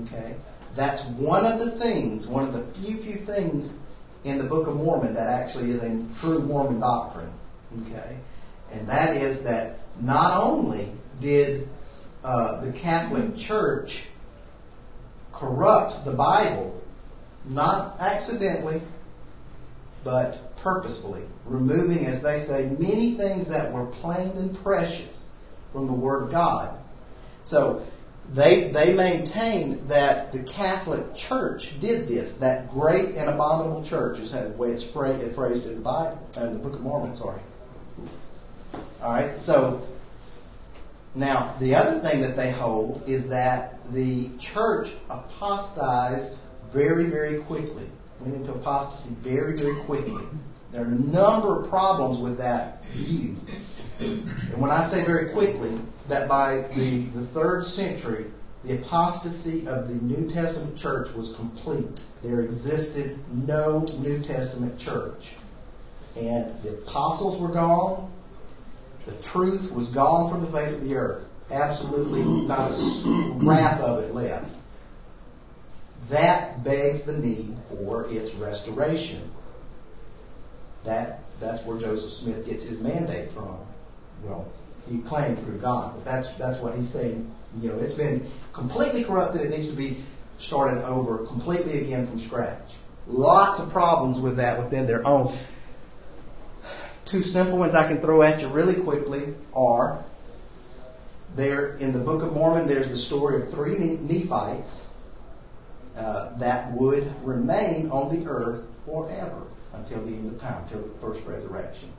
Okay, 0.03 0.37
that's 0.75 1.01
one 1.19 1.45
of 1.45 1.59
the 1.59 1.79
things, 1.79 2.27
one 2.27 2.47
of 2.47 2.53
the 2.53 2.71
few 2.75 3.01
few 3.01 3.25
things 3.25 3.75
in 4.23 4.37
the 4.37 4.43
Book 4.43 4.67
of 4.67 4.75
Mormon 4.75 5.13
that 5.15 5.27
actually 5.27 5.71
is 5.71 5.81
a 5.81 6.19
true 6.21 6.39
Mormon 6.39 6.79
doctrine. 6.79 7.33
Okay, 7.73 8.17
and 8.71 8.87
that 8.87 9.17
is 9.17 9.43
that 9.43 9.79
not 10.01 10.41
only 10.41 10.93
did 11.21 11.67
uh, 12.23 12.63
the 12.65 12.71
Catholic 12.71 13.35
Church 13.35 14.05
corrupt 15.33 16.05
the 16.05 16.13
Bible, 16.13 16.81
not 17.45 17.99
accidentally, 17.99 18.81
but 20.03 20.55
purposefully, 20.63 21.23
removing, 21.45 22.05
as 22.05 22.23
they 22.23 22.45
say, 22.45 22.69
many 22.79 23.17
things 23.17 23.49
that 23.49 23.73
were 23.73 23.85
plain 23.85 24.29
and 24.29 24.57
precious 24.63 25.25
from 25.71 25.87
the 25.87 25.93
Word 25.93 26.23
of 26.23 26.31
God. 26.31 26.79
So 27.45 27.85
they, 28.35 28.71
they 28.73 28.93
maintain 28.93 29.87
that 29.87 30.33
the 30.33 30.43
Catholic 30.43 31.15
Church 31.15 31.73
did 31.79 32.07
this. 32.07 32.33
That 32.39 32.71
great 32.71 33.15
and 33.15 33.29
abominable 33.29 33.87
church 33.87 34.19
is 34.19 34.33
way 34.57 34.69
it's 34.69 34.91
phrased, 34.91 35.35
phrased 35.35 35.65
in 35.65 35.75
the 35.75 35.81
Bible, 35.81 36.19
in 36.35 36.53
the 36.53 36.59
Book 36.59 36.73
of 36.73 36.81
Mormon. 36.81 37.15
Sorry. 37.15 37.41
All 39.01 39.11
right. 39.11 39.39
So 39.41 39.87
now 41.15 41.57
the 41.59 41.75
other 41.75 42.01
thing 42.01 42.21
that 42.21 42.35
they 42.35 42.51
hold 42.51 43.03
is 43.07 43.29
that 43.29 43.75
the 43.91 44.29
church 44.53 44.87
apostatized 45.09 46.37
very, 46.73 47.09
very 47.09 47.43
quickly. 47.43 47.89
Went 48.19 48.35
into 48.35 48.53
apostasy 48.53 49.15
very, 49.23 49.55
very 49.55 49.83
quickly. 49.85 50.23
There 50.71 50.81
are 50.81 50.85
a 50.85 50.89
number 50.89 51.63
of 51.63 51.69
problems 51.69 52.21
with 52.21 52.37
that 52.39 52.81
view. 52.93 53.35
And 53.99 54.61
when 54.61 54.71
I 54.71 54.89
say 54.89 55.05
very 55.05 55.31
quickly, 55.31 55.79
that 56.09 56.27
by 56.27 56.67
the, 56.75 57.09
the 57.15 57.27
third 57.33 57.65
century, 57.65 58.31
the 58.63 58.81
apostasy 58.81 59.67
of 59.67 59.87
the 59.87 59.95
New 59.95 60.33
Testament 60.33 60.77
church 60.77 61.07
was 61.15 61.33
complete. 61.37 61.99
There 62.23 62.41
existed 62.41 63.17
no 63.31 63.85
New 63.99 64.21
Testament 64.23 64.79
church. 64.79 65.21
And 66.15 66.61
the 66.63 66.79
apostles 66.81 67.39
were 67.41 67.53
gone. 67.53 68.11
The 69.07 69.17
truth 69.31 69.71
was 69.73 69.87
gone 69.93 70.29
from 70.29 70.45
the 70.45 70.51
face 70.51 70.75
of 70.75 70.81
the 70.81 70.93
earth. 70.95 71.23
Absolutely 71.49 72.21
not 72.47 72.71
a 72.71 72.75
scrap 72.75 73.79
of 73.79 74.03
it 74.03 74.13
left. 74.13 74.53
That 76.11 76.63
begs 76.63 77.05
the 77.05 77.13
need 77.13 77.55
for 77.69 78.05
its 78.09 78.35
restoration. 78.35 79.31
That, 80.85 81.21
that's 81.39 81.65
where 81.65 81.79
Joseph 81.79 82.11
Smith 82.19 82.45
gets 82.45 82.65
his 82.65 82.79
mandate 82.81 83.31
from. 83.33 83.65
Well, 84.23 84.51
he 84.85 85.01
claimed 85.07 85.43
through 85.43 85.61
God, 85.61 85.95
but 85.97 86.05
that's, 86.05 86.27
that's 86.37 86.61
what 86.61 86.75
he's 86.75 86.91
saying. 86.91 87.31
You 87.59 87.69
know, 87.69 87.79
it's 87.79 87.95
been 87.95 88.31
completely 88.53 89.03
corrupted. 89.05 89.41
It 89.41 89.49
needs 89.49 89.69
to 89.69 89.75
be 89.75 90.03
started 90.39 90.85
over 90.85 91.25
completely 91.27 91.83
again 91.85 92.07
from 92.07 92.19
scratch. 92.25 92.61
Lots 93.07 93.59
of 93.61 93.71
problems 93.71 94.21
with 94.21 94.37
that 94.37 94.61
within 94.61 94.85
their 94.85 95.05
own. 95.05 95.27
Two 97.11 97.21
simple 97.21 97.57
ones 97.57 97.73
I 97.73 97.87
can 97.87 98.01
throw 98.01 98.21
at 98.21 98.41
you 98.41 98.51
really 98.51 98.83
quickly 98.83 99.33
are 99.53 100.03
there 101.37 101.77
in 101.77 101.93
the 101.93 101.99
Book 101.99 102.21
of 102.21 102.33
Mormon. 102.33 102.67
There's 102.67 102.89
the 102.89 102.97
story 102.97 103.41
of 103.41 103.53
three 103.53 103.77
Nephites 103.77 104.87
uh, 105.95 106.37
that 106.39 106.73
would 106.77 107.13
remain 107.23 107.89
on 107.91 108.13
the 108.13 108.29
earth 108.29 108.65
forever 108.85 109.47
until 109.73 110.05
the 110.05 110.11
end 110.11 110.33
of 110.33 110.41
time, 110.41 110.63
until 110.63 110.87
the 110.87 110.99
first 110.99 111.25
resurrection. 111.25 111.93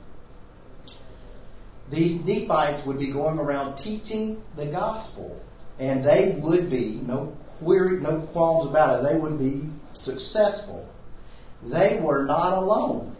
These 1.91 2.23
Nephites 2.23 2.85
would 2.85 2.99
be 2.99 3.11
going 3.11 3.39
around 3.39 3.77
teaching 3.77 4.43
the 4.55 4.67
gospel, 4.67 5.41
and 5.79 6.05
they 6.05 6.39
would 6.39 6.69
be 6.69 7.01
no 7.03 7.35
query, 7.57 7.99
no 7.99 8.27
qualms 8.31 8.69
about 8.69 8.99
it. 8.99 9.11
They 9.11 9.19
would 9.19 9.39
be 9.39 9.69
successful. 9.93 10.87
They 11.63 11.99
were 12.01 12.25
not 12.25 12.59
alone. 12.59 13.15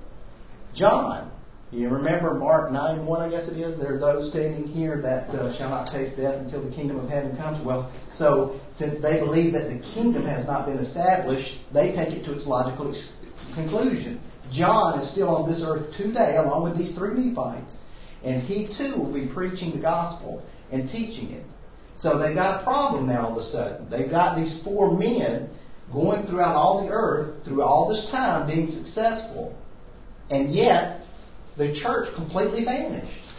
John, 0.75 1.32
you 1.71 1.89
remember 1.89 2.34
Mark 2.34 2.71
9 2.71 3.05
1, 3.05 3.21
I 3.21 3.29
guess 3.29 3.47
it 3.47 3.58
is? 3.58 3.79
There 3.79 3.93
are 3.93 3.99
those 3.99 4.32
standing 4.32 4.65
here 4.65 4.99
that 5.01 5.29
uh, 5.29 5.55
shall 5.55 5.69
not 5.69 5.86
taste 5.86 6.17
death 6.17 6.41
until 6.41 6.67
the 6.67 6.73
kingdom 6.75 6.99
of 6.99 7.10
heaven 7.10 7.38
comes. 7.38 7.63
Well, 7.63 7.91
so 8.12 8.60
since 8.75 8.99
they 9.01 9.19
believe 9.19 9.53
that 9.53 9.69
the 9.69 9.79
kingdom 9.93 10.25
has 10.25 10.47
not 10.47 10.65
been 10.65 10.79
established, 10.79 11.60
they 11.71 11.91
take 11.91 12.10
it 12.10 12.25
to 12.25 12.34
its 12.34 12.47
logical 12.47 12.89
ex- 12.89 13.13
conclusion. 13.53 14.19
John 14.51 14.99
is 14.99 15.12
still 15.12 15.29
on 15.29 15.47
this 15.47 15.62
earth 15.63 15.95
today, 15.95 16.38
along 16.38 16.63
with 16.63 16.77
these 16.77 16.95
three 16.95 17.13
Nephites. 17.13 17.75
And 18.23 18.41
he 18.41 18.67
too 18.67 18.97
will 18.97 19.13
be 19.13 19.27
preaching 19.32 19.71
the 19.75 19.82
gospel 19.82 20.43
and 20.71 20.89
teaching 20.89 21.32
it. 21.32 21.45
So 21.99 22.17
they've 22.17 22.36
got 22.36 22.62
a 22.62 22.63
problem 22.63 23.08
now 23.08 23.27
all 23.27 23.32
of 23.34 23.38
a 23.38 23.43
sudden. 23.43 23.89
They've 23.89 24.10
got 24.10 24.36
these 24.36 24.62
four 24.63 24.97
men 24.97 25.49
going 25.93 26.25
throughout 26.25 26.55
all 26.55 26.84
the 26.84 26.91
earth 26.91 27.45
through 27.45 27.62
all 27.62 27.89
this 27.89 28.10
time 28.10 28.47
being 28.47 28.69
successful. 28.71 29.55
And 30.29 30.51
yet, 30.51 31.01
the 31.60 31.76
church 31.76 32.08
completely 32.15 32.63
vanished. 32.63 33.36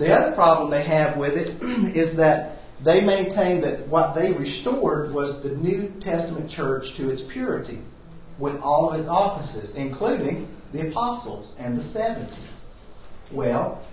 The 0.00 0.12
other 0.12 0.34
problem 0.34 0.68
they 0.70 0.84
have 0.84 1.16
with 1.16 1.34
it 1.34 1.62
is 1.96 2.16
that 2.16 2.58
they 2.84 3.00
maintain 3.00 3.62
that 3.62 3.88
what 3.88 4.14
they 4.14 4.32
restored 4.32 5.14
was 5.14 5.42
the 5.42 5.50
New 5.50 5.88
Testament 6.00 6.50
church 6.50 6.84
to 6.98 7.08
its 7.08 7.22
purity 7.32 7.82
with 8.38 8.56
all 8.56 8.90
of 8.90 9.00
its 9.00 9.08
offices, 9.08 9.74
including 9.76 10.48
the 10.72 10.90
apostles 10.90 11.54
and 11.58 11.78
the 11.78 11.84
seventy. 11.84 12.34
Well, 13.32 13.86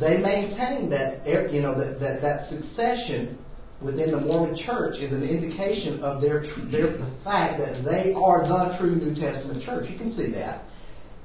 they 0.00 0.18
maintain 0.18 0.90
that 0.90 1.26
er, 1.26 1.48
you 1.48 1.62
know 1.62 1.78
that, 1.78 2.00
that, 2.00 2.20
that 2.20 2.46
succession 2.46 3.38
within 3.80 4.10
the 4.10 4.20
Mormon 4.20 4.56
Church 4.56 4.98
is 4.98 5.12
an 5.12 5.22
indication 5.22 6.02
of 6.02 6.20
their, 6.20 6.42
their 6.70 6.98
the 6.98 7.10
fact 7.24 7.58
that 7.58 7.82
they 7.84 8.12
are 8.12 8.42
the 8.46 8.76
true 8.78 8.96
New 8.96 9.14
Testament 9.14 9.62
church. 9.62 9.88
You 9.88 9.96
can 9.96 10.10
see 10.10 10.30
that. 10.32 10.64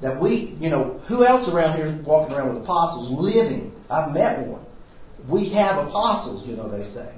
That 0.02 0.22
we, 0.22 0.56
you 0.60 0.70
know, 0.70 1.00
who 1.08 1.26
else 1.26 1.50
around 1.50 1.78
here 1.78 2.00
walking 2.06 2.36
around 2.36 2.54
with 2.54 2.64
apostles 2.64 3.10
living? 3.12 3.74
I've 3.90 4.14
met 4.14 4.48
one. 4.48 4.66
We 5.30 5.50
have 5.54 5.88
apostles, 5.88 6.48
you 6.48 6.56
know, 6.56 6.70
they 6.70 6.84
say. 6.84 7.14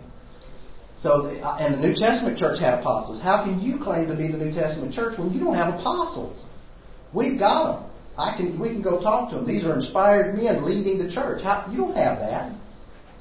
So, 0.98 1.26
uh, 1.28 1.58
and 1.60 1.76
the 1.76 1.88
New 1.88 1.96
Testament 1.96 2.38
church 2.38 2.60
had 2.60 2.80
apostles. 2.80 3.22
How 3.22 3.44
can 3.44 3.62
you 3.62 3.80
claim 3.80 4.08
to 4.08 4.16
be 4.16 4.28
the 4.32 4.38
New 4.38 4.52
Testament 4.52 4.94
church 4.94 5.18
when 5.18 5.32
you 5.32 5.40
don't 5.40 5.56
have 5.56 5.76
apostles? 5.76 6.46
We've 7.14 7.40
got 7.40 7.80
them. 7.80 7.92
I 8.18 8.36
can, 8.36 8.60
we 8.60 8.70
can 8.70 8.82
go 8.82 9.02
talk 9.02 9.30
to 9.30 9.38
them. 9.38 9.48
These 9.48 9.64
are 9.64 9.74
inspired 9.74 10.36
men 10.36 10.66
leading 10.66 10.98
the 11.00 11.10
church. 11.10 11.42
How, 11.42 11.68
you 11.72 11.78
don't 11.78 11.96
have 11.96 12.20
that. 12.20 12.54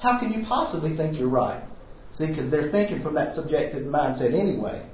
How 0.00 0.18
can 0.18 0.32
you 0.32 0.44
possibly 0.46 0.96
think 0.96 1.18
you're 1.18 1.28
right? 1.28 1.62
See, 2.12 2.26
because 2.26 2.50
they're 2.50 2.70
thinking 2.70 3.00
from 3.02 3.14
that 3.14 3.34
subjective 3.34 3.84
mindset 3.84 4.34
anyway. 4.34 4.88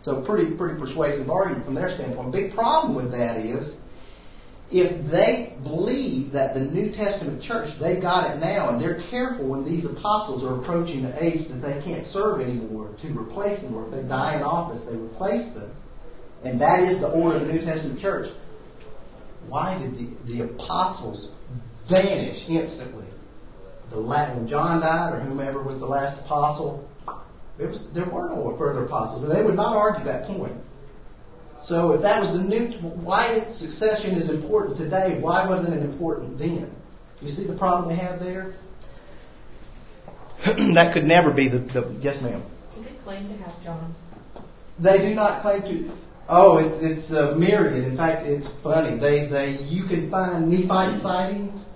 So 0.00 0.22
pretty, 0.24 0.56
pretty 0.56 0.78
persuasive 0.78 1.30
argument 1.30 1.64
from 1.64 1.74
their 1.74 1.94
standpoint. 1.94 2.32
Big 2.32 2.54
problem 2.54 2.96
with 2.96 3.12
that 3.12 3.36
is 3.36 3.76
if 4.70 5.10
they 5.10 5.56
believe 5.62 6.32
that 6.32 6.52
the 6.52 6.60
New 6.60 6.92
Testament 6.92 7.42
church, 7.42 7.70
they've 7.80 8.02
got 8.02 8.30
it 8.30 8.40
now, 8.40 8.68
and 8.68 8.82
they're 8.82 9.00
careful 9.10 9.48
when 9.48 9.64
these 9.64 9.86
apostles 9.86 10.44
are 10.44 10.60
approaching 10.60 11.02
the 11.02 11.24
age 11.24 11.48
that 11.48 11.62
they 11.62 11.80
can't 11.82 12.04
serve 12.06 12.40
anymore 12.40 12.94
to 13.00 13.18
replace 13.18 13.62
them, 13.62 13.74
or 13.74 13.86
if 13.86 13.90
they 13.90 14.02
die 14.06 14.36
in 14.36 14.42
office, 14.42 14.84
they 14.86 14.96
replace 14.96 15.54
them. 15.54 15.74
And 16.44 16.60
that 16.60 16.84
is 16.84 17.00
the 17.00 17.10
order 17.10 17.38
of 17.38 17.46
the 17.46 17.52
New 17.52 17.64
Testament 17.64 18.00
church. 18.00 18.30
Why 19.48 19.78
did 19.78 19.94
the, 19.94 20.32
the 20.32 20.52
apostles 20.52 21.32
vanish 21.88 22.44
instantly? 22.48 23.06
The 23.90 24.02
when 24.02 24.46
John 24.48 24.82
died, 24.82 25.14
or 25.14 25.20
whomever 25.20 25.62
was 25.62 25.78
the 25.78 25.86
last 25.86 26.22
apostle, 26.26 26.86
was, 27.58 27.88
there 27.94 28.04
were 28.04 28.28
no 28.28 28.54
further 28.58 28.84
apostles, 28.84 29.24
and 29.24 29.32
they 29.34 29.42
would 29.42 29.56
not 29.56 29.74
argue 29.74 30.04
that 30.04 30.26
point. 30.26 30.52
So 31.64 31.92
if 31.92 32.02
that 32.02 32.20
was 32.20 32.32
the 32.32 32.42
new, 32.42 32.78
why 33.02 33.44
succession 33.50 34.12
is 34.12 34.30
important 34.30 34.78
today, 34.78 35.18
why 35.20 35.48
wasn't 35.48 35.74
it 35.74 35.82
important 35.82 36.38
then? 36.38 36.74
You 37.20 37.28
see 37.28 37.46
the 37.46 37.56
problem 37.58 37.88
we 37.90 37.98
have 37.98 38.20
there? 38.20 38.54
that 40.46 40.94
could 40.94 41.04
never 41.04 41.32
be 41.32 41.48
the, 41.48 41.58
the 41.58 41.98
yes, 42.00 42.22
ma'am. 42.22 42.42
Do 42.76 42.82
they 42.82 42.96
claim 43.02 43.28
to 43.28 43.34
have 43.38 43.62
John? 43.64 43.94
They 44.80 44.98
do 44.98 45.14
not 45.14 45.42
claim 45.42 45.62
to. 45.62 45.96
Oh, 46.28 46.58
it's 46.58 46.78
it's 46.80 47.10
a 47.10 47.34
myriad. 47.34 47.84
In 47.84 47.96
fact, 47.96 48.26
it's 48.26 48.52
funny. 48.62 49.00
They 49.00 49.28
they 49.28 49.64
you 49.64 49.88
can 49.88 50.10
find 50.10 50.48
Nephite 50.48 51.02
sightings 51.02 51.66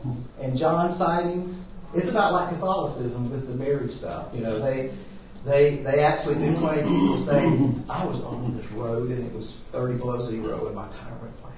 and 0.40 0.57
John 0.57 0.95
sightings. 0.97 1.64
It's 1.95 2.09
about 2.09 2.33
like 2.33 2.55
Catholicism 2.55 3.31
with 3.31 3.49
the 3.49 3.55
Mary 3.55 3.88
stuff. 3.90 4.33
You 4.33 4.42
know, 4.42 4.61
they 4.61 4.95
they 5.44 5.83
they 5.83 6.00
actually 6.00 6.35
do 6.35 6.57
claim 6.59 6.83
people 6.83 7.26
say 7.26 7.42
I 7.90 8.05
was 8.07 8.20
on 8.22 8.57
this 8.57 8.70
road 8.72 9.11
and 9.11 9.26
it 9.26 9.33
was 9.35 9.61
30 9.72 9.98
below 9.98 10.31
zero 10.31 10.66
and 10.66 10.76
my 10.76 10.88
tire 10.88 11.18
went 11.20 11.38
flat, 11.40 11.52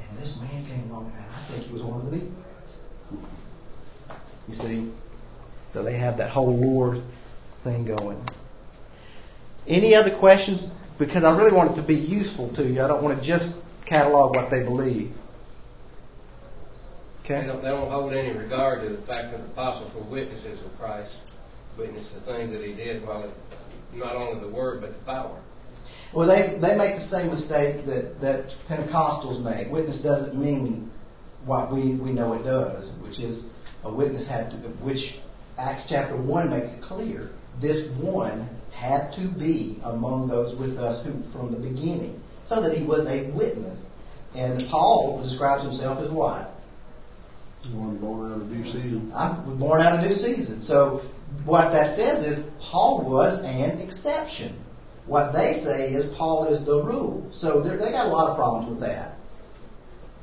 and 0.00 0.18
this 0.18 0.38
man 0.40 0.66
came 0.66 0.90
along 0.90 1.12
and 1.16 1.24
I 1.24 1.48
think 1.48 1.66
he 1.66 1.72
was 1.72 1.82
one 1.82 2.00
of 2.00 2.10
the 2.10 2.18
Nephites. 2.18 2.80
You 4.48 4.54
see, 4.54 4.92
so 5.70 5.82
they 5.82 5.96
have 5.98 6.18
that 6.18 6.30
whole 6.30 6.56
lore 6.56 7.02
thing 7.62 7.86
going. 7.86 8.22
Any 9.66 9.94
other 9.94 10.18
questions? 10.18 10.70
because 10.98 11.24
I 11.24 11.36
really 11.36 11.54
want 11.54 11.72
it 11.72 11.80
to 11.80 11.86
be 11.86 11.94
useful 11.94 12.54
to 12.56 12.64
you. 12.64 12.80
I 12.80 12.88
don't 12.88 13.02
want 13.02 13.18
to 13.18 13.24
just 13.24 13.56
catalog 13.86 14.36
what 14.36 14.50
they 14.50 14.62
believe. 14.62 15.14
Okay? 17.24 17.40
They 17.40 17.46
don't, 17.46 17.62
they 17.62 17.70
don't 17.70 17.90
hold 17.90 18.12
any 18.12 18.36
regard 18.36 18.82
to 18.82 18.90
the 18.94 19.06
fact 19.06 19.32
that 19.32 19.38
the 19.38 19.46
apostles 19.52 19.92
were 19.94 20.10
witnesses 20.10 20.62
of 20.64 20.78
Christ, 20.78 21.12
witness 21.16 21.33
the 22.14 22.20
things 22.20 22.52
that 22.52 22.64
he 22.64 22.74
did 22.74 23.06
while 23.06 23.22
it, 23.24 23.30
not 23.94 24.16
only 24.16 24.40
the 24.40 24.54
word 24.54 24.80
but 24.80 24.90
the 24.98 25.04
power. 25.04 25.40
Well, 26.14 26.28
they 26.28 26.58
they 26.60 26.76
make 26.76 26.96
the 26.96 27.06
same 27.06 27.28
mistake 27.28 27.86
that 27.86 28.20
that 28.20 28.54
Pentecostals 28.68 29.42
make. 29.42 29.70
Witness 29.70 30.02
doesn't 30.02 30.40
mean 30.40 30.90
what 31.44 31.72
we 31.72 31.96
we 31.96 32.12
know 32.12 32.34
it 32.34 32.42
does, 32.42 32.90
which 33.02 33.18
is 33.18 33.50
a 33.82 33.92
witness 33.92 34.28
had 34.28 34.50
to, 34.50 34.56
which 34.84 35.18
Acts 35.58 35.86
chapter 35.88 36.16
one 36.16 36.50
makes 36.50 36.72
it 36.72 36.82
clear. 36.82 37.30
This 37.60 37.88
one 38.00 38.48
had 38.72 39.12
to 39.12 39.28
be 39.38 39.80
among 39.84 40.28
those 40.28 40.58
with 40.58 40.78
us 40.78 41.04
who 41.04 41.12
from 41.32 41.52
the 41.52 41.58
beginning, 41.58 42.20
so 42.44 42.60
that 42.62 42.76
he 42.76 42.84
was 42.84 43.06
a 43.06 43.30
witness. 43.32 43.84
And 44.34 44.62
Paul 44.70 45.22
describes 45.22 45.62
himself 45.62 45.98
as 45.98 46.10
what? 46.10 46.50
One 47.72 47.98
born 47.98 48.32
out 48.32 48.42
of 48.42 48.48
due 48.48 48.64
season. 48.64 49.12
I 49.14 49.42
was 49.46 49.58
born 49.58 49.80
out 49.80 49.98
of 49.98 50.08
due 50.08 50.14
season. 50.14 50.60
So 50.60 51.02
what 51.44 51.72
that 51.72 51.96
says 51.96 52.24
is 52.24 52.46
Paul 52.60 53.10
was 53.10 53.42
an 53.44 53.80
exception. 53.80 54.60
What 55.06 55.32
they 55.32 55.60
say 55.62 55.92
is 55.92 56.14
Paul 56.16 56.46
is 56.46 56.64
the 56.64 56.82
rule. 56.82 57.28
So 57.32 57.62
they 57.62 57.76
got 57.76 58.06
a 58.06 58.08
lot 58.08 58.30
of 58.30 58.36
problems 58.36 58.70
with 58.70 58.80
that. 58.80 59.16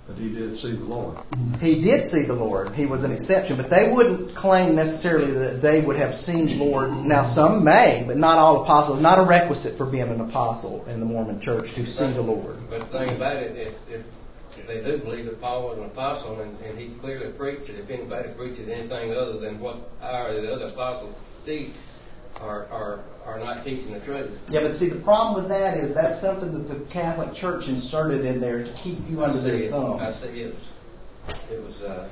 But 0.08 0.18
he 0.18 0.34
did 0.34 0.58
see 0.58 0.76
the 0.76 0.84
Lord. 0.84 1.18
He 1.60 1.82
did 1.82 2.08
see 2.08 2.26
the 2.26 2.34
Lord. 2.34 2.74
He 2.74 2.88
was 2.88 3.04
an 3.04 3.12
exception. 3.12 3.56
But 3.56 3.70
they 3.70 3.94
wouldn't 3.94 4.36
claim 4.36 4.76
necessarily 4.76 5.32
that 5.32 5.62
they 5.62 5.86
would 5.86 5.96
have 5.96 6.16
seen 6.16 6.48
the 6.48 6.66
Lord. 6.66 6.90
Now, 7.06 7.24
some 7.24 7.64
may, 7.64 8.04
but 8.06 8.18
not 8.18 8.40
all 8.40 8.64
apostles. 8.64 9.00
Not 9.02 9.24
a 9.24 9.30
requisite 9.30 9.78
for 9.78 9.90
being 9.90 10.10
an 10.10 10.20
apostle 10.20 10.86
in 10.88 11.00
the 11.00 11.06
Mormon 11.06 11.40
church 11.40 11.76
to 11.76 11.86
see 11.86 12.12
the 12.14 12.22
Lord. 12.22 12.58
But 12.68 12.92
the 12.92 12.98
thing 12.98 13.16
about 13.16 13.38
it, 13.38 13.56
if, 13.56 13.74
if, 13.88 14.02
if 14.02 14.06
they 14.68 14.84
do 14.84 14.98
believe 15.00 15.26
that 15.26 15.40
Paul 15.40 15.70
was 15.70 15.78
an 15.80 15.86
apostle 15.86 16.42
and, 16.42 16.58
and 16.60 16.78
he 16.78 16.98
clearly 17.00 17.32
preached 17.38 17.70
it, 17.70 17.80
if 17.80 17.90
anybody 17.90 18.30
preaches 18.36 18.70
anything 18.70 19.12
other 19.12 19.40
than 19.40 19.60
what 19.60 19.78
our 20.02 20.34
the 20.34 20.52
other 20.52 20.66
apostles 20.66 21.16
teach, 21.46 21.74
are, 22.40 22.66
are, 22.68 23.04
are 23.26 23.40
not 23.40 23.64
teaching 23.64 23.92
the 23.94 24.00
truth. 24.06 24.38
Yeah, 24.48 24.62
but 24.62 24.78
see, 24.78 24.90
the 24.90 25.02
problem 25.04 25.42
with 25.42 25.50
that 25.50 25.78
is 25.78 25.94
that's 25.94 26.22
something 26.22 26.54
that 26.54 26.74
the 26.74 26.86
Catholic 26.92 27.36
Church 27.36 27.68
inserted 27.68 28.26
in 28.26 28.40
there 28.40 28.64
to 28.64 28.74
keep 28.82 29.00
you 29.10 29.24
under 29.24 29.42
their 29.42 29.70
thumb. 29.70 30.00
I 30.00 30.12
see 30.12 30.42
it 30.42 30.54
was, 30.54 30.64
it 31.52 31.62
was, 31.62 31.82
uh, 31.82 32.10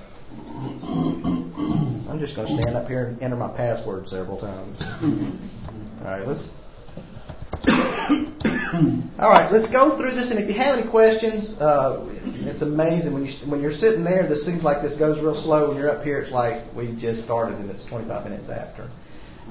I'm 2.10 2.20
just 2.20 2.36
going 2.36 2.48
to 2.48 2.62
stand 2.62 2.76
up 2.76 2.88
here 2.88 3.08
and 3.08 3.22
enter 3.22 3.36
my 3.36 3.56
password 3.56 4.08
several 4.08 4.40
times. 4.40 4.82
All 4.82 6.06
right, 6.06 6.28
let's. 6.28 6.59
All 9.20 9.30
right, 9.30 9.52
let's 9.52 9.70
go 9.72 9.98
through 9.98 10.16
this, 10.16 10.32
and 10.32 10.40
if 10.40 10.48
you 10.48 10.56
have 10.56 10.80
any 10.80 10.90
questions, 10.90 11.60
uh, 11.60 12.06
it's 12.48 12.62
amazing 12.62 13.14
when 13.14 13.26
you 13.26 13.34
when 13.50 13.62
you're 13.62 13.72
sitting 13.72 14.04
there. 14.04 14.28
This 14.28 14.46
seems 14.46 14.64
like 14.64 14.82
this 14.82 14.96
goes 14.96 15.20
real 15.20 15.36
slow. 15.36 15.68
When 15.70 15.78
you're 15.78 15.92
up 15.92 16.04
here, 16.04 16.20
it's 16.20 16.32
like 16.32 16.74
we 16.74 16.96
just 17.00 17.26
started, 17.26 17.56
and 17.60 17.70
it's 17.70 17.86
25 17.90 18.24
minutes 18.24 18.50
after. 18.50 18.90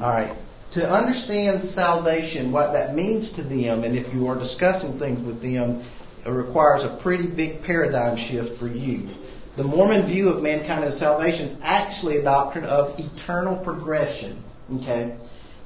All 0.01 0.09
right, 0.09 0.35
to 0.73 0.89
understand 0.89 1.63
salvation, 1.65 2.51
what 2.51 2.73
that 2.73 2.95
means 2.95 3.35
to 3.35 3.43
them, 3.43 3.85
and 3.85 3.97
if 3.97 4.13
you 4.15 4.27
are 4.29 4.39
discussing 4.39 4.99
things 4.99 5.25
with 5.27 5.43
them, 5.43 5.85
it 6.25 6.31
requires 6.31 6.85
a 6.85 6.99
pretty 7.03 7.27
big 7.27 7.63
paradigm 7.63 8.17
shift 8.17 8.59
for 8.59 8.69
you. 8.69 9.11
The 9.57 9.65
Mormon 9.65 10.07
view 10.07 10.29
of 10.29 10.43
mankind 10.43 10.85
and 10.85 10.95
salvation 10.95 11.49
is 11.49 11.59
actually 11.63 12.19
a 12.19 12.23
doctrine 12.23 12.65
of 12.65 12.99
eternal 12.99 13.63
progression. 13.63 14.43
Okay, 14.81 15.19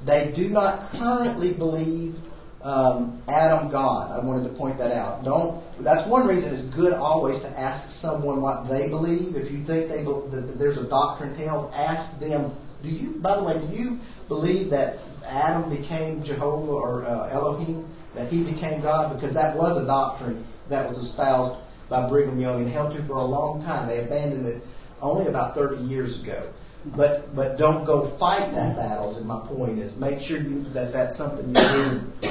they 0.05 0.33
do 0.35 0.49
not 0.49 0.91
currently 0.91 1.53
believe 1.53 2.15
um, 2.63 3.21
Adam 3.27 3.69
God. 3.69 4.11
I 4.11 4.25
wanted 4.25 4.49
to 4.49 4.55
point 4.55 4.77
that 4.77 4.91
out. 4.91 5.23
Don't. 5.23 5.63
That's 5.83 6.09
one 6.09 6.27
reason 6.27 6.53
it's 6.53 6.73
good 6.75 6.93
always 6.93 7.41
to 7.41 7.49
ask 7.49 7.89
someone 7.99 8.41
what 8.41 8.69
they 8.69 8.87
believe. 8.87 9.35
If 9.35 9.51
you 9.51 9.65
think 9.65 9.89
they 9.89 10.03
that 10.03 10.55
there's 10.57 10.77
a 10.77 10.87
doctrine 10.87 11.35
held, 11.35 11.73
ask 11.73 12.19
them. 12.19 12.57
Do 12.81 12.89
you? 12.89 13.21
By 13.21 13.37
the 13.37 13.43
way, 13.43 13.59
do 13.59 13.67
you 13.67 13.99
believe 14.27 14.69
that 14.71 14.99
Adam 15.25 15.69
became 15.69 16.23
Jehovah 16.23 16.71
or 16.71 17.05
uh, 17.05 17.29
Elohim, 17.29 17.87
that 18.15 18.31
he 18.31 18.43
became 18.43 18.81
God, 18.81 19.15
because 19.15 19.33
that 19.33 19.55
was 19.57 19.81
a 19.81 19.85
doctrine 19.85 20.45
that 20.69 20.87
was 20.87 20.97
espoused 20.97 21.61
by 21.89 22.09
Brigham 22.09 22.39
Young 22.39 22.63
and 22.63 22.71
held 22.71 22.93
to 22.95 23.05
for 23.07 23.17
a 23.17 23.25
long 23.25 23.61
time. 23.63 23.87
They 23.87 24.03
abandoned 24.03 24.45
it 24.45 24.63
only 25.01 25.27
about 25.27 25.55
30 25.55 25.83
years 25.83 26.21
ago. 26.21 26.51
But 26.97 27.33
but 27.33 27.57
don't 27.57 27.85
go 27.85 28.17
fight 28.19 28.51
that 28.53 28.75
battles. 28.75 29.17
And 29.17 29.25
my 29.25 29.45
point 29.47 29.79
is, 29.79 29.95
make 29.97 30.19
sure 30.19 30.37
you, 30.37 30.63
that 30.73 30.91
that's 30.91 31.17
something 31.17 31.47
you 31.47 31.53
do. 31.53 32.29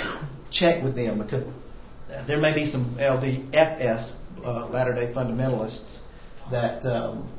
Check 0.51 0.83
with 0.85 0.95
them 0.95 1.19
because 1.23 1.47
there 2.27 2.39
may 2.39 2.55
be 2.55 2.67
some 2.67 2.97
LDS 2.99 4.15
uh, 4.45 4.69
Latter 4.69 4.95
Day 4.95 5.13
fundamentalists 5.15 6.01
that 6.51 6.85
um, 6.85 7.33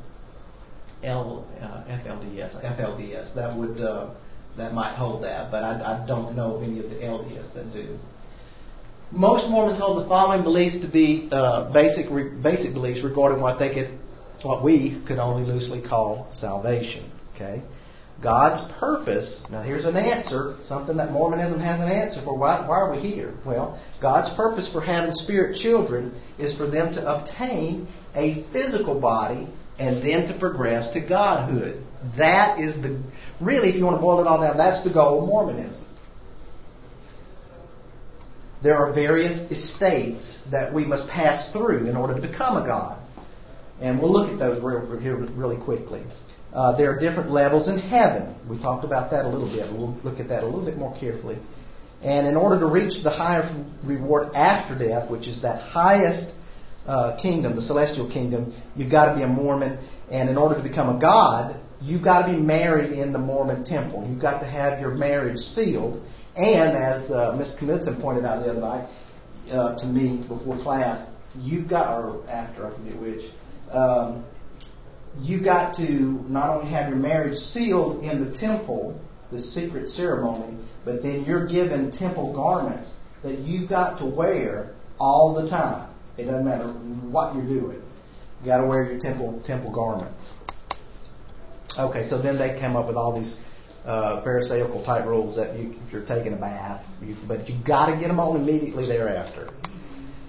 L, 1.04 1.46
uh, 1.60 1.84
FLDS 1.86 2.64
FLDS 2.64 3.34
that 3.34 3.56
would 3.56 3.80
uh, 3.80 4.12
that 4.56 4.72
might 4.72 4.94
hold 4.94 5.24
that, 5.24 5.50
but 5.50 5.64
I, 5.64 6.02
I 6.02 6.06
don't 6.06 6.36
know 6.36 6.54
of 6.54 6.62
any 6.62 6.78
of 6.78 6.88
the 6.88 6.96
LDS 6.96 7.54
that 7.54 7.72
do. 7.72 7.98
Most 9.12 9.48
Mormons 9.48 9.78
hold 9.78 10.04
the 10.04 10.08
following 10.08 10.42
beliefs 10.42 10.80
to 10.80 10.90
be 10.90 11.28
uh, 11.30 11.72
basic 11.72 12.10
re, 12.10 12.30
basic 12.40 12.72
beliefs 12.72 13.02
regarding 13.02 13.40
what 13.40 13.58
they 13.58 13.72
could, 13.74 13.98
what 14.44 14.62
we 14.62 15.02
could 15.06 15.18
only 15.18 15.50
loosely 15.50 15.82
call 15.82 16.28
salvation. 16.32 17.10
Okay, 17.34 17.62
God's 18.22 18.72
purpose. 18.78 19.44
Now 19.50 19.62
here's 19.62 19.84
an 19.84 19.96
answer, 19.96 20.56
something 20.66 20.96
that 20.98 21.10
Mormonism 21.10 21.58
has 21.60 21.80
an 21.80 21.88
answer 21.88 22.20
for. 22.24 22.36
Why, 22.38 22.66
why 22.66 22.76
are 22.76 22.92
we 22.92 22.98
here? 22.98 23.34
Well, 23.44 23.80
God's 24.00 24.34
purpose 24.36 24.70
for 24.72 24.80
having 24.80 25.12
spirit 25.12 25.56
children 25.56 26.20
is 26.38 26.56
for 26.56 26.70
them 26.70 26.92
to 26.94 27.06
obtain 27.06 27.88
a 28.14 28.44
physical 28.52 29.00
body 29.00 29.48
and 29.78 30.02
then 30.02 30.28
to 30.28 30.38
progress 30.38 30.92
to 30.92 31.00
godhood. 31.00 31.82
That 32.16 32.60
is 32.60 32.80
the, 32.80 33.02
really, 33.40 33.70
if 33.70 33.76
you 33.76 33.84
want 33.84 33.96
to 33.96 34.02
boil 34.02 34.20
it 34.20 34.26
all 34.26 34.40
down, 34.40 34.56
that's 34.56 34.84
the 34.84 34.92
goal 34.92 35.22
of 35.22 35.28
Mormonism. 35.28 35.84
There 38.62 38.76
are 38.76 38.92
various 38.92 39.40
estates 39.50 40.40
that 40.50 40.72
we 40.72 40.86
must 40.86 41.08
pass 41.08 41.52
through 41.52 41.86
in 41.86 41.96
order 41.96 42.14
to 42.14 42.20
become 42.20 42.56
a 42.56 42.64
god. 42.64 43.03
And 43.84 44.00
we'll 44.00 44.12
look 44.12 44.32
at 44.32 44.38
those 44.38 44.62
real, 44.62 44.98
here 44.98 45.14
really 45.14 45.62
quickly. 45.62 46.02
Uh, 46.54 46.74
there 46.74 46.90
are 46.90 46.98
different 46.98 47.30
levels 47.30 47.68
in 47.68 47.78
heaven. 47.78 48.34
We 48.48 48.58
talked 48.58 48.84
about 48.86 49.10
that 49.10 49.26
a 49.26 49.28
little 49.28 49.48
bit. 49.48 49.70
We'll 49.70 49.94
look 50.02 50.20
at 50.20 50.28
that 50.28 50.42
a 50.42 50.46
little 50.46 50.64
bit 50.64 50.78
more 50.78 50.96
carefully. 50.98 51.36
And 52.02 52.26
in 52.26 52.34
order 52.34 52.58
to 52.60 52.66
reach 52.66 53.02
the 53.02 53.10
higher 53.10 53.44
reward 53.84 54.34
after 54.34 54.78
death, 54.78 55.10
which 55.10 55.28
is 55.28 55.42
that 55.42 55.60
highest 55.60 56.34
uh, 56.86 57.18
kingdom, 57.20 57.56
the 57.56 57.60
celestial 57.60 58.10
kingdom, 58.10 58.54
you've 58.74 58.90
got 58.90 59.12
to 59.12 59.16
be 59.16 59.22
a 59.22 59.26
Mormon. 59.26 59.78
And 60.10 60.30
in 60.30 60.38
order 60.38 60.56
to 60.56 60.62
become 60.62 60.96
a 60.96 60.98
god, 60.98 61.60
you've 61.82 62.02
got 62.02 62.26
to 62.26 62.32
be 62.32 62.40
married 62.40 62.92
in 62.92 63.12
the 63.12 63.18
Mormon 63.18 63.64
temple. 63.64 64.06
You've 64.08 64.22
got 64.22 64.38
to 64.40 64.46
have 64.46 64.80
your 64.80 64.92
marriage 64.92 65.38
sealed. 65.38 66.02
And 66.36 66.74
as 66.74 67.10
uh, 67.10 67.36
Ms. 67.38 67.56
Kamitzen 67.60 68.00
pointed 68.00 68.24
out 68.24 68.42
the 68.42 68.50
other 68.50 68.60
night 68.60 68.88
uh, 69.50 69.78
to 69.78 69.86
me 69.86 70.26
before 70.26 70.56
class, 70.62 71.06
you've 71.38 71.68
got, 71.68 72.02
or 72.02 72.26
after, 72.30 72.66
I 72.66 72.76
forget 72.76 72.98
which, 72.98 73.30
um, 73.74 74.24
you've 75.20 75.44
got 75.44 75.76
to 75.76 75.84
not 76.28 76.56
only 76.56 76.70
have 76.70 76.88
your 76.88 76.98
marriage 76.98 77.38
sealed 77.38 78.02
in 78.02 78.24
the 78.24 78.38
temple, 78.38 79.00
the 79.30 79.40
secret 79.40 79.88
ceremony, 79.88 80.58
but 80.84 81.02
then 81.02 81.24
you're 81.24 81.46
given 81.46 81.90
temple 81.90 82.32
garments 82.32 82.94
that 83.22 83.38
you've 83.38 83.68
got 83.68 83.98
to 83.98 84.06
wear 84.06 84.74
all 84.98 85.34
the 85.34 85.48
time. 85.48 85.92
It 86.16 86.24
doesn't 86.24 86.44
matter 86.44 86.68
what 86.68 87.34
you're 87.34 87.46
doing. 87.46 87.82
You 88.40 88.46
got 88.46 88.60
to 88.60 88.66
wear 88.66 88.90
your 88.90 89.00
temple 89.00 89.42
temple 89.44 89.72
garments. 89.72 90.30
Okay, 91.78 92.04
so 92.04 92.22
then 92.22 92.38
they 92.38 92.58
come 92.60 92.76
up 92.76 92.86
with 92.86 92.96
all 92.96 93.18
these 93.18 93.36
uh, 93.84 94.22
Pharisaical 94.22 94.84
type 94.84 95.06
rules 95.06 95.36
that 95.36 95.58
you, 95.58 95.74
if 95.80 95.92
you're 95.92 96.06
taking 96.06 96.32
a 96.32 96.36
bath, 96.36 96.86
you, 97.02 97.16
but 97.26 97.48
you 97.48 97.58
got 97.66 97.92
to 97.92 97.98
get 97.98 98.08
them 98.08 98.20
on 98.20 98.40
immediately 98.40 98.86
thereafter. 98.86 99.50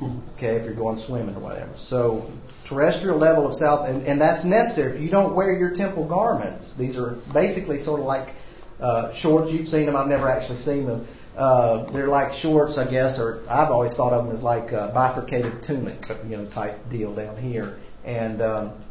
Okay, 0.01 0.57
if 0.57 0.65
you're 0.65 0.75
going 0.75 0.99
swimming 0.99 1.35
or 1.35 1.39
whatever. 1.39 1.71
So 1.75 2.29
terrestrial 2.67 3.17
level 3.17 3.47
of 3.47 3.53
self, 3.53 3.87
and, 3.87 4.03
and 4.05 4.19
that's 4.19 4.43
necessary. 4.43 4.97
If 4.97 5.01
you 5.01 5.09
don't 5.09 5.35
wear 5.35 5.53
your 5.57 5.73
temple 5.73 6.07
garments, 6.07 6.73
these 6.77 6.97
are 6.97 7.17
basically 7.33 7.77
sort 7.77 8.01
of 8.01 8.05
like 8.05 8.35
uh, 8.79 9.13
shorts. 9.15 9.51
You've 9.51 9.67
seen 9.67 9.85
them. 9.85 9.95
I've 9.95 10.07
never 10.07 10.29
actually 10.29 10.57
seen 10.57 10.85
them. 10.85 11.07
Uh, 11.37 11.91
they're 11.91 12.07
like 12.07 12.33
shorts, 12.33 12.77
I 12.77 12.89
guess, 12.89 13.19
or 13.19 13.41
I've 13.49 13.71
always 13.71 13.93
thought 13.93 14.13
of 14.13 14.25
them 14.25 14.35
as 14.35 14.41
like 14.41 14.71
a 14.71 14.91
bifurcated 14.93 15.63
tunic, 15.63 16.05
you 16.27 16.37
know, 16.37 16.49
type 16.49 16.77
deal 16.89 17.13
down 17.15 17.37
here. 17.37 17.77
And 18.03 18.41
um, 18.41 18.83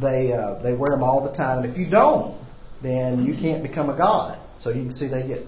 they 0.00 0.32
uh, 0.32 0.60
they 0.62 0.74
wear 0.74 0.90
them 0.90 1.02
all 1.02 1.24
the 1.24 1.32
time. 1.32 1.62
And 1.62 1.70
if 1.70 1.78
you 1.78 1.88
don't, 1.88 2.40
then 2.82 3.24
you 3.24 3.34
can't 3.34 3.62
become 3.62 3.88
a 3.90 3.96
god. 3.96 4.38
So 4.58 4.70
you 4.70 4.82
can 4.82 4.92
see 4.92 5.08
they 5.08 5.26
get 5.26 5.44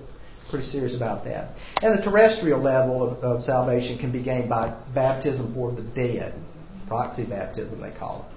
pretty 0.51 0.67
serious 0.67 0.95
about 0.95 1.25
that. 1.25 1.57
And 1.83 1.99
the 1.99 2.03
terrestrial 2.03 2.61
level 2.61 3.09
of, 3.09 3.19
of 3.23 3.43
salvation 3.43 3.99
can 3.99 4.13
be 4.13 4.23
gained 4.23 4.49
by 4.49 4.77
baptism 4.95 5.55
for 5.55 5.73
the 5.73 5.83
dead, 5.83 6.35
proxy 6.87 7.25
baptism 7.27 7.81
they 7.81 7.93
call 7.93 8.27
it. 8.29 8.37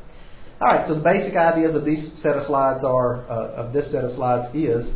All 0.61 0.73
right, 0.73 0.85
so 0.85 0.95
the 0.95 1.03
basic 1.03 1.35
ideas 1.35 1.75
of 1.75 1.83
these 1.83 2.13
set 2.21 2.37
of 2.37 2.43
slides 2.43 2.83
are 2.83 3.25
uh, 3.27 3.65
of 3.65 3.73
this 3.73 3.91
set 3.91 4.05
of 4.05 4.11
slides 4.11 4.53
is 4.55 4.93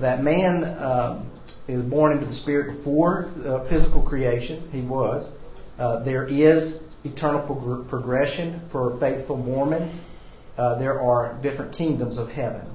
that 0.00 0.22
man 0.22 0.64
um, 0.64 1.30
is 1.68 1.82
born 1.82 2.12
into 2.12 2.24
the 2.24 2.32
spirit 2.32 2.78
before 2.78 3.26
uh, 3.44 3.68
physical 3.68 4.02
creation. 4.02 4.70
He 4.70 4.80
was. 4.80 5.30
Uh, 5.78 6.02
there 6.02 6.26
is 6.26 6.80
eternal 7.04 7.44
prog- 7.44 7.88
progression 7.88 8.62
for 8.70 8.98
faithful 9.00 9.36
Mormons. 9.36 10.00
Uh, 10.56 10.78
there 10.78 11.00
are 11.00 11.38
different 11.42 11.74
kingdoms 11.74 12.16
of 12.16 12.28
heaven. 12.28 12.71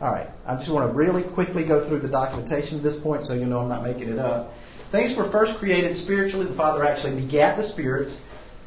All 0.00 0.12
right, 0.12 0.28
I 0.46 0.54
just 0.56 0.70
want 0.70 0.88
to 0.88 0.96
really 0.96 1.24
quickly 1.34 1.66
go 1.66 1.88
through 1.88 2.00
the 2.00 2.08
documentation 2.08 2.78
at 2.78 2.84
this 2.84 3.00
point 3.00 3.24
so 3.24 3.34
you 3.34 3.46
know 3.46 3.58
I'm 3.58 3.68
not 3.68 3.82
making 3.82 4.08
it 4.08 4.18
up. 4.20 4.52
Things 4.92 5.16
were 5.16 5.28
first 5.32 5.58
created 5.58 5.96
spiritually. 5.96 6.46
The 6.46 6.54
Father 6.54 6.84
actually 6.84 7.20
begat 7.20 7.56
the 7.56 7.64
spirits, 7.66 8.20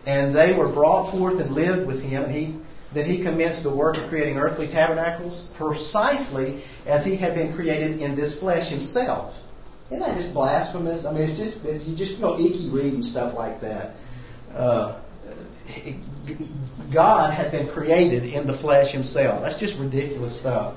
and 0.06 0.36
they 0.36 0.54
were 0.54 0.70
brought 0.72 1.12
forth 1.12 1.40
and 1.40 1.54
lived 1.54 1.88
with 1.88 2.02
Him. 2.02 2.30
He 2.30 2.60
then 2.94 3.06
He 3.06 3.24
commenced 3.24 3.64
the 3.64 3.74
work 3.74 3.96
of 3.96 4.10
creating 4.10 4.38
earthly 4.38 4.68
tabernacles 4.68 5.48
precisely 5.58 6.66
as 6.86 7.06
He 7.06 7.16
had 7.16 7.34
been 7.34 7.56
created 7.56 8.02
in 8.02 8.14
this 8.14 8.38
flesh 8.38 8.70
Himself. 8.70 9.34
Isn't 9.88 10.02
that 10.02 10.18
just 10.18 10.34
blasphemous? 10.34 11.06
I 11.06 11.14
mean, 11.14 11.24
it's 11.24 11.40
just 11.40 11.64
you 11.88 11.96
just 11.96 12.18
feel 12.18 12.36
icky 12.36 12.70
reading 12.70 13.02
stuff 13.02 13.34
like 13.36 13.62
that. 13.62 13.96
Uh, 14.54 15.02
God 16.94 17.34
had 17.34 17.52
been 17.52 17.72
created 17.72 18.26
in 18.34 18.48
the 18.48 18.58
flesh 18.58 18.92
Himself. 18.92 19.42
That's 19.42 19.60
just 19.60 19.80
ridiculous 19.80 20.38
stuff. 20.38 20.76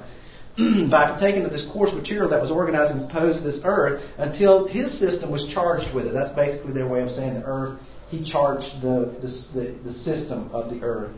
by 0.91 1.11
partaking 1.11 1.45
of 1.45 1.51
this 1.51 1.69
coarse 1.73 1.93
material 1.93 2.31
that 2.31 2.41
was 2.41 2.51
organized 2.51 2.93
and 2.93 3.11
composed 3.11 3.45
this 3.45 3.63
earth 3.65 4.01
until 4.19 4.69
his 4.69 4.97
system 4.99 5.33
was 5.33 5.51
charged 5.53 5.93
with 5.95 6.07
it. 6.07 6.13
That's 6.13 6.35
basically 6.35 6.73
their 6.73 6.87
way 6.89 7.03
of 7.03 7.11
saying 7.11 7.35
the 7.35 7.45
earth. 7.45 7.81
He 8.09 8.25
charged 8.25 8.81
the, 8.81 9.19
the, 9.21 9.79
the 9.83 9.93
system 9.93 10.51
of 10.53 10.71
the 10.71 10.81
earth. 10.85 11.17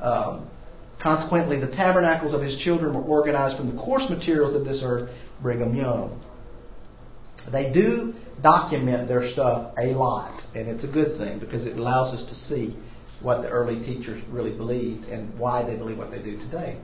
Um, 0.00 0.50
consequently, 1.00 1.60
the 1.60 1.70
tabernacles 1.70 2.34
of 2.34 2.42
his 2.42 2.58
children 2.58 2.92
were 2.94 3.02
organized 3.02 3.56
from 3.56 3.74
the 3.74 3.80
coarse 3.80 4.10
materials 4.10 4.56
of 4.56 4.64
this 4.64 4.82
earth, 4.84 5.10
Brigham 5.40 5.76
Young. 5.76 6.20
They 7.52 7.72
do 7.72 8.14
document 8.42 9.06
their 9.06 9.22
stuff 9.22 9.74
a 9.78 9.94
lot, 9.94 10.42
and 10.56 10.68
it's 10.68 10.82
a 10.82 10.90
good 10.90 11.18
thing 11.18 11.38
because 11.38 11.66
it 11.66 11.76
allows 11.76 12.14
us 12.14 12.28
to 12.30 12.34
see 12.34 12.76
what 13.20 13.42
the 13.42 13.48
early 13.48 13.80
teachers 13.80 14.20
really 14.28 14.56
believed 14.56 15.04
and 15.04 15.38
why 15.38 15.64
they 15.64 15.76
believe 15.76 15.98
what 15.98 16.10
they 16.10 16.20
do 16.20 16.36
today. 16.36 16.78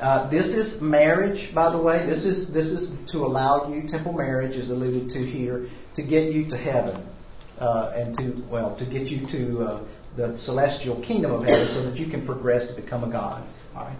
Uh, 0.00 0.28
this 0.28 0.48
is 0.48 0.78
marriage, 0.82 1.54
by 1.54 1.72
the 1.72 1.82
way. 1.82 2.04
This 2.04 2.26
is 2.26 2.52
this 2.52 2.66
is 2.66 3.10
to 3.12 3.18
allow 3.18 3.72
you 3.72 3.88
temple 3.88 4.12
marriage, 4.12 4.54
is 4.54 4.68
alluded 4.68 5.08
to 5.10 5.18
here, 5.18 5.68
to 5.94 6.02
get 6.02 6.32
you 6.32 6.46
to 6.50 6.56
heaven, 6.56 7.06
uh, 7.58 7.94
and 7.96 8.16
to 8.18 8.44
well, 8.52 8.76
to 8.76 8.84
get 8.84 9.08
you 9.08 9.26
to 9.26 9.64
uh, 9.64 9.88
the 10.14 10.36
celestial 10.36 11.00
kingdom 11.02 11.30
of 11.32 11.44
heaven, 11.44 11.68
so 11.70 11.82
that 11.88 11.96
you 11.96 12.10
can 12.10 12.26
progress 12.26 12.66
to 12.66 12.78
become 12.80 13.04
a 13.04 13.10
god. 13.10 13.48
All 13.74 13.86
right. 13.86 13.96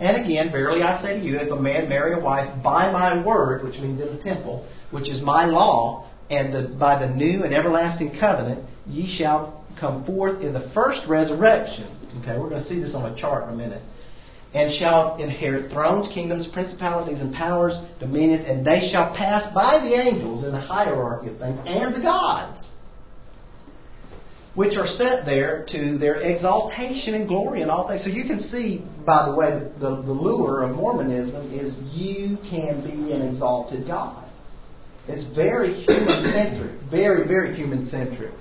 And 0.00 0.22
again, 0.22 0.52
verily 0.52 0.82
I 0.82 1.00
say 1.00 1.18
to 1.18 1.24
you, 1.24 1.38
if 1.38 1.50
a 1.50 1.56
man 1.56 1.88
marry 1.88 2.12
a 2.12 2.22
wife 2.22 2.62
by 2.62 2.92
my 2.92 3.24
word, 3.24 3.64
which 3.64 3.78
means 3.80 4.02
in 4.02 4.14
the 4.14 4.22
temple, 4.22 4.68
which 4.90 5.08
is 5.08 5.22
my 5.22 5.46
law, 5.46 6.10
and 6.28 6.52
the, 6.52 6.76
by 6.76 6.98
the 6.98 7.14
new 7.14 7.44
and 7.44 7.54
everlasting 7.54 8.18
covenant, 8.20 8.68
ye 8.86 9.08
shall 9.08 9.64
come 9.80 10.04
forth 10.04 10.42
in 10.42 10.52
the 10.52 10.68
first 10.74 11.08
resurrection. 11.08 11.88
Okay, 12.20 12.38
we're 12.38 12.50
going 12.50 12.60
to 12.60 12.68
see 12.68 12.78
this 12.78 12.94
on 12.94 13.10
a 13.10 13.16
chart 13.16 13.48
in 13.48 13.54
a 13.54 13.56
minute 13.56 13.82
and 14.56 14.72
shall 14.72 15.16
inherit 15.16 15.70
thrones, 15.70 16.08
kingdoms, 16.08 16.46
principalities, 16.46 17.20
and 17.20 17.34
powers, 17.34 17.78
dominions, 18.00 18.46
and 18.48 18.66
they 18.66 18.88
shall 18.90 19.14
pass 19.14 19.52
by 19.52 19.78
the 19.78 19.92
angels 19.92 20.44
in 20.44 20.52
the 20.52 20.60
hierarchy 20.60 21.28
of 21.28 21.38
things, 21.38 21.60
and 21.66 21.94
the 21.94 22.00
gods, 22.00 22.70
which 24.54 24.78
are 24.78 24.86
set 24.86 25.26
there 25.26 25.66
to 25.68 25.98
their 25.98 26.22
exaltation 26.22 27.12
and 27.12 27.28
glory 27.28 27.60
and 27.60 27.70
all 27.70 27.86
things. 27.86 28.02
So 28.02 28.08
you 28.08 28.24
can 28.24 28.40
see, 28.40 28.82
by 29.04 29.28
the 29.28 29.36
way, 29.36 29.50
the, 29.50 29.74
the, 29.78 30.02
the 30.02 30.12
lure 30.12 30.62
of 30.62 30.74
Mormonism 30.74 31.52
is 31.52 31.76
you 31.94 32.38
can 32.48 32.82
be 32.82 33.12
an 33.12 33.28
exalted 33.28 33.86
God. 33.86 34.26
It's 35.06 35.34
very 35.34 35.74
human 35.74 36.22
centric, 36.32 36.80
very, 36.90 37.28
very 37.28 37.54
human 37.54 37.84
centric 37.84 38.32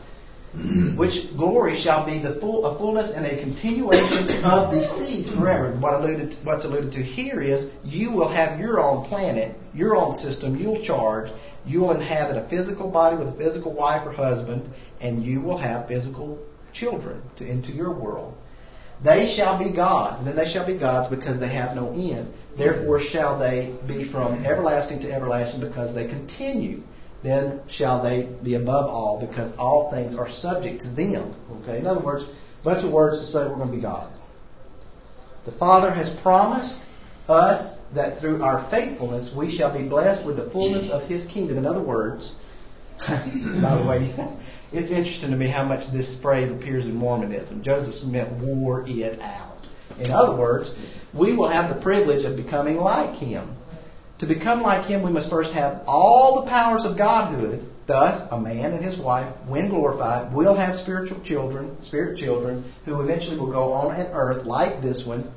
Mm-hmm. 0.56 0.98
which 0.98 1.36
glory 1.36 1.78
shall 1.82 2.06
be 2.06 2.18
the 2.18 2.39
full, 2.39 2.65
a 2.65 2.78
fullness 2.78 3.12
and 3.13 3.26
a 3.26 3.41
continuation 3.41 4.30
of 4.46 4.72
the 4.72 4.88
seed 4.88 5.26
forever. 5.38 5.76
What 5.78 5.96
alluded 5.96 6.32
to, 6.32 6.38
what's 6.46 6.63
alluded 6.63 6.94
to 6.94 7.04
here 7.04 7.41
is 7.41 7.70
you 7.84 8.12
will 8.12 8.30
have 8.30 8.58
your 8.58 8.80
own 8.80 9.06
planet, 9.06 9.58
your 9.74 9.98
own 9.98 10.15
system, 10.15 10.56
you'll 10.56 10.82
charge, 10.86 11.30
you 11.65 11.82
will 11.82 11.91
inhabit 11.91 12.38
a 12.38 12.48
physical 12.48 12.89
body 12.89 13.18
with 13.18 13.28
a 13.28 13.38
physical 13.38 13.74
wife 13.74 14.08
or 14.08 14.13
husband, 14.13 14.74
and 15.02 15.26
you 15.26 15.41
will 15.41 15.58
have 15.58 15.89
physical 15.89 16.39
children 16.74 17.22
to, 17.38 17.46
into 17.46 17.74
your 17.74 17.94
world. 17.94 18.34
They 19.04 19.36
shall 19.36 19.60
be 19.60 19.76
gods, 19.76 20.22
and 20.22 20.28
then 20.30 20.38
they 20.38 20.50
shall 20.50 20.65
be 20.65 20.80
gods 20.80 21.13
because 21.13 21.38
they 21.38 21.50
have 21.50 21.76
no 21.76 21.91
end. 21.91 22.34
Therefore 22.56 23.02
shall 23.02 23.38
they 23.38 23.76
be 23.86 24.10
from 24.10 24.46
everlasting 24.46 25.02
to 25.02 25.12
everlasting 25.12 25.60
because 25.60 25.94
they 25.94 26.08
continue 26.08 26.82
then 27.26 27.62
shall 27.70 28.04
they 28.04 28.30
be 28.44 28.56
above 28.56 28.90
all, 28.90 29.26
because 29.26 29.56
all 29.58 29.90
things 29.92 30.16
are 30.16 30.30
subject 30.30 30.84
to 30.84 30.90
them. 30.90 31.36
Okay? 31.62 31.80
In 31.80 31.88
other 31.88 32.04
words, 32.04 32.24
a 32.24 32.64
bunch 32.64 32.86
of 32.86 32.92
words 32.92 33.20
to 33.20 33.26
say 33.26 33.40
we're 33.40 33.56
going 33.56 33.72
to 33.72 33.76
be 33.76 33.82
God. 33.82 34.12
The 35.46 35.52
Father 35.54 35.92
has 35.92 36.10
promised 36.22 36.86
us 37.28 37.78
that 37.94 38.20
through 38.20 38.44
our 38.44 38.70
faithfulness 38.70 39.34
we 39.36 39.56
shall 39.56 39.74
be 39.76 39.88
blessed 39.88 40.26
with 40.26 40.38
the 40.38 40.50
fullness 40.52 40.90
of 40.92 41.08
His 41.10 41.26
kingdom. 41.26 41.58
In 41.58 41.66
other 41.66 41.84
words, 41.84 42.36
by 43.00 43.80
the 43.82 43.88
way, 43.88 44.14
it's 44.72 44.92
interesting 44.92 45.32
to 45.32 45.38
me 45.38 45.50
how 45.50 45.64
much 45.64 45.92
this 45.92 46.20
phrase 46.22 46.52
appears 46.52 46.86
in 46.86 46.96
Mormonism. 46.96 47.64
Joseph 47.64 47.96
Smith 47.96 48.32
wore 48.42 48.86
it 48.88 49.20
out. 49.20 49.66
In 50.00 50.12
other 50.12 50.38
words, 50.38 50.74
we 51.18 51.36
will 51.36 51.50
have 51.50 51.74
the 51.74 51.82
privilege 51.82 52.26
of 52.26 52.36
becoming 52.36 52.78
like 52.78 53.16
Him. 53.16 53.56
To 54.19 54.25
become 54.25 54.62
like 54.62 54.86
him, 54.86 55.04
we 55.04 55.12
must 55.12 55.30
first 55.30 55.54
have 55.54 55.82
all 55.86 56.41
the 56.41 56.49
powers 56.49 56.86
of 56.86 56.97
Godhood. 56.97 57.71
Thus, 57.88 58.28
a 58.32 58.39
man 58.39 58.73
and 58.73 58.84
his 58.84 58.99
wife, 58.99 59.32
when 59.47 59.69
glorified, 59.69 60.34
will 60.34 60.56
have 60.56 60.78
spiritual 60.78 61.23
children, 61.23 61.78
spirit 61.84 62.17
children, 62.17 62.71
who 62.86 63.01
eventually 63.01 63.38
will 63.38 63.51
go 63.51 63.73
on 63.73 63.99
an 63.99 64.08
earth 64.12 64.45
like 64.45 64.82
this 64.82 65.06
one, 65.06 65.32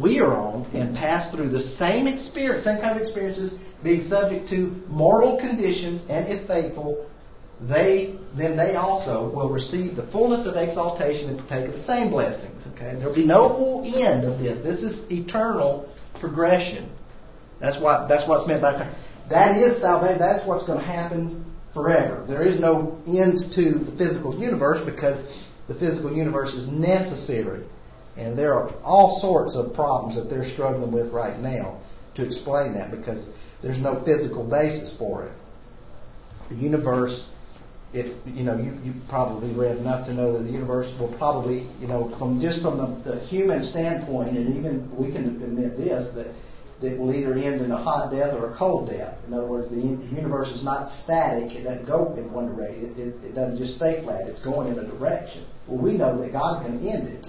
we 0.00 0.20
are 0.20 0.34
on 0.34 0.64
and 0.74 0.94
pass 0.96 1.32
through 1.32 1.50
the 1.50 1.60
same 1.60 2.06
experience, 2.06 2.64
same 2.64 2.80
kind 2.80 2.96
of 2.96 3.02
experiences, 3.02 3.58
being 3.82 4.02
subject 4.02 4.48
to 4.50 4.82
mortal 4.88 5.38
conditions, 5.38 6.04
and 6.08 6.28
if 6.28 6.46
faithful, 6.46 7.08
they 7.60 8.14
then 8.36 8.56
they 8.56 8.74
also 8.74 9.32
will 9.34 9.48
receive 9.48 9.96
the 9.96 10.06
fullness 10.12 10.46
of 10.46 10.56
exaltation 10.56 11.30
and 11.30 11.38
partake 11.38 11.68
of 11.68 11.74
the 11.74 11.82
same 11.84 12.10
blessings. 12.10 12.60
Okay, 12.74 12.94
there'll 12.98 13.14
be 13.14 13.26
no 13.26 13.82
end 13.82 14.24
of 14.24 14.38
this. 14.38 14.62
This 14.62 14.82
is 14.82 15.10
eternal 15.10 15.88
progression. 16.20 16.90
That's 17.60 17.80
what 17.80 18.08
that's 18.08 18.28
what's 18.28 18.46
meant 18.46 18.62
by 18.62 18.92
that 19.30 19.60
is 19.60 19.80
salvation. 19.80 20.18
That's 20.18 20.46
what's 20.46 20.66
going 20.66 20.78
to 20.78 20.84
happen 20.84 21.44
forever. 21.74 22.24
There 22.28 22.42
is 22.42 22.60
no 22.60 23.00
end 23.06 23.38
to 23.54 23.78
the 23.84 23.96
physical 23.96 24.38
universe 24.38 24.78
because 24.84 25.46
the 25.68 25.74
physical 25.74 26.12
universe 26.12 26.54
is 26.54 26.68
necessary. 26.68 27.66
And 28.16 28.38
there 28.38 28.54
are 28.54 28.72
all 28.82 29.18
sorts 29.20 29.56
of 29.56 29.74
problems 29.74 30.16
that 30.16 30.30
they're 30.30 30.48
struggling 30.48 30.92
with 30.92 31.12
right 31.12 31.38
now 31.38 31.82
to 32.14 32.24
explain 32.24 32.72
that 32.74 32.90
because 32.90 33.28
there's 33.62 33.78
no 33.78 34.02
physical 34.04 34.48
basis 34.48 34.96
for 34.96 35.26
it. 35.26 35.32
The 36.48 36.54
universe, 36.54 37.28
it's 37.92 38.16
you 38.26 38.44
know 38.44 38.56
you 38.56 38.78
you 38.84 38.94
probably 39.08 39.52
read 39.52 39.76
enough 39.76 40.06
to 40.06 40.14
know 40.14 40.32
that 40.38 40.44
the 40.44 40.50
universe 40.50 40.86
will 40.98 41.14
probably 41.18 41.68
you 41.80 41.88
know 41.88 42.14
from 42.18 42.40
just 42.40 42.62
from 42.62 42.78
the, 42.78 43.10
the 43.10 43.20
human 43.26 43.64
standpoint, 43.64 44.36
and 44.36 44.56
even 44.56 44.88
we 44.96 45.12
can 45.12 45.42
admit 45.42 45.76
this 45.76 46.14
that 46.14 46.32
that 46.80 46.98
will 46.98 47.14
either 47.14 47.32
end 47.32 47.62
in 47.62 47.70
a 47.70 47.76
hot 47.76 48.10
death 48.10 48.34
or 48.34 48.50
a 48.50 48.56
cold 48.56 48.90
death. 48.90 49.16
In 49.26 49.32
other 49.32 49.46
words, 49.46 49.70
the 49.70 49.76
universe 49.76 50.48
is 50.48 50.62
not 50.62 50.90
static. 50.90 51.52
It 51.52 51.64
doesn't 51.64 51.86
go 51.86 52.14
in 52.14 52.30
one 52.30 52.54
direction. 52.54 52.92
It, 52.96 52.98
it, 52.98 53.30
it 53.30 53.34
doesn't 53.34 53.56
just 53.56 53.76
stay 53.76 54.02
flat. 54.02 54.28
It's 54.28 54.44
going 54.44 54.72
in 54.72 54.78
a 54.78 54.86
direction. 54.86 55.46
Well, 55.66 55.82
we 55.82 55.96
know 55.96 56.20
that 56.20 56.32
God's 56.32 56.66
going 56.66 56.80
to 56.80 56.88
end 56.88 57.08
it 57.08 57.26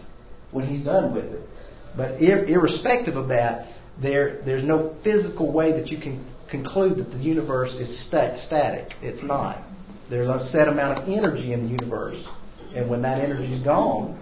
when 0.52 0.66
He's 0.68 0.84
done 0.84 1.14
with 1.14 1.26
it. 1.26 1.48
But 1.96 2.22
ir- 2.22 2.44
irrespective 2.46 3.16
of 3.16 3.30
that, 3.30 3.74
there 4.02 4.42
there's 4.44 4.64
no 4.64 4.96
physical 5.04 5.52
way 5.52 5.72
that 5.72 5.88
you 5.88 5.98
can 5.98 6.26
conclude 6.52 6.98
that 6.98 7.10
the 7.10 7.18
universe 7.18 7.74
is 7.74 8.06
sta- 8.08 8.38
static. 8.38 8.94
It's 9.02 9.24
not. 9.24 9.64
There's 10.10 10.28
a 10.28 10.44
set 10.44 10.68
amount 10.68 11.00
of 11.00 11.10
energy 11.10 11.54
in 11.54 11.64
the 11.64 11.70
universe, 11.70 12.28
and 12.76 12.90
when 12.90 13.02
that 13.02 13.20
energy 13.20 13.54
is 13.54 13.64
gone, 13.64 14.22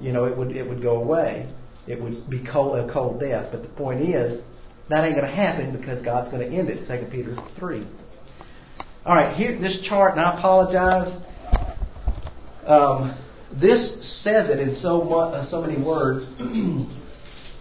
you 0.00 0.12
know 0.12 0.26
it 0.26 0.36
would 0.36 0.54
it 0.54 0.68
would 0.68 0.82
go 0.82 1.02
away 1.02 1.52
it 1.86 2.00
would 2.00 2.28
be 2.28 2.44
cold, 2.44 2.78
a 2.78 2.92
cold 2.92 3.20
death. 3.20 3.48
But 3.52 3.62
the 3.62 3.68
point 3.68 4.00
is, 4.00 4.42
that 4.90 5.04
ain't 5.04 5.16
going 5.16 5.26
to 5.26 5.34
happen 5.34 5.76
because 5.76 6.02
God's 6.02 6.30
going 6.30 6.48
to 6.48 6.56
end 6.56 6.68
it. 6.68 6.86
2 6.86 7.10
Peter 7.10 7.36
3. 7.58 7.86
All 9.06 9.14
right, 9.14 9.36
here, 9.36 9.58
this 9.58 9.80
chart, 9.82 10.12
and 10.12 10.20
I 10.20 10.38
apologize. 10.38 11.18
Um, 12.66 13.18
this 13.60 14.22
says 14.22 14.48
it 14.48 14.60
in 14.60 14.74
so 14.74 15.04
much, 15.04 15.34
uh, 15.34 15.44
so 15.44 15.60
many 15.60 15.82
words. 15.82 16.30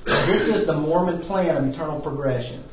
this 0.05 0.47
is 0.47 0.65
the 0.65 0.73
Mormon 0.73 1.21
plan 1.21 1.57
of 1.57 1.73
eternal 1.73 2.01
progression. 2.01 2.63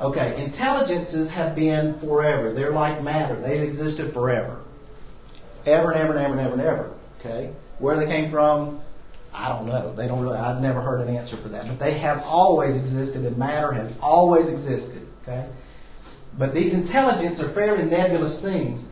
Okay, 0.00 0.44
intelligences 0.44 1.30
have 1.30 1.54
been 1.54 1.98
forever. 2.00 2.52
They're 2.52 2.72
like 2.72 3.02
matter. 3.02 3.40
They've 3.40 3.62
existed 3.62 4.12
forever. 4.12 4.62
Ever 5.66 5.92
and 5.92 6.00
ever 6.00 6.12
and 6.12 6.20
ever 6.20 6.32
and 6.32 6.40
ever 6.40 6.52
and 6.52 6.62
ever. 6.62 6.98
Okay? 7.20 7.54
Where 7.78 7.96
they 7.96 8.06
came 8.06 8.30
from, 8.30 8.82
I 9.36 9.50
don't 9.50 9.66
know. 9.66 9.94
They 9.94 10.08
don't 10.08 10.22
really. 10.22 10.38
I've 10.38 10.62
never 10.62 10.80
heard 10.80 11.06
an 11.06 11.14
answer 11.14 11.36
for 11.36 11.50
that. 11.50 11.66
But 11.66 11.78
they 11.78 11.98
have 11.98 12.20
always 12.24 12.80
existed, 12.80 13.22
and 13.26 13.36
matter 13.36 13.70
has 13.70 13.92
always 14.00 14.48
existed. 14.48 15.06
Okay. 15.22 15.52
But 16.38 16.54
these 16.54 16.72
intelligence 16.72 17.38
are 17.40 17.52
fairly 17.52 17.84
nebulous 17.84 18.40
things. 18.40 18.82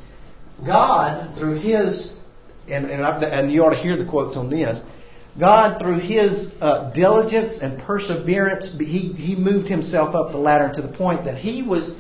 God, 0.67 1.35
through 1.39 1.61
His, 1.61 2.13
and 2.69 2.85
and, 2.91 3.03
I, 3.03 3.23
and 3.23 3.51
you 3.51 3.65
ought 3.65 3.71
to 3.71 3.83
hear 3.83 3.97
the 3.97 4.05
quotes 4.05 4.37
on 4.37 4.51
this. 4.51 4.85
God, 5.41 5.81
through 5.81 6.01
His 6.01 6.53
uh, 6.61 6.93
diligence 6.93 7.61
and 7.63 7.81
perseverance, 7.81 8.71
He 8.79 9.15
He 9.15 9.37
moved 9.37 9.69
Himself 9.69 10.15
up 10.15 10.33
the 10.33 10.39
ladder 10.39 10.75
to 10.75 10.83
the 10.87 10.95
point 10.95 11.25
that 11.25 11.39
He 11.39 11.63
was 11.63 11.99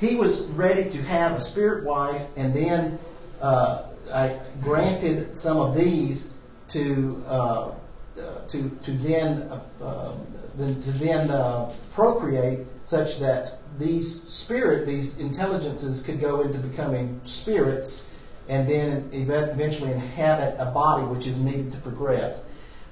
He 0.00 0.16
was 0.16 0.46
ready 0.50 0.84
to 0.90 0.98
have 0.98 1.32
a 1.32 1.40
spirit 1.40 1.86
wife, 1.86 2.28
and 2.36 2.54
then 2.54 2.98
uh, 3.40 3.90
I 4.12 4.46
granted 4.62 5.34
some 5.34 5.56
of 5.56 5.74
these 5.74 6.28
to. 6.74 7.24
Uh, 7.26 7.78
uh, 8.18 8.46
to 8.48 8.70
to 8.84 8.96
then 8.98 9.42
uh, 9.80 10.16
to 10.56 10.92
then 10.98 11.30
uh, 11.30 11.76
procreate 11.94 12.66
such 12.84 13.20
that 13.20 13.58
these 13.78 14.22
spirit 14.24 14.86
these 14.86 15.18
intelligences 15.18 16.02
could 16.06 16.20
go 16.20 16.40
into 16.40 16.58
becoming 16.58 17.20
spirits 17.24 18.04
and 18.48 18.68
then 18.68 19.10
eventually 19.12 19.92
inhabit 19.92 20.54
a 20.58 20.70
body 20.72 21.06
which 21.12 21.26
is 21.26 21.38
needed 21.38 21.72
to 21.72 21.80
progress. 21.80 22.40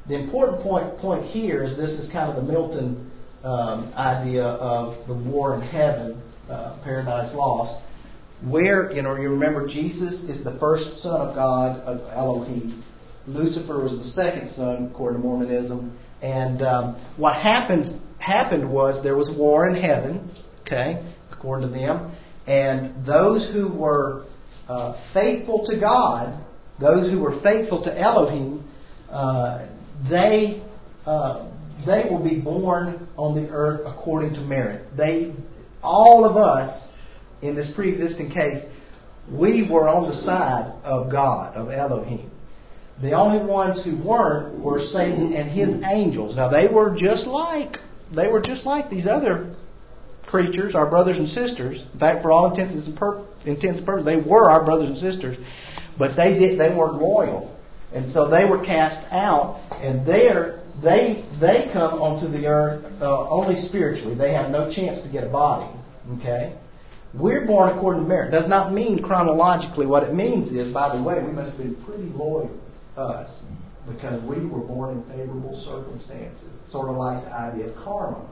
The 0.08 0.18
important 0.18 0.62
point 0.62 0.98
point 0.98 1.24
here 1.24 1.62
is 1.62 1.76
this 1.76 1.92
is 1.92 2.12
kind 2.12 2.28
of 2.28 2.36
the 2.44 2.52
Milton 2.52 3.10
um, 3.44 3.92
idea 3.96 4.44
of 4.44 5.06
the 5.06 5.14
war 5.14 5.54
in 5.54 5.62
heaven, 5.62 6.20
uh, 6.50 6.78
paradise 6.84 7.34
lost, 7.34 7.82
where 8.42 8.92
you 8.92 9.00
know 9.00 9.16
you 9.16 9.30
remember 9.30 9.66
Jesus 9.66 10.24
is 10.24 10.44
the 10.44 10.58
first 10.58 10.98
son 10.98 11.20
of 11.20 11.34
God 11.34 11.80
of 11.80 12.00
Elohim 12.12 12.84
Lucifer 13.26 13.82
was 13.82 13.96
the 13.96 14.04
second 14.04 14.48
son, 14.50 14.90
according 14.92 15.20
to 15.20 15.26
Mormonism. 15.26 15.96
And 16.22 16.62
um, 16.62 17.02
what 17.16 17.36
happens 17.36 17.94
happened 18.18 18.70
was 18.70 19.02
there 19.02 19.16
was 19.16 19.34
war 19.36 19.68
in 19.68 19.74
heaven, 19.74 20.30
okay, 20.62 21.04
according 21.30 21.68
to 21.68 21.74
them, 21.74 22.14
and 22.46 23.06
those 23.06 23.50
who 23.52 23.68
were 23.68 24.26
uh, 24.68 24.98
faithful 25.12 25.64
to 25.66 25.78
God, 25.78 26.42
those 26.80 27.10
who 27.10 27.20
were 27.20 27.40
faithful 27.42 27.84
to 27.84 28.00
Elohim, 28.00 28.64
uh, 29.10 29.68
they 30.08 30.62
uh, 31.06 31.50
they 31.86 32.06
will 32.10 32.22
be 32.22 32.40
born 32.40 33.06
on 33.16 33.34
the 33.34 33.50
earth 33.50 33.82
according 33.84 34.34
to 34.34 34.40
merit. 34.40 34.88
They, 34.96 35.34
all 35.82 36.24
of 36.24 36.36
us, 36.36 36.88
in 37.42 37.54
this 37.54 37.70
pre-existing 37.74 38.30
case, 38.30 38.64
we 39.30 39.68
were 39.70 39.88
on 39.88 40.06
the 40.06 40.14
side 40.14 40.72
of 40.82 41.10
God, 41.12 41.56
of 41.56 41.70
Elohim. 41.70 42.30
The 43.02 43.12
only 43.12 43.44
ones 43.46 43.82
who 43.84 43.96
weren't 43.96 44.62
were 44.62 44.78
Satan 44.78 45.32
and 45.32 45.50
his 45.50 45.82
angels. 45.84 46.36
Now 46.36 46.48
they 46.48 46.68
were 46.68 46.96
just 46.96 47.26
like 47.26 47.78
they 48.14 48.28
were 48.28 48.40
just 48.40 48.64
like 48.64 48.88
these 48.88 49.06
other 49.06 49.54
creatures, 50.26 50.74
our 50.74 50.88
brothers 50.88 51.18
and 51.18 51.28
sisters. 51.28 51.84
In 51.92 51.98
fact, 51.98 52.22
for 52.22 52.30
all 52.30 52.50
intents 52.50 52.86
and, 52.86 52.96
pur- 52.96 53.26
intents 53.44 53.78
and 53.78 53.86
purposes, 53.86 54.06
they 54.06 54.30
were 54.30 54.48
our 54.48 54.64
brothers 54.64 54.90
and 54.90 54.98
sisters, 54.98 55.36
but 55.98 56.16
they 56.16 56.38
did 56.38 56.58
they 56.58 56.74
weren't 56.76 56.94
loyal, 56.94 57.56
and 57.92 58.08
so 58.08 58.28
they 58.28 58.44
were 58.44 58.64
cast 58.64 59.04
out. 59.10 59.60
And 59.82 60.06
there 60.06 60.62
they 60.82 61.24
they 61.40 61.70
come 61.72 62.00
onto 62.00 62.28
the 62.28 62.46
earth 62.46 62.84
uh, 63.02 63.28
only 63.28 63.56
spiritually. 63.56 64.14
They 64.14 64.34
have 64.34 64.50
no 64.50 64.72
chance 64.72 65.02
to 65.02 65.10
get 65.10 65.24
a 65.24 65.30
body. 65.30 65.70
Okay. 66.18 66.56
We're 67.12 67.46
born 67.46 67.76
according 67.76 68.02
to 68.02 68.08
merit. 68.08 68.32
Does 68.32 68.48
not 68.48 68.72
mean 68.72 69.00
chronologically. 69.00 69.86
What 69.86 70.02
it 70.02 70.14
means 70.14 70.50
is, 70.50 70.72
by 70.72 70.96
the 70.96 71.02
way, 71.02 71.22
we 71.22 71.32
must 71.32 71.50
have 71.50 71.58
been 71.58 71.76
pretty 71.84 72.04
loyal 72.04 72.50
us 72.96 73.44
because 73.88 74.22
we 74.24 74.44
were 74.46 74.60
born 74.60 74.96
in 74.96 75.02
favorable 75.04 75.60
circumstances, 75.60 76.48
sort 76.70 76.88
of 76.88 76.96
like 76.96 77.24
the 77.24 77.32
idea 77.32 77.68
of 77.68 77.76
karma. 77.76 78.28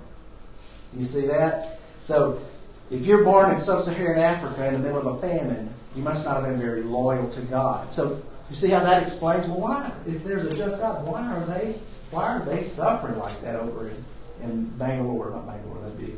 You 0.93 1.05
see 1.05 1.27
that? 1.27 1.79
So, 2.07 2.43
if 2.91 3.07
you're 3.07 3.25
born 3.25 3.55
in 3.55 3.61
sub-Saharan 3.61 4.21
Africa 4.21 4.69
in 4.69 4.75
the 4.75 4.81
middle 4.81 5.07
of 5.07 5.17
a 5.17 5.21
famine, 5.21 5.75
you 5.95 6.03
must 6.03 6.25
not 6.25 6.43
have 6.43 6.45
been 6.45 6.61
very 6.61 6.83
loyal 6.83 7.31
to 7.35 7.47
God. 7.49 7.93
So, 7.93 8.23
you 8.49 8.57
see 8.57 8.71
how 8.71 8.81
that 8.81 9.03
explains? 9.03 9.49
Well, 9.49 9.61
why, 9.61 10.03
if 10.07 10.25
there's 10.25 10.47
a 10.47 10.57
just 10.57 10.81
God, 10.81 11.07
why 11.07 11.23
are 11.23 11.47
they, 11.47 11.81
why 12.11 12.37
are 12.37 12.45
they 12.45 12.69
suffering 12.69 13.19
like 13.19 13.41
that 13.43 13.57
over 13.57 13.89
in, 13.89 14.05
in 14.43 14.79
Bangalore? 14.79 15.31
Not 15.31 15.47
Bangalore, 15.47 15.81
that'd 15.83 15.99
be 15.99 16.17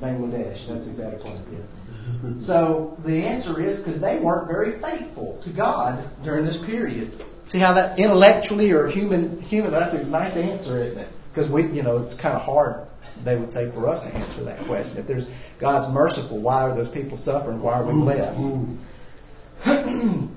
Bangladesh. 0.00 0.66
That's 0.68 0.88
a 0.88 0.96
better 0.96 1.18
place. 1.18 1.40
Yeah. 1.52 1.58
So 2.40 2.96
the 3.04 3.22
answer 3.22 3.62
is 3.62 3.78
because 3.78 4.00
they 4.00 4.18
weren't 4.18 4.48
very 4.48 4.80
faithful 4.80 5.40
to 5.44 5.52
God 5.52 6.10
during 6.24 6.44
this 6.44 6.58
period. 6.66 7.12
See 7.48 7.58
how 7.58 7.74
that 7.74 7.98
intellectually 7.98 8.72
or 8.72 8.88
human 8.88 9.40
human 9.42 9.70
that's 9.70 9.94
a 9.94 10.04
nice 10.04 10.36
answer, 10.36 10.82
isn't 10.82 10.98
it? 10.98 11.08
Because 11.30 11.50
we 11.50 11.62
you 11.64 11.82
know 11.82 12.02
it's 12.02 12.14
kind 12.14 12.36
of 12.36 12.42
hard. 12.42 12.86
They 13.24 13.38
would 13.38 13.52
say 13.52 13.70
for 13.72 13.88
us 13.88 14.02
to 14.02 14.08
answer 14.08 14.44
that 14.44 14.66
question. 14.66 14.96
If 14.98 15.06
there's 15.06 15.26
God's 15.60 15.92
merciful, 15.92 16.42
why 16.42 16.62
are 16.62 16.76
those 16.76 16.92
people 16.92 17.16
suffering? 17.16 17.62
Why 17.62 17.80
are 17.80 17.86
we 17.86 17.92
blessed? 17.92 18.40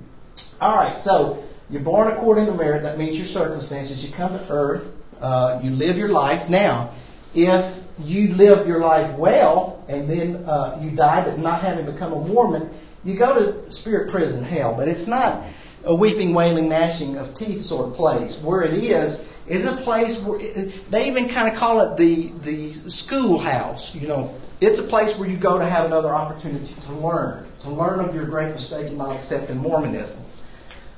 All 0.62 0.76
right, 0.76 0.98
so 0.98 1.44
you're 1.70 1.84
born 1.84 2.12
according 2.12 2.46
to 2.46 2.54
merit. 2.54 2.84
That 2.84 2.98
means 2.98 3.18
your 3.18 3.28
circumstances. 3.28 4.04
You 4.04 4.16
come 4.16 4.32
to 4.34 4.48
earth. 4.50 4.94
Uh, 5.20 5.60
you 5.64 5.72
live 5.72 5.98
your 5.98 6.10
life. 6.10 6.50
Now, 6.50 6.98
if 7.36 7.84
you 8.00 8.30
live 8.36 8.68
your 8.68 8.80
life 8.80 9.18
well 9.20 9.86
and 9.90 10.10
then 10.10 10.44
uh, 10.46 10.80
you 10.82 10.96
die, 10.96 11.26
but 11.30 11.40
not 11.40 11.62
having 11.62 11.86
become 11.92 12.14
a 12.14 12.28
Mormon, 12.28 12.70
you 13.04 13.18
go 13.18 13.34
to 13.34 13.72
spirit 13.72 14.12
prison, 14.12 14.44
hell. 14.44 14.76
But 14.76 14.88
it's 14.88 15.08
not 15.08 15.52
a 15.84 15.96
weeping, 15.96 16.34
wailing, 16.34 16.70
gnashing 16.70 17.18
of 17.18 17.36
teeth 17.36 17.62
sort 17.64 17.90
of 17.90 17.96
place. 17.96 18.42
Where 18.44 18.64
it 18.64 18.74
is, 18.74 19.26
is 19.48 19.66
a 19.66 19.82
place 19.84 20.22
where 20.26 20.40
it, 20.40 20.92
they 20.92 21.06
even 21.06 21.30
kind 21.30 21.52
of 21.52 21.58
call 21.58 21.82
it 21.82 21.98
the 21.98 22.32
the 22.44 22.90
schoolhouse. 22.90 23.92
You 23.96 24.08
know, 24.08 24.40
it's 24.62 24.80
a 24.80 24.88
place 24.88 25.18
where 25.20 25.30
you 25.30 25.40
go 25.42 25.58
to 25.58 25.66
have 25.66 25.86
another 25.86 26.10
opportunity 26.10 26.76
to 26.88 26.94
learn, 26.94 27.50
to 27.64 27.72
learn 27.72 28.00
of 28.02 28.14
your 28.14 28.30
great 28.30 28.54
mistake 28.54 28.88
in 28.88 28.98
not 28.98 29.16
accepting 29.16 29.58
Mormonism. 29.58 30.26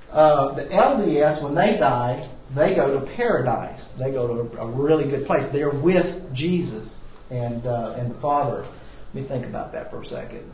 Uh, 0.10 0.56
the 0.56 0.64
LDS, 0.64 1.42
when 1.44 1.56
they 1.56 1.78
die, 1.78 2.30
they 2.56 2.76
go 2.76 3.00
to 3.00 3.06
paradise. 3.16 3.90
They 3.98 4.12
go 4.12 4.28
to 4.28 4.62
a 4.62 4.72
really 4.72 5.10
good 5.10 5.26
place. 5.26 5.46
They're 5.52 5.70
with 5.70 6.34
Jesus 6.34 7.00
and 7.30 7.66
uh, 7.66 7.96
and 7.98 8.16
the 8.16 8.20
Father. 8.20 8.66
Let 9.14 9.24
me 9.24 9.28
think 9.28 9.46
about 9.46 9.72
that 9.74 9.92
for 9.92 10.02
a 10.02 10.06
second. 10.06 10.52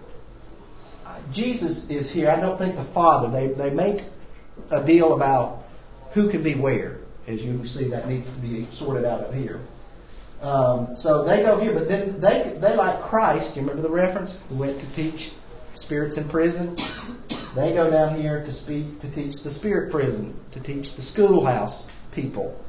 Jesus 1.33 1.89
is 1.89 2.11
here. 2.11 2.29
I 2.29 2.39
don't 2.39 2.57
think 2.57 2.75
the 2.75 2.89
Father. 2.93 3.31
They 3.31 3.53
they 3.53 3.73
make 3.73 4.05
a 4.71 4.85
deal 4.85 5.13
about 5.13 5.63
who 6.13 6.29
can 6.29 6.43
be 6.43 6.59
where. 6.59 6.97
As 7.27 7.41
you 7.41 7.65
see, 7.65 7.89
that 7.89 8.07
needs 8.07 8.33
to 8.33 8.41
be 8.41 8.67
sorted 8.71 9.03
out 9.03 9.21
up 9.21 9.33
here. 9.33 9.59
Um, 10.41 10.95
so 10.95 11.25
they 11.25 11.41
go 11.41 11.59
here, 11.59 11.73
but 11.73 11.87
then 11.87 12.21
they 12.21 12.57
they 12.61 12.75
like 12.75 13.09
Christ. 13.09 13.55
You 13.55 13.61
remember 13.61 13.81
the 13.81 13.93
reference? 13.93 14.37
Went 14.51 14.79
to 14.81 14.95
teach 14.95 15.31
spirits 15.77 16.17
in 16.17 16.29
prison. 16.29 16.75
They 17.55 17.73
go 17.73 17.89
down 17.89 18.19
here 18.19 18.43
to 18.43 18.51
speak 18.51 18.99
to 19.01 19.11
teach 19.13 19.43
the 19.43 19.51
spirit 19.51 19.91
prison, 19.91 20.39
to 20.53 20.61
teach 20.61 20.95
the 20.95 21.01
schoolhouse 21.01 21.85
people, 22.13 22.59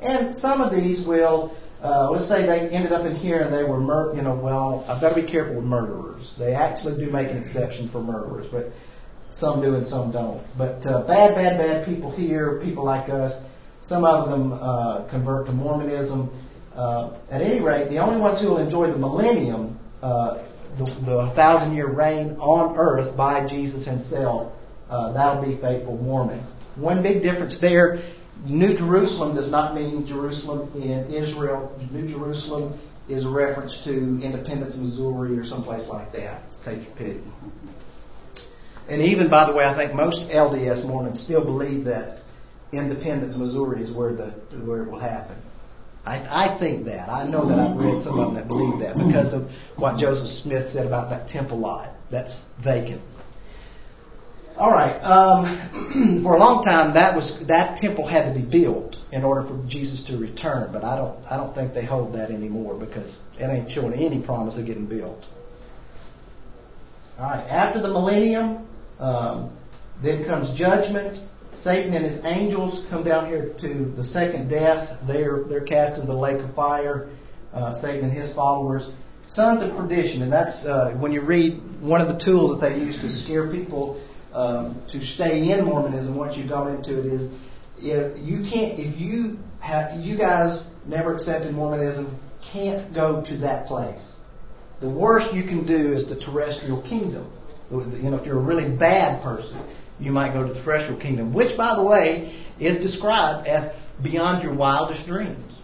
and 0.00 0.34
some 0.34 0.60
of 0.60 0.72
these 0.72 1.06
will. 1.06 1.56
Uh, 1.80 2.10
let's 2.10 2.28
say 2.28 2.44
they 2.44 2.74
ended 2.74 2.90
up 2.90 3.06
in 3.06 3.14
here 3.14 3.40
and 3.40 3.54
they 3.54 3.62
were, 3.62 3.78
mur- 3.78 4.12
you 4.12 4.20
know, 4.20 4.34
well, 4.34 4.84
I've 4.88 5.00
got 5.00 5.14
to 5.14 5.22
be 5.22 5.30
careful 5.30 5.54
with 5.54 5.64
murderers. 5.64 6.34
They 6.36 6.52
actually 6.52 6.98
do 6.98 7.08
make 7.08 7.30
an 7.30 7.36
exception 7.36 7.88
for 7.88 8.00
murderers, 8.00 8.46
but 8.50 8.72
some 9.30 9.60
do 9.60 9.74
and 9.74 9.86
some 9.86 10.10
don't. 10.10 10.44
But 10.58 10.84
uh, 10.84 11.06
bad, 11.06 11.36
bad, 11.36 11.56
bad 11.56 11.86
people 11.86 12.10
here, 12.10 12.60
people 12.64 12.84
like 12.84 13.08
us, 13.08 13.40
some 13.82 14.04
of 14.04 14.28
them 14.28 14.52
uh, 14.52 15.08
convert 15.08 15.46
to 15.46 15.52
Mormonism. 15.52 16.30
Uh, 16.74 17.20
at 17.30 17.42
any 17.42 17.60
rate, 17.60 17.90
the 17.90 17.98
only 17.98 18.20
ones 18.20 18.40
who 18.40 18.48
will 18.48 18.58
enjoy 18.58 18.86
the 18.86 18.98
millennium, 18.98 19.78
uh, 20.02 20.46
the, 20.76 20.84
the 21.04 21.32
thousand 21.34 21.74
year 21.74 21.90
reign 21.90 22.36
on 22.38 22.76
earth 22.76 23.16
by 23.16 23.46
Jesus 23.46 23.86
himself, 23.86 24.52
uh, 24.90 25.12
that'll 25.12 25.44
be 25.44 25.60
faithful 25.60 25.96
Mormons. 25.96 26.50
One 26.76 27.02
big 27.02 27.22
difference 27.22 27.60
there 27.60 27.98
New 28.46 28.76
Jerusalem 28.76 29.34
does 29.34 29.50
not 29.50 29.74
mean 29.74 30.06
Jerusalem 30.06 30.70
in 30.80 31.12
Israel. 31.12 31.76
New 31.90 32.06
Jerusalem 32.08 32.78
is 33.08 33.24
a 33.24 33.30
reference 33.30 33.82
to 33.84 33.90
Independence, 33.90 34.76
Missouri, 34.76 35.36
or 35.38 35.44
someplace 35.44 35.88
like 35.88 36.12
that. 36.12 36.42
Take 36.64 36.84
your 36.84 36.94
pick. 36.96 37.16
And 38.88 39.02
even, 39.02 39.28
by 39.28 39.50
the 39.50 39.56
way, 39.56 39.64
I 39.64 39.76
think 39.76 39.94
most 39.94 40.30
LDS 40.30 40.86
Mormons 40.86 41.20
still 41.20 41.44
believe 41.44 41.84
that 41.86 42.22
Independence, 42.72 43.36
Missouri, 43.36 43.82
is 43.82 43.90
where 43.90 44.12
the 44.12 44.30
where 44.64 44.82
it 44.82 44.90
will 44.90 45.00
happen. 45.00 45.36
I, 46.08 46.54
I 46.54 46.58
think 46.58 46.86
that. 46.86 47.08
I 47.10 47.28
know 47.28 47.46
that 47.48 47.58
I've 47.58 47.76
read 47.76 48.02
some 48.02 48.18
of 48.18 48.28
them 48.28 48.34
that 48.36 48.48
believe 48.48 48.80
that 48.80 48.96
because 48.96 49.34
of 49.34 49.50
what 49.76 49.98
Joseph 49.98 50.28
Smith 50.42 50.70
said 50.70 50.86
about 50.86 51.10
that 51.10 51.28
temple 51.28 51.58
lot. 51.58 51.94
That's 52.10 52.42
vacant. 52.64 53.02
All 54.56 54.72
right. 54.72 54.98
Um, 55.00 56.22
for 56.24 56.34
a 56.34 56.38
long 56.38 56.64
time, 56.64 56.94
that 56.94 57.14
was 57.14 57.38
that 57.46 57.80
temple 57.80 58.08
had 58.08 58.32
to 58.32 58.40
be 58.40 58.44
built 58.44 58.96
in 59.12 59.22
order 59.22 59.46
for 59.46 59.62
Jesus 59.68 60.04
to 60.06 60.18
return, 60.18 60.72
but 60.72 60.82
I 60.82 60.96
don't 60.96 61.24
I 61.26 61.36
don't 61.36 61.54
think 61.54 61.74
they 61.74 61.84
hold 61.84 62.14
that 62.14 62.30
anymore 62.30 62.78
because 62.78 63.20
it 63.38 63.44
ain't 63.44 63.70
showing 63.70 63.92
any 63.92 64.20
promise 64.24 64.58
of 64.58 64.66
getting 64.66 64.88
built. 64.88 65.22
All 67.18 67.30
right. 67.30 67.44
After 67.44 67.80
the 67.80 67.88
millennium, 67.88 68.66
um, 68.98 69.56
then 70.02 70.24
comes 70.24 70.58
judgment. 70.58 71.18
Satan 71.60 71.92
and 71.94 72.04
his 72.04 72.24
angels 72.24 72.86
come 72.88 73.04
down 73.04 73.26
here 73.26 73.54
to 73.60 73.92
the 73.96 74.04
second 74.04 74.48
death. 74.48 74.98
They're 75.06 75.44
they're 75.48 75.64
cast 75.64 75.94
into 75.94 76.06
the 76.06 76.18
lake 76.18 76.40
of 76.42 76.54
fire. 76.54 77.10
Uh, 77.52 77.80
Satan 77.80 78.04
and 78.04 78.12
his 78.12 78.32
followers, 78.34 78.90
sons 79.26 79.62
of 79.62 79.74
perdition, 79.76 80.22
and 80.22 80.30
that's 80.30 80.66
uh, 80.66 80.94
when 81.00 81.12
you 81.12 81.22
read 81.24 81.60
one 81.80 82.00
of 82.00 82.08
the 82.08 82.22
tools 82.22 82.60
that 82.60 82.68
they 82.68 82.78
use 82.78 82.96
to 83.00 83.08
scare 83.08 83.50
people 83.50 84.04
um, 84.34 84.84
to 84.92 85.00
stay 85.00 85.50
in 85.50 85.64
Mormonism. 85.64 86.16
Once 86.16 86.36
you 86.36 86.46
go 86.46 86.66
into 86.68 87.00
it, 87.00 87.06
is 87.06 87.32
if 87.78 88.18
you 88.18 88.48
can't, 88.50 88.78
if 88.78 89.00
you 89.00 89.38
have, 89.60 89.98
you 89.98 90.18
guys 90.18 90.70
never 90.86 91.14
accepted 91.14 91.54
Mormonism, 91.54 92.18
can't 92.52 92.94
go 92.94 93.24
to 93.24 93.38
that 93.38 93.66
place. 93.66 94.16
The 94.80 94.90
worst 94.90 95.34
you 95.34 95.44
can 95.44 95.66
do 95.66 95.92
is 95.92 96.08
the 96.08 96.16
telestial 96.16 96.86
kingdom. 96.88 97.32
You 97.70 98.10
know, 98.10 98.16
if 98.16 98.26
you're 98.26 98.38
a 98.38 98.42
really 98.42 98.76
bad 98.76 99.22
person, 99.22 99.58
you 99.98 100.10
might 100.12 100.32
go 100.32 100.46
to 100.46 100.52
the 100.52 100.60
telestial 100.60 101.00
kingdom, 101.00 101.34
which, 101.34 101.56
by 101.56 101.74
the 101.74 101.82
way, 101.82 102.44
is 102.60 102.80
described 102.82 103.46
as 103.46 103.74
beyond 104.02 104.42
your 104.42 104.54
wildest 104.54 105.06
dreams. 105.06 105.60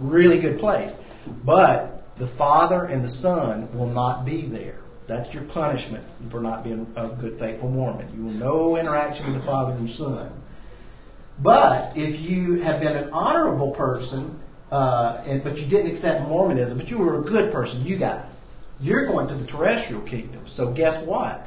Really 0.00 0.40
good 0.40 0.58
place. 0.58 0.96
But 1.44 2.02
the 2.18 2.28
Father 2.36 2.84
and 2.84 3.04
the 3.04 3.10
Son 3.10 3.68
will 3.76 3.88
not 3.88 4.24
be 4.24 4.48
there. 4.48 4.80
That's 5.08 5.32
your 5.32 5.44
punishment 5.44 6.04
for 6.30 6.40
not 6.40 6.64
being 6.64 6.86
a 6.96 7.16
good, 7.20 7.38
faithful 7.38 7.70
Mormon. 7.70 8.14
You 8.14 8.24
will 8.24 8.32
no 8.32 8.76
interaction 8.76 9.32
with 9.32 9.40
the 9.40 9.46
Father 9.46 9.72
and 9.72 9.88
the 9.88 9.92
Son. 9.92 10.42
But 11.42 11.96
if 11.96 12.20
you 12.20 12.60
have 12.62 12.80
been 12.80 12.96
an 12.96 13.10
honorable 13.10 13.74
person, 13.74 14.42
uh, 14.70 15.24
and, 15.26 15.42
but 15.42 15.56
you 15.56 15.68
didn't 15.68 15.94
accept 15.94 16.28
Mormonism, 16.28 16.76
but 16.76 16.88
you 16.88 16.98
were 16.98 17.20
a 17.20 17.22
good 17.22 17.52
person, 17.52 17.86
you 17.86 17.98
guys, 17.98 18.30
you're 18.80 19.06
going 19.06 19.28
to 19.28 19.34
the 19.34 19.46
terrestrial 19.46 20.02
kingdom. 20.02 20.44
So 20.48 20.74
guess 20.74 21.06
what? 21.06 21.46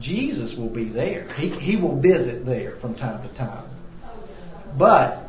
Jesus 0.00 0.56
will 0.58 0.72
be 0.72 0.88
there. 0.88 1.32
He, 1.34 1.48
he 1.48 1.80
will 1.80 2.00
visit 2.00 2.44
there 2.44 2.78
from 2.80 2.94
time 2.94 3.26
to 3.26 3.34
time. 3.36 3.70
But 4.78 5.28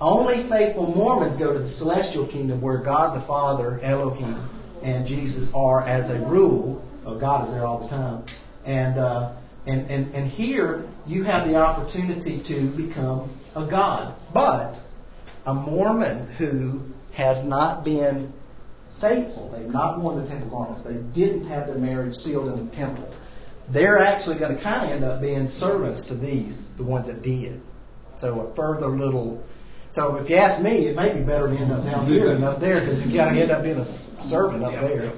only 0.00 0.48
faithful 0.48 0.94
Mormons 0.94 1.38
go 1.38 1.52
to 1.52 1.60
the 1.60 1.68
celestial 1.68 2.26
kingdom 2.26 2.60
where 2.60 2.82
God 2.82 3.20
the 3.20 3.26
Father, 3.26 3.80
Elohim, 3.80 4.50
and 4.82 5.06
Jesus 5.06 5.48
are 5.54 5.82
as 5.86 6.10
a 6.10 6.26
rule. 6.28 6.84
Oh, 7.06 7.18
God 7.18 7.48
is 7.48 7.54
there 7.54 7.64
all 7.64 7.80
the 7.80 7.88
time. 7.88 8.26
And, 8.66 8.98
uh, 8.98 9.36
and, 9.66 9.90
and, 9.90 10.14
and 10.14 10.30
here 10.30 10.86
you 11.06 11.24
have 11.24 11.48
the 11.48 11.56
opportunity 11.56 12.42
to 12.48 12.76
become 12.76 13.40
a 13.54 13.68
God. 13.68 14.14
But 14.32 14.74
a 15.46 15.54
Mormon 15.54 16.34
who 16.34 16.80
has 17.14 17.44
not 17.46 17.84
been 17.84 18.32
faithful, 19.00 19.50
they've 19.50 19.70
not 19.70 20.00
worn 20.00 20.22
the 20.22 20.28
temple 20.28 20.50
garments, 20.50 20.84
they 20.84 20.94
didn't 21.18 21.46
have 21.46 21.66
their 21.66 21.78
marriage 21.78 22.14
sealed 22.14 22.48
in 22.58 22.66
the 22.66 22.74
temple, 22.74 23.08
they're 23.72 23.98
actually 23.98 24.38
going 24.38 24.56
to 24.56 24.62
kind 24.62 24.84
of 24.84 24.90
end 24.90 25.04
up 25.04 25.20
being 25.20 25.48
servants 25.48 26.06
to 26.08 26.16
these, 26.16 26.68
the 26.76 26.84
ones 26.84 27.06
that 27.06 27.22
did. 27.22 27.60
So 28.20 28.40
a 28.40 28.54
further 28.54 28.88
little. 28.88 29.42
So 29.90 30.16
if 30.16 30.28
you 30.28 30.36
ask 30.36 30.62
me, 30.62 30.88
it 30.88 30.96
may 30.96 31.14
be 31.14 31.24
better 31.24 31.48
to 31.48 31.54
end 31.54 31.72
up 31.72 31.84
down 31.84 32.06
here 32.06 32.32
than 32.34 32.44
up 32.44 32.60
there 32.60 32.80
because 32.80 33.00
you 33.04 33.14
got 33.14 33.32
to 33.32 33.40
end 33.40 33.50
up 33.50 33.62
being 33.62 33.78
a 33.78 33.86
servant 34.28 34.64
up 34.64 34.72
there. 34.72 35.12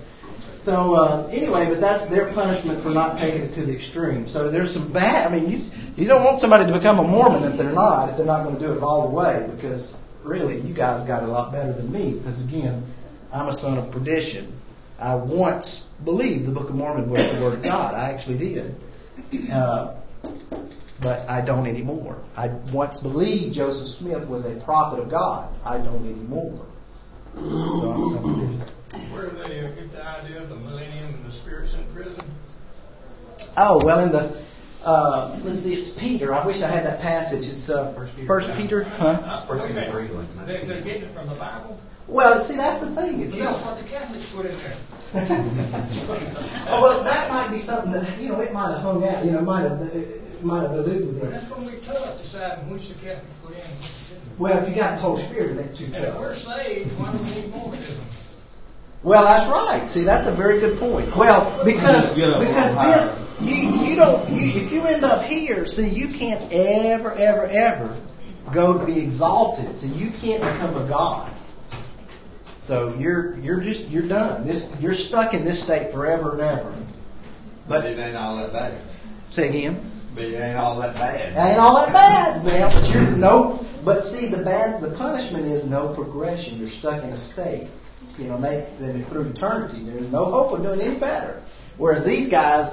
So 0.62 0.94
uh, 0.94 1.30
anyway, 1.30 1.66
but 1.70 1.80
that's 1.80 2.10
their 2.10 2.34
punishment 2.34 2.82
for 2.82 2.90
not 2.90 3.20
taking 3.20 3.42
it 3.42 3.54
to 3.54 3.64
the 3.64 3.74
extreme. 3.74 4.26
So 4.26 4.50
there's 4.50 4.74
some 4.74 4.92
bad. 4.92 5.30
I 5.30 5.34
mean, 5.34 5.46
you 5.48 5.58
you 5.94 6.08
don't 6.08 6.24
want 6.24 6.40
somebody 6.40 6.66
to 6.66 6.76
become 6.76 6.98
a 6.98 7.06
Mormon 7.06 7.44
if 7.50 7.56
they're 7.56 7.72
not, 7.72 8.10
if 8.10 8.16
they're 8.16 8.26
not 8.26 8.42
going 8.42 8.58
to 8.58 8.60
do 8.60 8.72
it 8.74 8.82
all 8.82 9.08
the 9.08 9.14
way, 9.14 9.48
because 9.54 9.96
really, 10.24 10.60
you 10.60 10.74
guys 10.74 11.06
got 11.06 11.22
it 11.22 11.28
a 11.28 11.32
lot 11.32 11.52
better 11.52 11.72
than 11.72 11.92
me. 11.92 12.18
Because 12.18 12.42
again, 12.42 12.82
I'm 13.32 13.48
a 13.48 13.54
son 13.54 13.78
of 13.78 13.92
perdition. 13.94 14.60
I 14.98 15.14
once 15.14 15.84
believed 16.04 16.46
the 16.48 16.52
Book 16.52 16.68
of 16.70 16.74
Mormon 16.74 17.10
was 17.10 17.20
the 17.36 17.42
Word 17.42 17.58
of 17.58 17.62
God. 17.62 17.94
I 17.94 18.12
actually 18.12 18.38
did. 18.38 18.74
Uh, 19.50 20.00
but 21.02 21.28
I 21.28 21.44
don't 21.44 21.66
anymore. 21.66 22.24
I 22.36 22.48
once 22.72 22.96
believed 23.02 23.54
Joseph 23.54 23.98
Smith 23.98 24.26
was 24.28 24.44
a 24.46 24.62
prophet 24.64 25.00
of 25.00 25.10
God. 25.10 25.54
I 25.64 25.76
don't 25.78 26.06
anymore. 26.06 26.66
So 27.34 27.92
I'm 27.92 28.02
a 28.02 28.22
son. 28.22 29.12
Where 29.12 29.28
do 29.30 29.36
they 29.36 29.60
get 29.74 29.92
the 29.92 30.02
idea 30.02 30.42
of 30.42 30.48
the 30.48 30.56
millennium 30.56 31.14
and 31.14 31.26
the 31.26 31.32
spirits 31.32 31.74
in 31.74 31.84
prison? 31.94 32.24
Oh, 33.58 33.84
well, 33.84 34.00
in 34.00 34.12
the, 34.12 34.46
uh, 34.82 35.38
let's 35.44 35.62
see, 35.62 35.74
it's 35.74 35.98
Peter. 36.00 36.32
I 36.34 36.46
wish 36.46 36.62
I 36.62 36.70
had 36.72 36.84
that 36.86 37.00
passage. 37.00 37.44
It's 37.44 37.68
uh, 37.68 37.94
First 37.94 38.14
Peter. 38.16 38.26
First 38.26 38.48
Peter 38.56 38.84
Okay. 38.84 39.90
three, 39.92 40.08
like, 40.08 40.46
They, 40.46 40.66
they're 40.66 40.82
getting 40.82 41.02
it 41.04 41.14
from 41.14 41.28
the 41.28 41.34
Bible? 41.34 41.78
Well, 42.08 42.38
see, 42.46 42.56
that's 42.56 42.80
the 42.86 42.94
thing. 42.94 43.20
If 43.20 43.30
But 43.30 43.36
you 43.38 43.42
that's 43.44 43.56
don't, 43.58 43.66
what 43.66 43.82
the 43.82 43.88
Catholics 43.90 44.26
put 44.34 44.46
in 44.46 44.56
there. 44.62 44.76
oh, 46.70 46.78
well, 46.82 47.04
that 47.04 47.28
might 47.30 47.50
be 47.50 47.58
something 47.58 47.92
that 47.92 48.18
you 48.20 48.30
know 48.30 48.40
it 48.40 48.52
might 48.52 48.72
have 48.74 48.82
hung 48.82 49.02
out. 49.04 49.24
You 49.24 49.32
know, 49.32 49.40
might 49.42 49.62
have 49.62 49.80
it 49.80 50.22
might 50.44 50.62
have 50.62 50.72
eluded 50.72 51.18
But 51.18 51.20
them. 51.22 51.30
that's 51.32 51.48
going 51.48 51.66
to 51.66 51.72
be 51.72 51.80
tough 51.86 52.18
deciding 52.18 52.70
which 52.70 52.88
the 52.90 52.94
Catholics 53.02 53.30
put 53.42 53.54
in 53.54 53.62
and 53.62 53.74
which 53.82 53.90
didn't. 54.10 54.38
Well, 54.38 54.62
if 54.62 54.68
you 54.68 54.74
got 54.74 54.96
the 54.96 55.02
Holy 55.02 55.22
Spirit, 55.26 55.56
it 55.56 55.66
ain't 55.66 55.78
too 55.78 55.84
And 55.90 56.04
if 56.06 56.14
we're 56.14 56.34
saved, 56.36 56.90
why 56.98 57.10
do 57.10 57.18
we 57.18 57.42
need 57.42 57.50
Mormonism? 57.50 57.98
Well, 59.02 59.22
that's 59.24 59.46
right. 59.50 59.86
See, 59.90 60.04
that's 60.04 60.26
a 60.26 60.34
very 60.34 60.58
good 60.58 60.78
point. 60.78 61.10
Well, 61.16 61.62
because 61.64 62.10
Just 62.10 62.16
get 62.18 62.38
because 62.38 62.74
this 62.86 63.06
you 63.40 63.54
you 63.86 63.94
don't 63.96 64.26
you, 64.30 64.62
if 64.62 64.72
you 64.72 64.82
end 64.82 65.04
up 65.04 65.24
here, 65.26 65.66
see, 65.66 65.86
you 65.88 66.08
can't 66.08 66.42
ever 66.52 67.12
ever 67.14 67.46
ever 67.46 67.94
go 68.54 68.78
to 68.78 68.86
be 68.86 68.98
exalted. 69.02 69.76
See, 69.78 69.88
you 69.88 70.10
can't 70.10 70.42
become 70.42 70.74
a 70.78 70.88
god. 70.88 71.34
So 72.66 72.96
you're 72.98 73.36
you're 73.38 73.62
just 73.62 73.88
you're 73.88 74.08
done. 74.08 74.46
This 74.46 74.74
you're 74.80 74.94
stuck 74.94 75.34
in 75.34 75.44
this 75.44 75.62
state 75.64 75.92
forever 75.92 76.32
and 76.32 76.40
ever. 76.40 76.86
But 77.68 77.86
it 77.86 77.98
ain't 77.98 78.16
all 78.16 78.36
that 78.38 78.52
bad. 78.52 78.82
Say 79.30 79.48
again. 79.48 79.92
But 80.14 80.24
it 80.24 80.40
ain't 80.40 80.58
all 80.58 80.80
that 80.80 80.94
bad. 80.94 81.36
Ain't 81.36 81.58
all 81.58 81.74
that 81.76 81.92
bad, 81.92 82.44
man. 82.44 82.70
But 82.72 82.90
you're 82.90 83.16
no. 83.16 83.62
But 83.84 84.02
see, 84.02 84.28
the 84.28 84.42
bad, 84.42 84.82
the 84.82 84.96
punishment 84.98 85.46
is 85.46 85.68
no 85.68 85.94
progression. 85.94 86.58
You're 86.58 86.68
stuck 86.68 87.04
in 87.04 87.10
a 87.10 87.18
state. 87.32 87.70
You 88.18 88.28
know, 88.28 88.40
they, 88.40 88.66
they 88.80 89.04
through 89.10 89.30
eternity. 89.30 89.84
There's 89.84 90.10
no 90.10 90.24
hope 90.24 90.58
of 90.58 90.64
doing 90.64 90.80
any 90.80 90.98
better. 90.98 91.44
Whereas 91.76 92.04
these 92.04 92.30
guys, 92.30 92.72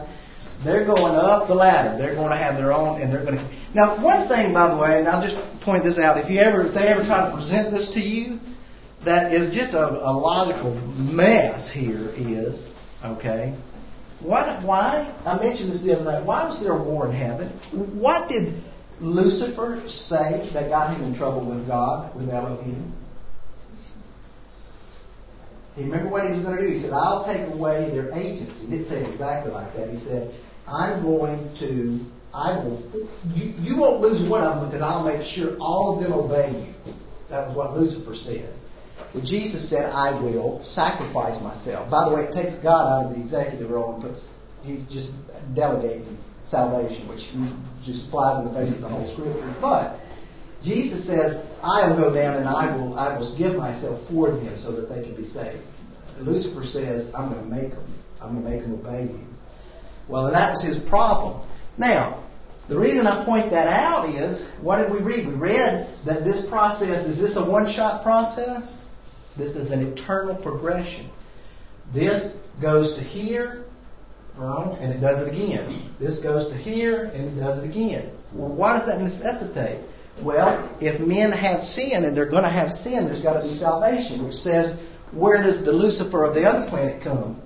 they're 0.63 0.85
going 0.85 1.13
up 1.13 1.47
the 1.47 1.53
ladder. 1.53 1.97
They're 1.97 2.15
going 2.15 2.31
to 2.31 2.37
have 2.37 2.55
their 2.55 2.71
own, 2.73 3.01
and 3.01 3.13
they're 3.13 3.25
going 3.25 3.35
to. 3.35 3.45
Now, 3.75 4.01
one 4.03 4.27
thing, 4.27 4.53
by 4.53 4.73
the 4.73 4.77
way, 4.77 4.99
and 4.99 5.07
I'll 5.07 5.21
just 5.21 5.37
point 5.61 5.83
this 5.83 5.99
out: 5.99 6.17
if 6.17 6.29
you 6.31 6.39
ever, 6.39 6.65
if 6.65 6.73
they 6.73 6.87
ever 6.87 7.03
try 7.05 7.29
to 7.29 7.35
present 7.35 7.71
this 7.71 7.91
to 7.93 7.99
you, 7.99 8.39
that 9.05 9.33
is 9.33 9.53
just 9.53 9.73
a, 9.73 9.87
a 9.87 10.11
logical 10.11 10.75
mess. 10.97 11.71
Here 11.71 12.09
is 12.15 12.69
okay. 13.03 13.57
Why? 14.21 14.61
Why? 14.63 15.13
I 15.25 15.41
mentioned 15.41 15.71
this 15.71 15.83
the 15.83 15.95
other 15.95 16.05
night. 16.05 16.25
Why 16.25 16.45
was 16.45 16.59
there 16.61 16.73
a 16.73 16.83
war 16.83 17.07
in 17.07 17.13
heaven? 17.13 17.49
What 17.99 18.29
did 18.29 18.61
Lucifer 19.01 19.83
say 19.87 20.49
that 20.53 20.69
got 20.69 20.95
him 20.95 21.03
in 21.03 21.17
trouble 21.17 21.45
with 21.45 21.67
God, 21.67 22.15
with 22.15 22.29
Elohim? 22.29 22.93
He 25.75 25.83
remember 25.83 26.09
what 26.09 26.23
he 26.23 26.31
was 26.31 26.43
going 26.43 26.57
to 26.57 26.67
do. 26.67 26.73
He 26.73 26.79
said, 26.79 26.91
"I'll 26.91 27.25
take 27.25 27.51
away 27.53 27.89
their 27.91 28.11
agents." 28.13 28.61
He 28.61 28.67
didn't 28.67 28.89
say 28.89 29.11
exactly 29.11 29.51
like 29.51 29.73
that. 29.75 29.89
He 29.89 29.97
said, 29.97 30.33
"I'm 30.67 31.03
going 31.03 31.55
to 31.59 31.99
I 32.33 32.57
will, 32.57 32.81
you, 33.35 33.53
you 33.59 33.77
won't 33.77 34.01
lose 34.01 34.27
one 34.27 34.41
of 34.41 34.61
them 34.61 34.71
because 34.71 34.81
I'll 34.81 35.05
make 35.05 35.25
sure 35.27 35.55
all 35.59 35.95
of 35.95 36.03
them 36.03 36.13
obey 36.13 36.49
you. 36.49 36.93
That 37.29 37.47
was 37.47 37.55
what 37.55 37.77
Lucifer 37.77 38.15
said. 38.15 38.51
Well, 39.13 39.23
Jesus 39.23 39.69
said, 39.69 39.91
I 39.91 40.19
will 40.19 40.63
sacrifice 40.63 41.39
myself. 41.41 41.89
By 41.91 42.09
the 42.09 42.15
way, 42.15 42.21
it 42.23 42.33
takes 42.33 42.55
God 42.63 42.89
out 42.89 43.11
of 43.11 43.15
the 43.15 43.21
executive 43.21 43.69
role 43.69 43.93
and 43.93 44.03
puts, 44.03 44.33
he's 44.63 44.85
just 44.89 45.11
delegating 45.53 46.17
salvation, 46.47 47.07
which 47.07 47.29
just 47.85 48.09
flies 48.09 48.41
in 48.41 48.51
the 48.51 48.57
face 48.57 48.73
of 48.73 48.81
the 48.81 48.89
whole 48.89 49.05
scripture. 49.13 49.55
But 49.61 49.99
Jesus 50.63 51.05
says, 51.05 51.45
I 51.61 51.89
will 51.89 52.09
go 52.09 52.13
down 52.13 52.37
and 52.37 52.47
I 52.49 52.75
will, 52.75 52.97
I 52.97 53.17
will 53.17 53.37
give 53.37 53.55
myself 53.55 54.01
for 54.09 54.31
them 54.31 54.57
so 54.57 54.71
that 54.71 54.89
they 54.89 55.03
can 55.03 55.15
be 55.15 55.25
saved. 55.25 55.61
Lucifer 56.19 56.63
says, 56.63 57.11
I'm 57.13 57.31
going 57.31 57.43
to 57.43 57.55
make 57.55 57.71
them. 57.71 57.85
I'm 58.21 58.33
going 58.33 58.43
to 58.43 58.49
make 58.49 58.61
them 58.61 58.73
obey 58.79 59.13
you. 59.13 59.19
Well, 60.09 60.31
that 60.31 60.51
was 60.51 60.63
his 60.63 60.77
problem. 60.89 61.47
Now, 61.77 62.23
the 62.69 62.77
reason 62.79 63.05
I 63.05 63.25
point 63.25 63.51
that 63.51 63.67
out 63.67 64.09
is, 64.09 64.47
what 64.61 64.77
did 64.77 64.91
we 64.91 64.99
read? 64.99 65.27
We 65.27 65.33
read 65.33 65.87
that 66.05 66.23
this 66.23 66.47
process, 66.49 67.05
is 67.05 67.19
this 67.19 67.35
a 67.35 67.43
one-shot 67.43 68.03
process? 68.03 68.77
This 69.37 69.55
is 69.55 69.71
an 69.71 69.81
eternal 69.81 70.35
progression. 70.35 71.09
This 71.93 72.37
goes 72.61 72.95
to 72.95 73.01
here, 73.01 73.65
right, 74.37 74.77
and 74.79 74.93
it 74.93 74.99
does 74.99 75.27
it 75.27 75.31
again. 75.31 75.93
This 75.99 76.21
goes 76.21 76.49
to 76.49 76.57
here, 76.57 77.05
and 77.13 77.37
it 77.37 77.41
does 77.41 77.63
it 77.63 77.69
again. 77.69 78.15
Well, 78.33 78.55
why 78.55 78.77
does 78.77 78.87
that 78.87 78.99
necessitate? 78.99 79.83
Well, 80.21 80.69
if 80.79 80.99
men 81.01 81.31
have 81.31 81.61
sin, 81.61 82.05
and 82.05 82.15
they're 82.15 82.29
going 82.29 82.43
to 82.43 82.49
have 82.49 82.71
sin, 82.71 83.05
there's 83.05 83.21
got 83.21 83.41
to 83.41 83.47
be 83.47 83.55
salvation, 83.55 84.25
which 84.25 84.35
says, 84.35 84.79
where 85.11 85.41
does 85.41 85.65
the 85.65 85.71
Lucifer 85.71 86.23
of 86.23 86.35
the 86.35 86.43
other 86.43 86.69
planet 86.69 87.03
come? 87.03 87.41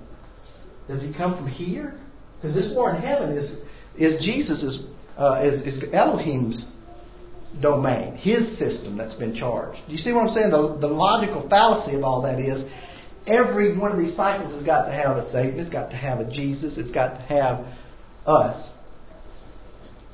Does 0.86 1.02
he 1.02 1.12
come 1.12 1.36
from 1.36 1.46
here? 1.46 1.98
Because 2.36 2.54
this 2.54 2.72
war 2.74 2.94
in 2.94 3.00
heaven 3.00 3.30
is, 3.32 3.60
is 3.96 4.24
Jesus' 4.24 4.86
uh, 5.16 5.42
is, 5.42 5.60
is 5.66 5.84
Elohim's 5.92 6.70
domain, 7.60 8.14
his 8.14 8.58
system 8.58 8.96
that's 8.96 9.14
been 9.14 9.34
charged. 9.34 9.80
You 9.88 9.98
see 9.98 10.12
what 10.12 10.28
I'm 10.28 10.34
saying? 10.34 10.50
The, 10.50 10.76
the 10.78 10.88
logical 10.88 11.48
fallacy 11.48 11.96
of 11.96 12.04
all 12.04 12.22
that 12.22 12.38
is 12.38 12.64
every 13.26 13.76
one 13.76 13.92
of 13.92 13.98
these 13.98 14.14
cycles 14.14 14.52
has 14.52 14.62
got 14.62 14.86
to 14.86 14.92
have 14.92 15.16
a 15.16 15.26
Satan, 15.26 15.58
it's 15.58 15.70
got 15.70 15.90
to 15.90 15.96
have 15.96 16.20
a 16.20 16.30
Jesus, 16.30 16.78
it's 16.78 16.90
got 16.90 17.14
to 17.14 17.22
have 17.22 17.66
us. 18.26 18.72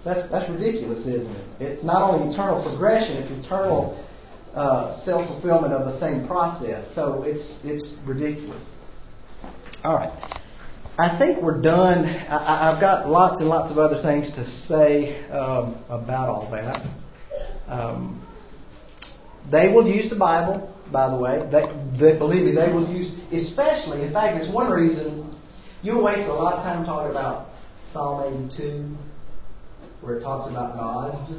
That's, 0.04 0.30
that's 0.30 0.50
ridiculous, 0.50 1.06
isn't 1.06 1.34
it? 1.34 1.62
It's 1.62 1.84
not 1.84 2.10
only 2.10 2.32
eternal 2.32 2.62
progression, 2.62 3.16
it's 3.16 3.46
eternal 3.46 4.04
uh, 4.54 4.96
self 4.98 5.26
fulfillment 5.28 5.72
of 5.72 5.86
the 5.86 5.98
same 5.98 6.26
process. 6.26 6.94
So 6.94 7.22
it's, 7.22 7.60
it's 7.64 7.96
ridiculous. 8.06 8.64
All 9.82 9.96
right. 9.96 10.12
I 10.96 11.18
think 11.18 11.42
we're 11.42 11.60
done. 11.60 12.04
I, 12.04 12.70
have 12.70 12.80
got 12.80 13.08
lots 13.08 13.40
and 13.40 13.48
lots 13.48 13.72
of 13.72 13.78
other 13.78 14.00
things 14.00 14.30
to 14.36 14.44
say 14.46 15.24
um, 15.26 15.84
about 15.88 16.28
all 16.28 16.50
that. 16.52 17.03
Um, 17.68 18.26
they 19.50 19.68
will 19.68 19.86
use 19.86 20.10
the 20.10 20.16
Bible, 20.16 20.74
by 20.92 21.10
the 21.10 21.18
way. 21.18 21.38
They, 21.50 21.64
they, 21.98 22.18
believe 22.18 22.44
me, 22.44 22.54
they 22.54 22.72
will 22.72 22.88
use, 22.88 23.12
especially, 23.32 24.02
in 24.02 24.12
fact, 24.12 24.36
it's 24.36 24.52
one 24.52 24.70
reason 24.70 25.34
you 25.82 25.98
waste 26.00 26.26
a 26.26 26.32
lot 26.32 26.54
of 26.54 26.62
time 26.64 26.84
talking 26.86 27.10
about 27.10 27.48
Psalm 27.92 28.48
82, 28.56 28.96
where 30.00 30.16
it 30.16 30.22
talks 30.22 30.50
about 30.50 30.74
gods 30.74 31.30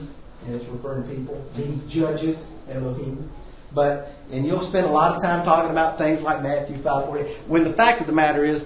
and 0.46 0.56
it's 0.56 0.70
referring 0.70 1.04
to 1.04 1.16
people, 1.16 1.52
means 1.58 1.92
judges, 1.92 2.46
Elohim. 2.70 3.30
But 3.74 4.10
and 4.32 4.46
you'll 4.46 4.62
spend 4.70 4.86
a 4.86 4.90
lot 4.90 5.16
of 5.16 5.22
time 5.22 5.44
talking 5.44 5.72
about 5.72 5.98
things 5.98 6.22
like 6.22 6.44
Matthew 6.44 6.78
5:40. 6.78 7.50
When 7.50 7.64
the 7.64 7.74
fact 7.74 8.02
of 8.02 8.08
the 8.08 8.14
matter 8.14 8.46
is, 8.46 8.64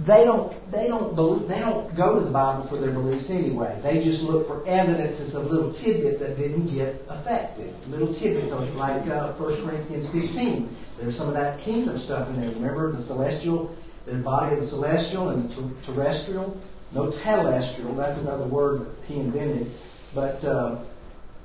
they 0.00 0.24
don't 0.24 0.56
they 0.72 0.88
don't 0.88 1.14
believe, 1.14 1.48
they 1.48 1.60
don't 1.60 1.94
go 1.94 2.18
to 2.18 2.24
the 2.24 2.30
Bible 2.32 2.66
for 2.68 2.78
their 2.80 2.92
beliefs 2.92 3.28
anyway. 3.30 3.78
They 3.82 4.02
just 4.02 4.22
look 4.22 4.46
for 4.46 4.66
evidences 4.66 5.34
of 5.34 5.44
little 5.44 5.72
tidbits 5.72 6.20
that 6.20 6.36
didn't 6.38 6.72
get 6.72 6.96
affected. 7.08 7.74
Little 7.88 8.14
tidbits 8.14 8.52
of 8.52 8.68
like 8.74 9.06
uh, 9.06 9.34
1 9.34 9.64
Corinthians 9.64 10.06
15. 10.10 10.76
There's 10.98 11.16
some 11.16 11.28
of 11.28 11.34
that 11.34 11.60
kingdom 11.60 11.98
stuff 11.98 12.28
in 12.30 12.40
there. 12.40 12.50
Remember 12.50 12.90
the 12.92 13.02
celestial, 13.04 13.76
the 14.06 14.14
body 14.14 14.56
of 14.56 14.62
the 14.62 14.68
celestial 14.68 15.28
and 15.28 15.50
the 15.50 15.92
terrestrial. 15.92 16.60
No 16.94 17.10
telestial. 17.10 17.94
That's 17.96 18.18
another 18.18 18.48
word 18.48 18.80
that 18.80 19.04
he 19.04 19.20
invented. 19.20 19.68
But 20.14 20.42
uh, 20.44 20.84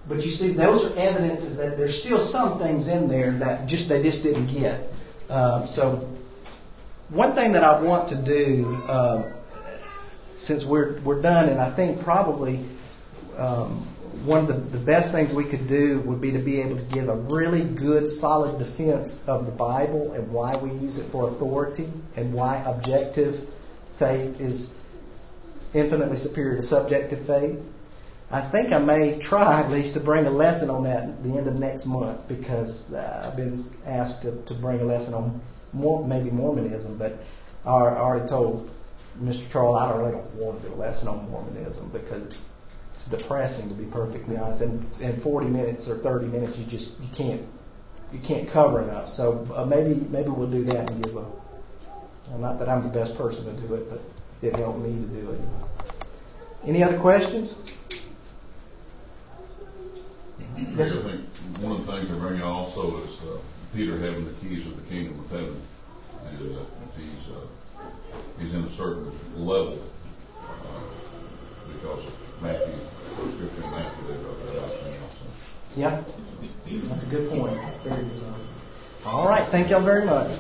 but 0.08 0.24
you 0.24 0.32
see, 0.32 0.56
those 0.56 0.86
are 0.86 0.98
evidences 0.98 1.58
that 1.58 1.78
there's 1.78 2.00
still 2.00 2.26
some 2.32 2.60
things 2.60 2.88
in 2.88 3.10
there 3.10 3.38
that 3.40 3.68
just 3.68 3.90
they 3.90 4.02
just 4.02 4.24
didn't 4.24 4.48
get. 4.48 4.90
Uh, 5.30 5.68
so 5.68 6.17
one 7.10 7.36
thing 7.36 7.54
that 7.54 7.64
I 7.64 7.82
want 7.82 8.10
to 8.10 8.16
do, 8.24 8.66
um, 8.90 9.34
since 10.38 10.66
we're 10.66 11.02
we're 11.04 11.22
done, 11.22 11.50
and 11.50 11.60
I 11.60 11.76
think 11.76 12.04
probably 12.04 12.66
um, 13.38 13.94
one 14.26 14.44
of 14.44 14.48
the, 14.48 14.78
the 14.78 14.84
best 14.84 15.12
things 15.12 15.34
we 15.34 15.50
could 15.50 15.68
do 15.68 16.02
would 16.06 16.20
be 16.20 16.32
to 16.34 16.44
be 16.44 16.60
able 16.60 16.78
to 16.78 16.86
give 16.94 17.08
a 17.08 17.16
really 17.16 17.64
good, 17.76 18.08
solid 18.08 18.60
defense 18.60 19.18
of 19.28 19.46
the 19.46 19.52
Bible 19.52 20.14
and 20.14 20.34
why 20.34 20.62
we 20.62 20.72
use 20.72 20.98
it 20.98 21.12
for 21.12 21.30
authority 21.30 21.88
and 22.16 22.34
why 22.34 22.64
objective 22.66 23.48
faith 24.00 24.40
is 24.42 24.74
infinitely 25.74 26.18
superior 26.18 26.58
to 26.58 26.62
subjective 26.62 27.26
faith. 27.26 27.60
I 28.30 28.52
think 28.52 28.74
I 28.74 28.80
may 28.80 29.22
try 29.22 29.62
at 29.62 29.72
least 29.72 29.94
to 29.94 30.02
bring 30.04 30.26
a 30.26 30.32
lesson 30.32 30.70
on 30.70 30.84
that 30.84 31.04
at 31.04 31.24
the 31.24 31.38
end 31.38 31.48
of 31.48 31.56
next 31.56 31.86
month 31.86 32.28
because 32.28 32.92
uh, 32.92 33.30
I've 33.30 33.38
been 33.38 33.72
asked 33.86 34.24
to, 34.24 34.44
to 34.46 34.54
bring 34.54 34.82
a 34.82 34.84
lesson 34.84 35.14
on 35.14 35.42
more, 35.74 36.06
maybe 36.06 36.30
Mormonism, 36.30 36.98
but 36.98 37.14
I 37.66 37.70
already 37.70 38.28
told 38.28 38.70
Mr. 39.20 39.50
Charles 39.52 39.78
I 39.80 39.98
really 39.98 40.12
don't 40.12 40.34
want 40.36 40.62
to 40.62 40.70
do 40.70 40.74
a 40.74 40.78
lesson 40.78 41.08
on 41.08 41.30
Mormonism 41.30 41.92
because 41.92 42.26
it's, 42.26 42.42
it's 42.94 43.06
depressing 43.10 43.70
to 43.70 43.76
be 43.76 43.90
perfectly 43.92 44.38
honest. 44.38 44.62
And 44.62 44.84
in 45.02 45.22
40 45.22 45.48
minutes 45.48 45.88
or 45.88 45.98
30 46.00 46.28
minutes, 46.28 46.58
you 46.58 46.66
just 46.66 46.92
you 47.00 47.10
can't 47.16 47.42
you 48.12 48.20
can't 48.26 48.50
cover 48.50 48.82
enough. 48.84 49.10
So 49.10 49.48
uh, 49.54 49.66
maybe 49.66 49.96
maybe 49.96 50.30
we'll 50.30 50.52
do 50.52 50.64
that 50.66 50.90
and 50.90 51.04
give 51.04 51.16
a. 51.16 51.26
Not 52.38 52.60
that 52.60 52.68
I'm 52.68 52.84
the 52.84 52.94
best 52.94 53.18
person 53.18 53.46
to 53.46 53.68
do 53.68 53.74
it, 53.76 53.90
but 53.90 54.02
it 54.42 54.54
helped 54.56 54.80
me 54.80 54.90
to 54.90 55.22
do 55.22 55.32
it. 55.32 55.42
Any 56.66 56.84
other 56.84 57.00
questions? 57.00 57.56
Yes, 60.58 60.92
I 60.92 61.04
think 61.04 61.64
one 61.64 61.80
of 61.80 61.86
the 61.86 61.92
things 61.92 62.10
they 62.10 62.20
bring 62.20 62.42
out 62.42 62.52
also 62.52 63.04
is 63.04 63.18
uh, 63.22 63.40
Peter 63.74 63.98
having 64.00 64.26
the 64.26 64.34
keys 64.42 64.66
of 64.68 64.76
the 64.76 64.84
kingdom 64.90 65.20
of 65.20 65.30
heaven, 65.30 65.62
and 66.26 66.58
uh, 66.58 66.64
he's 66.98 67.28
uh, 67.34 67.46
he's 68.40 68.54
in 68.54 68.64
a 68.64 68.70
certain 68.76 69.12
level 69.36 69.80
uh, 70.42 70.84
because 71.74 72.06
of 72.08 72.14
Matthew, 72.42 72.74
Scripture 73.36 73.64
in 73.64 73.72
Matthew 73.72 74.08
they 74.08 74.24
brought 74.24 74.40
that 74.46 74.64
out. 74.64 74.72
Yeah, 75.76 76.04
that's 76.90 77.06
a 77.06 77.10
good 77.10 77.30
point. 77.30 77.58
All 79.06 79.28
right, 79.28 79.50
thank 79.52 79.70
y'all 79.70 79.84
very 79.84 80.06
much. 80.06 80.32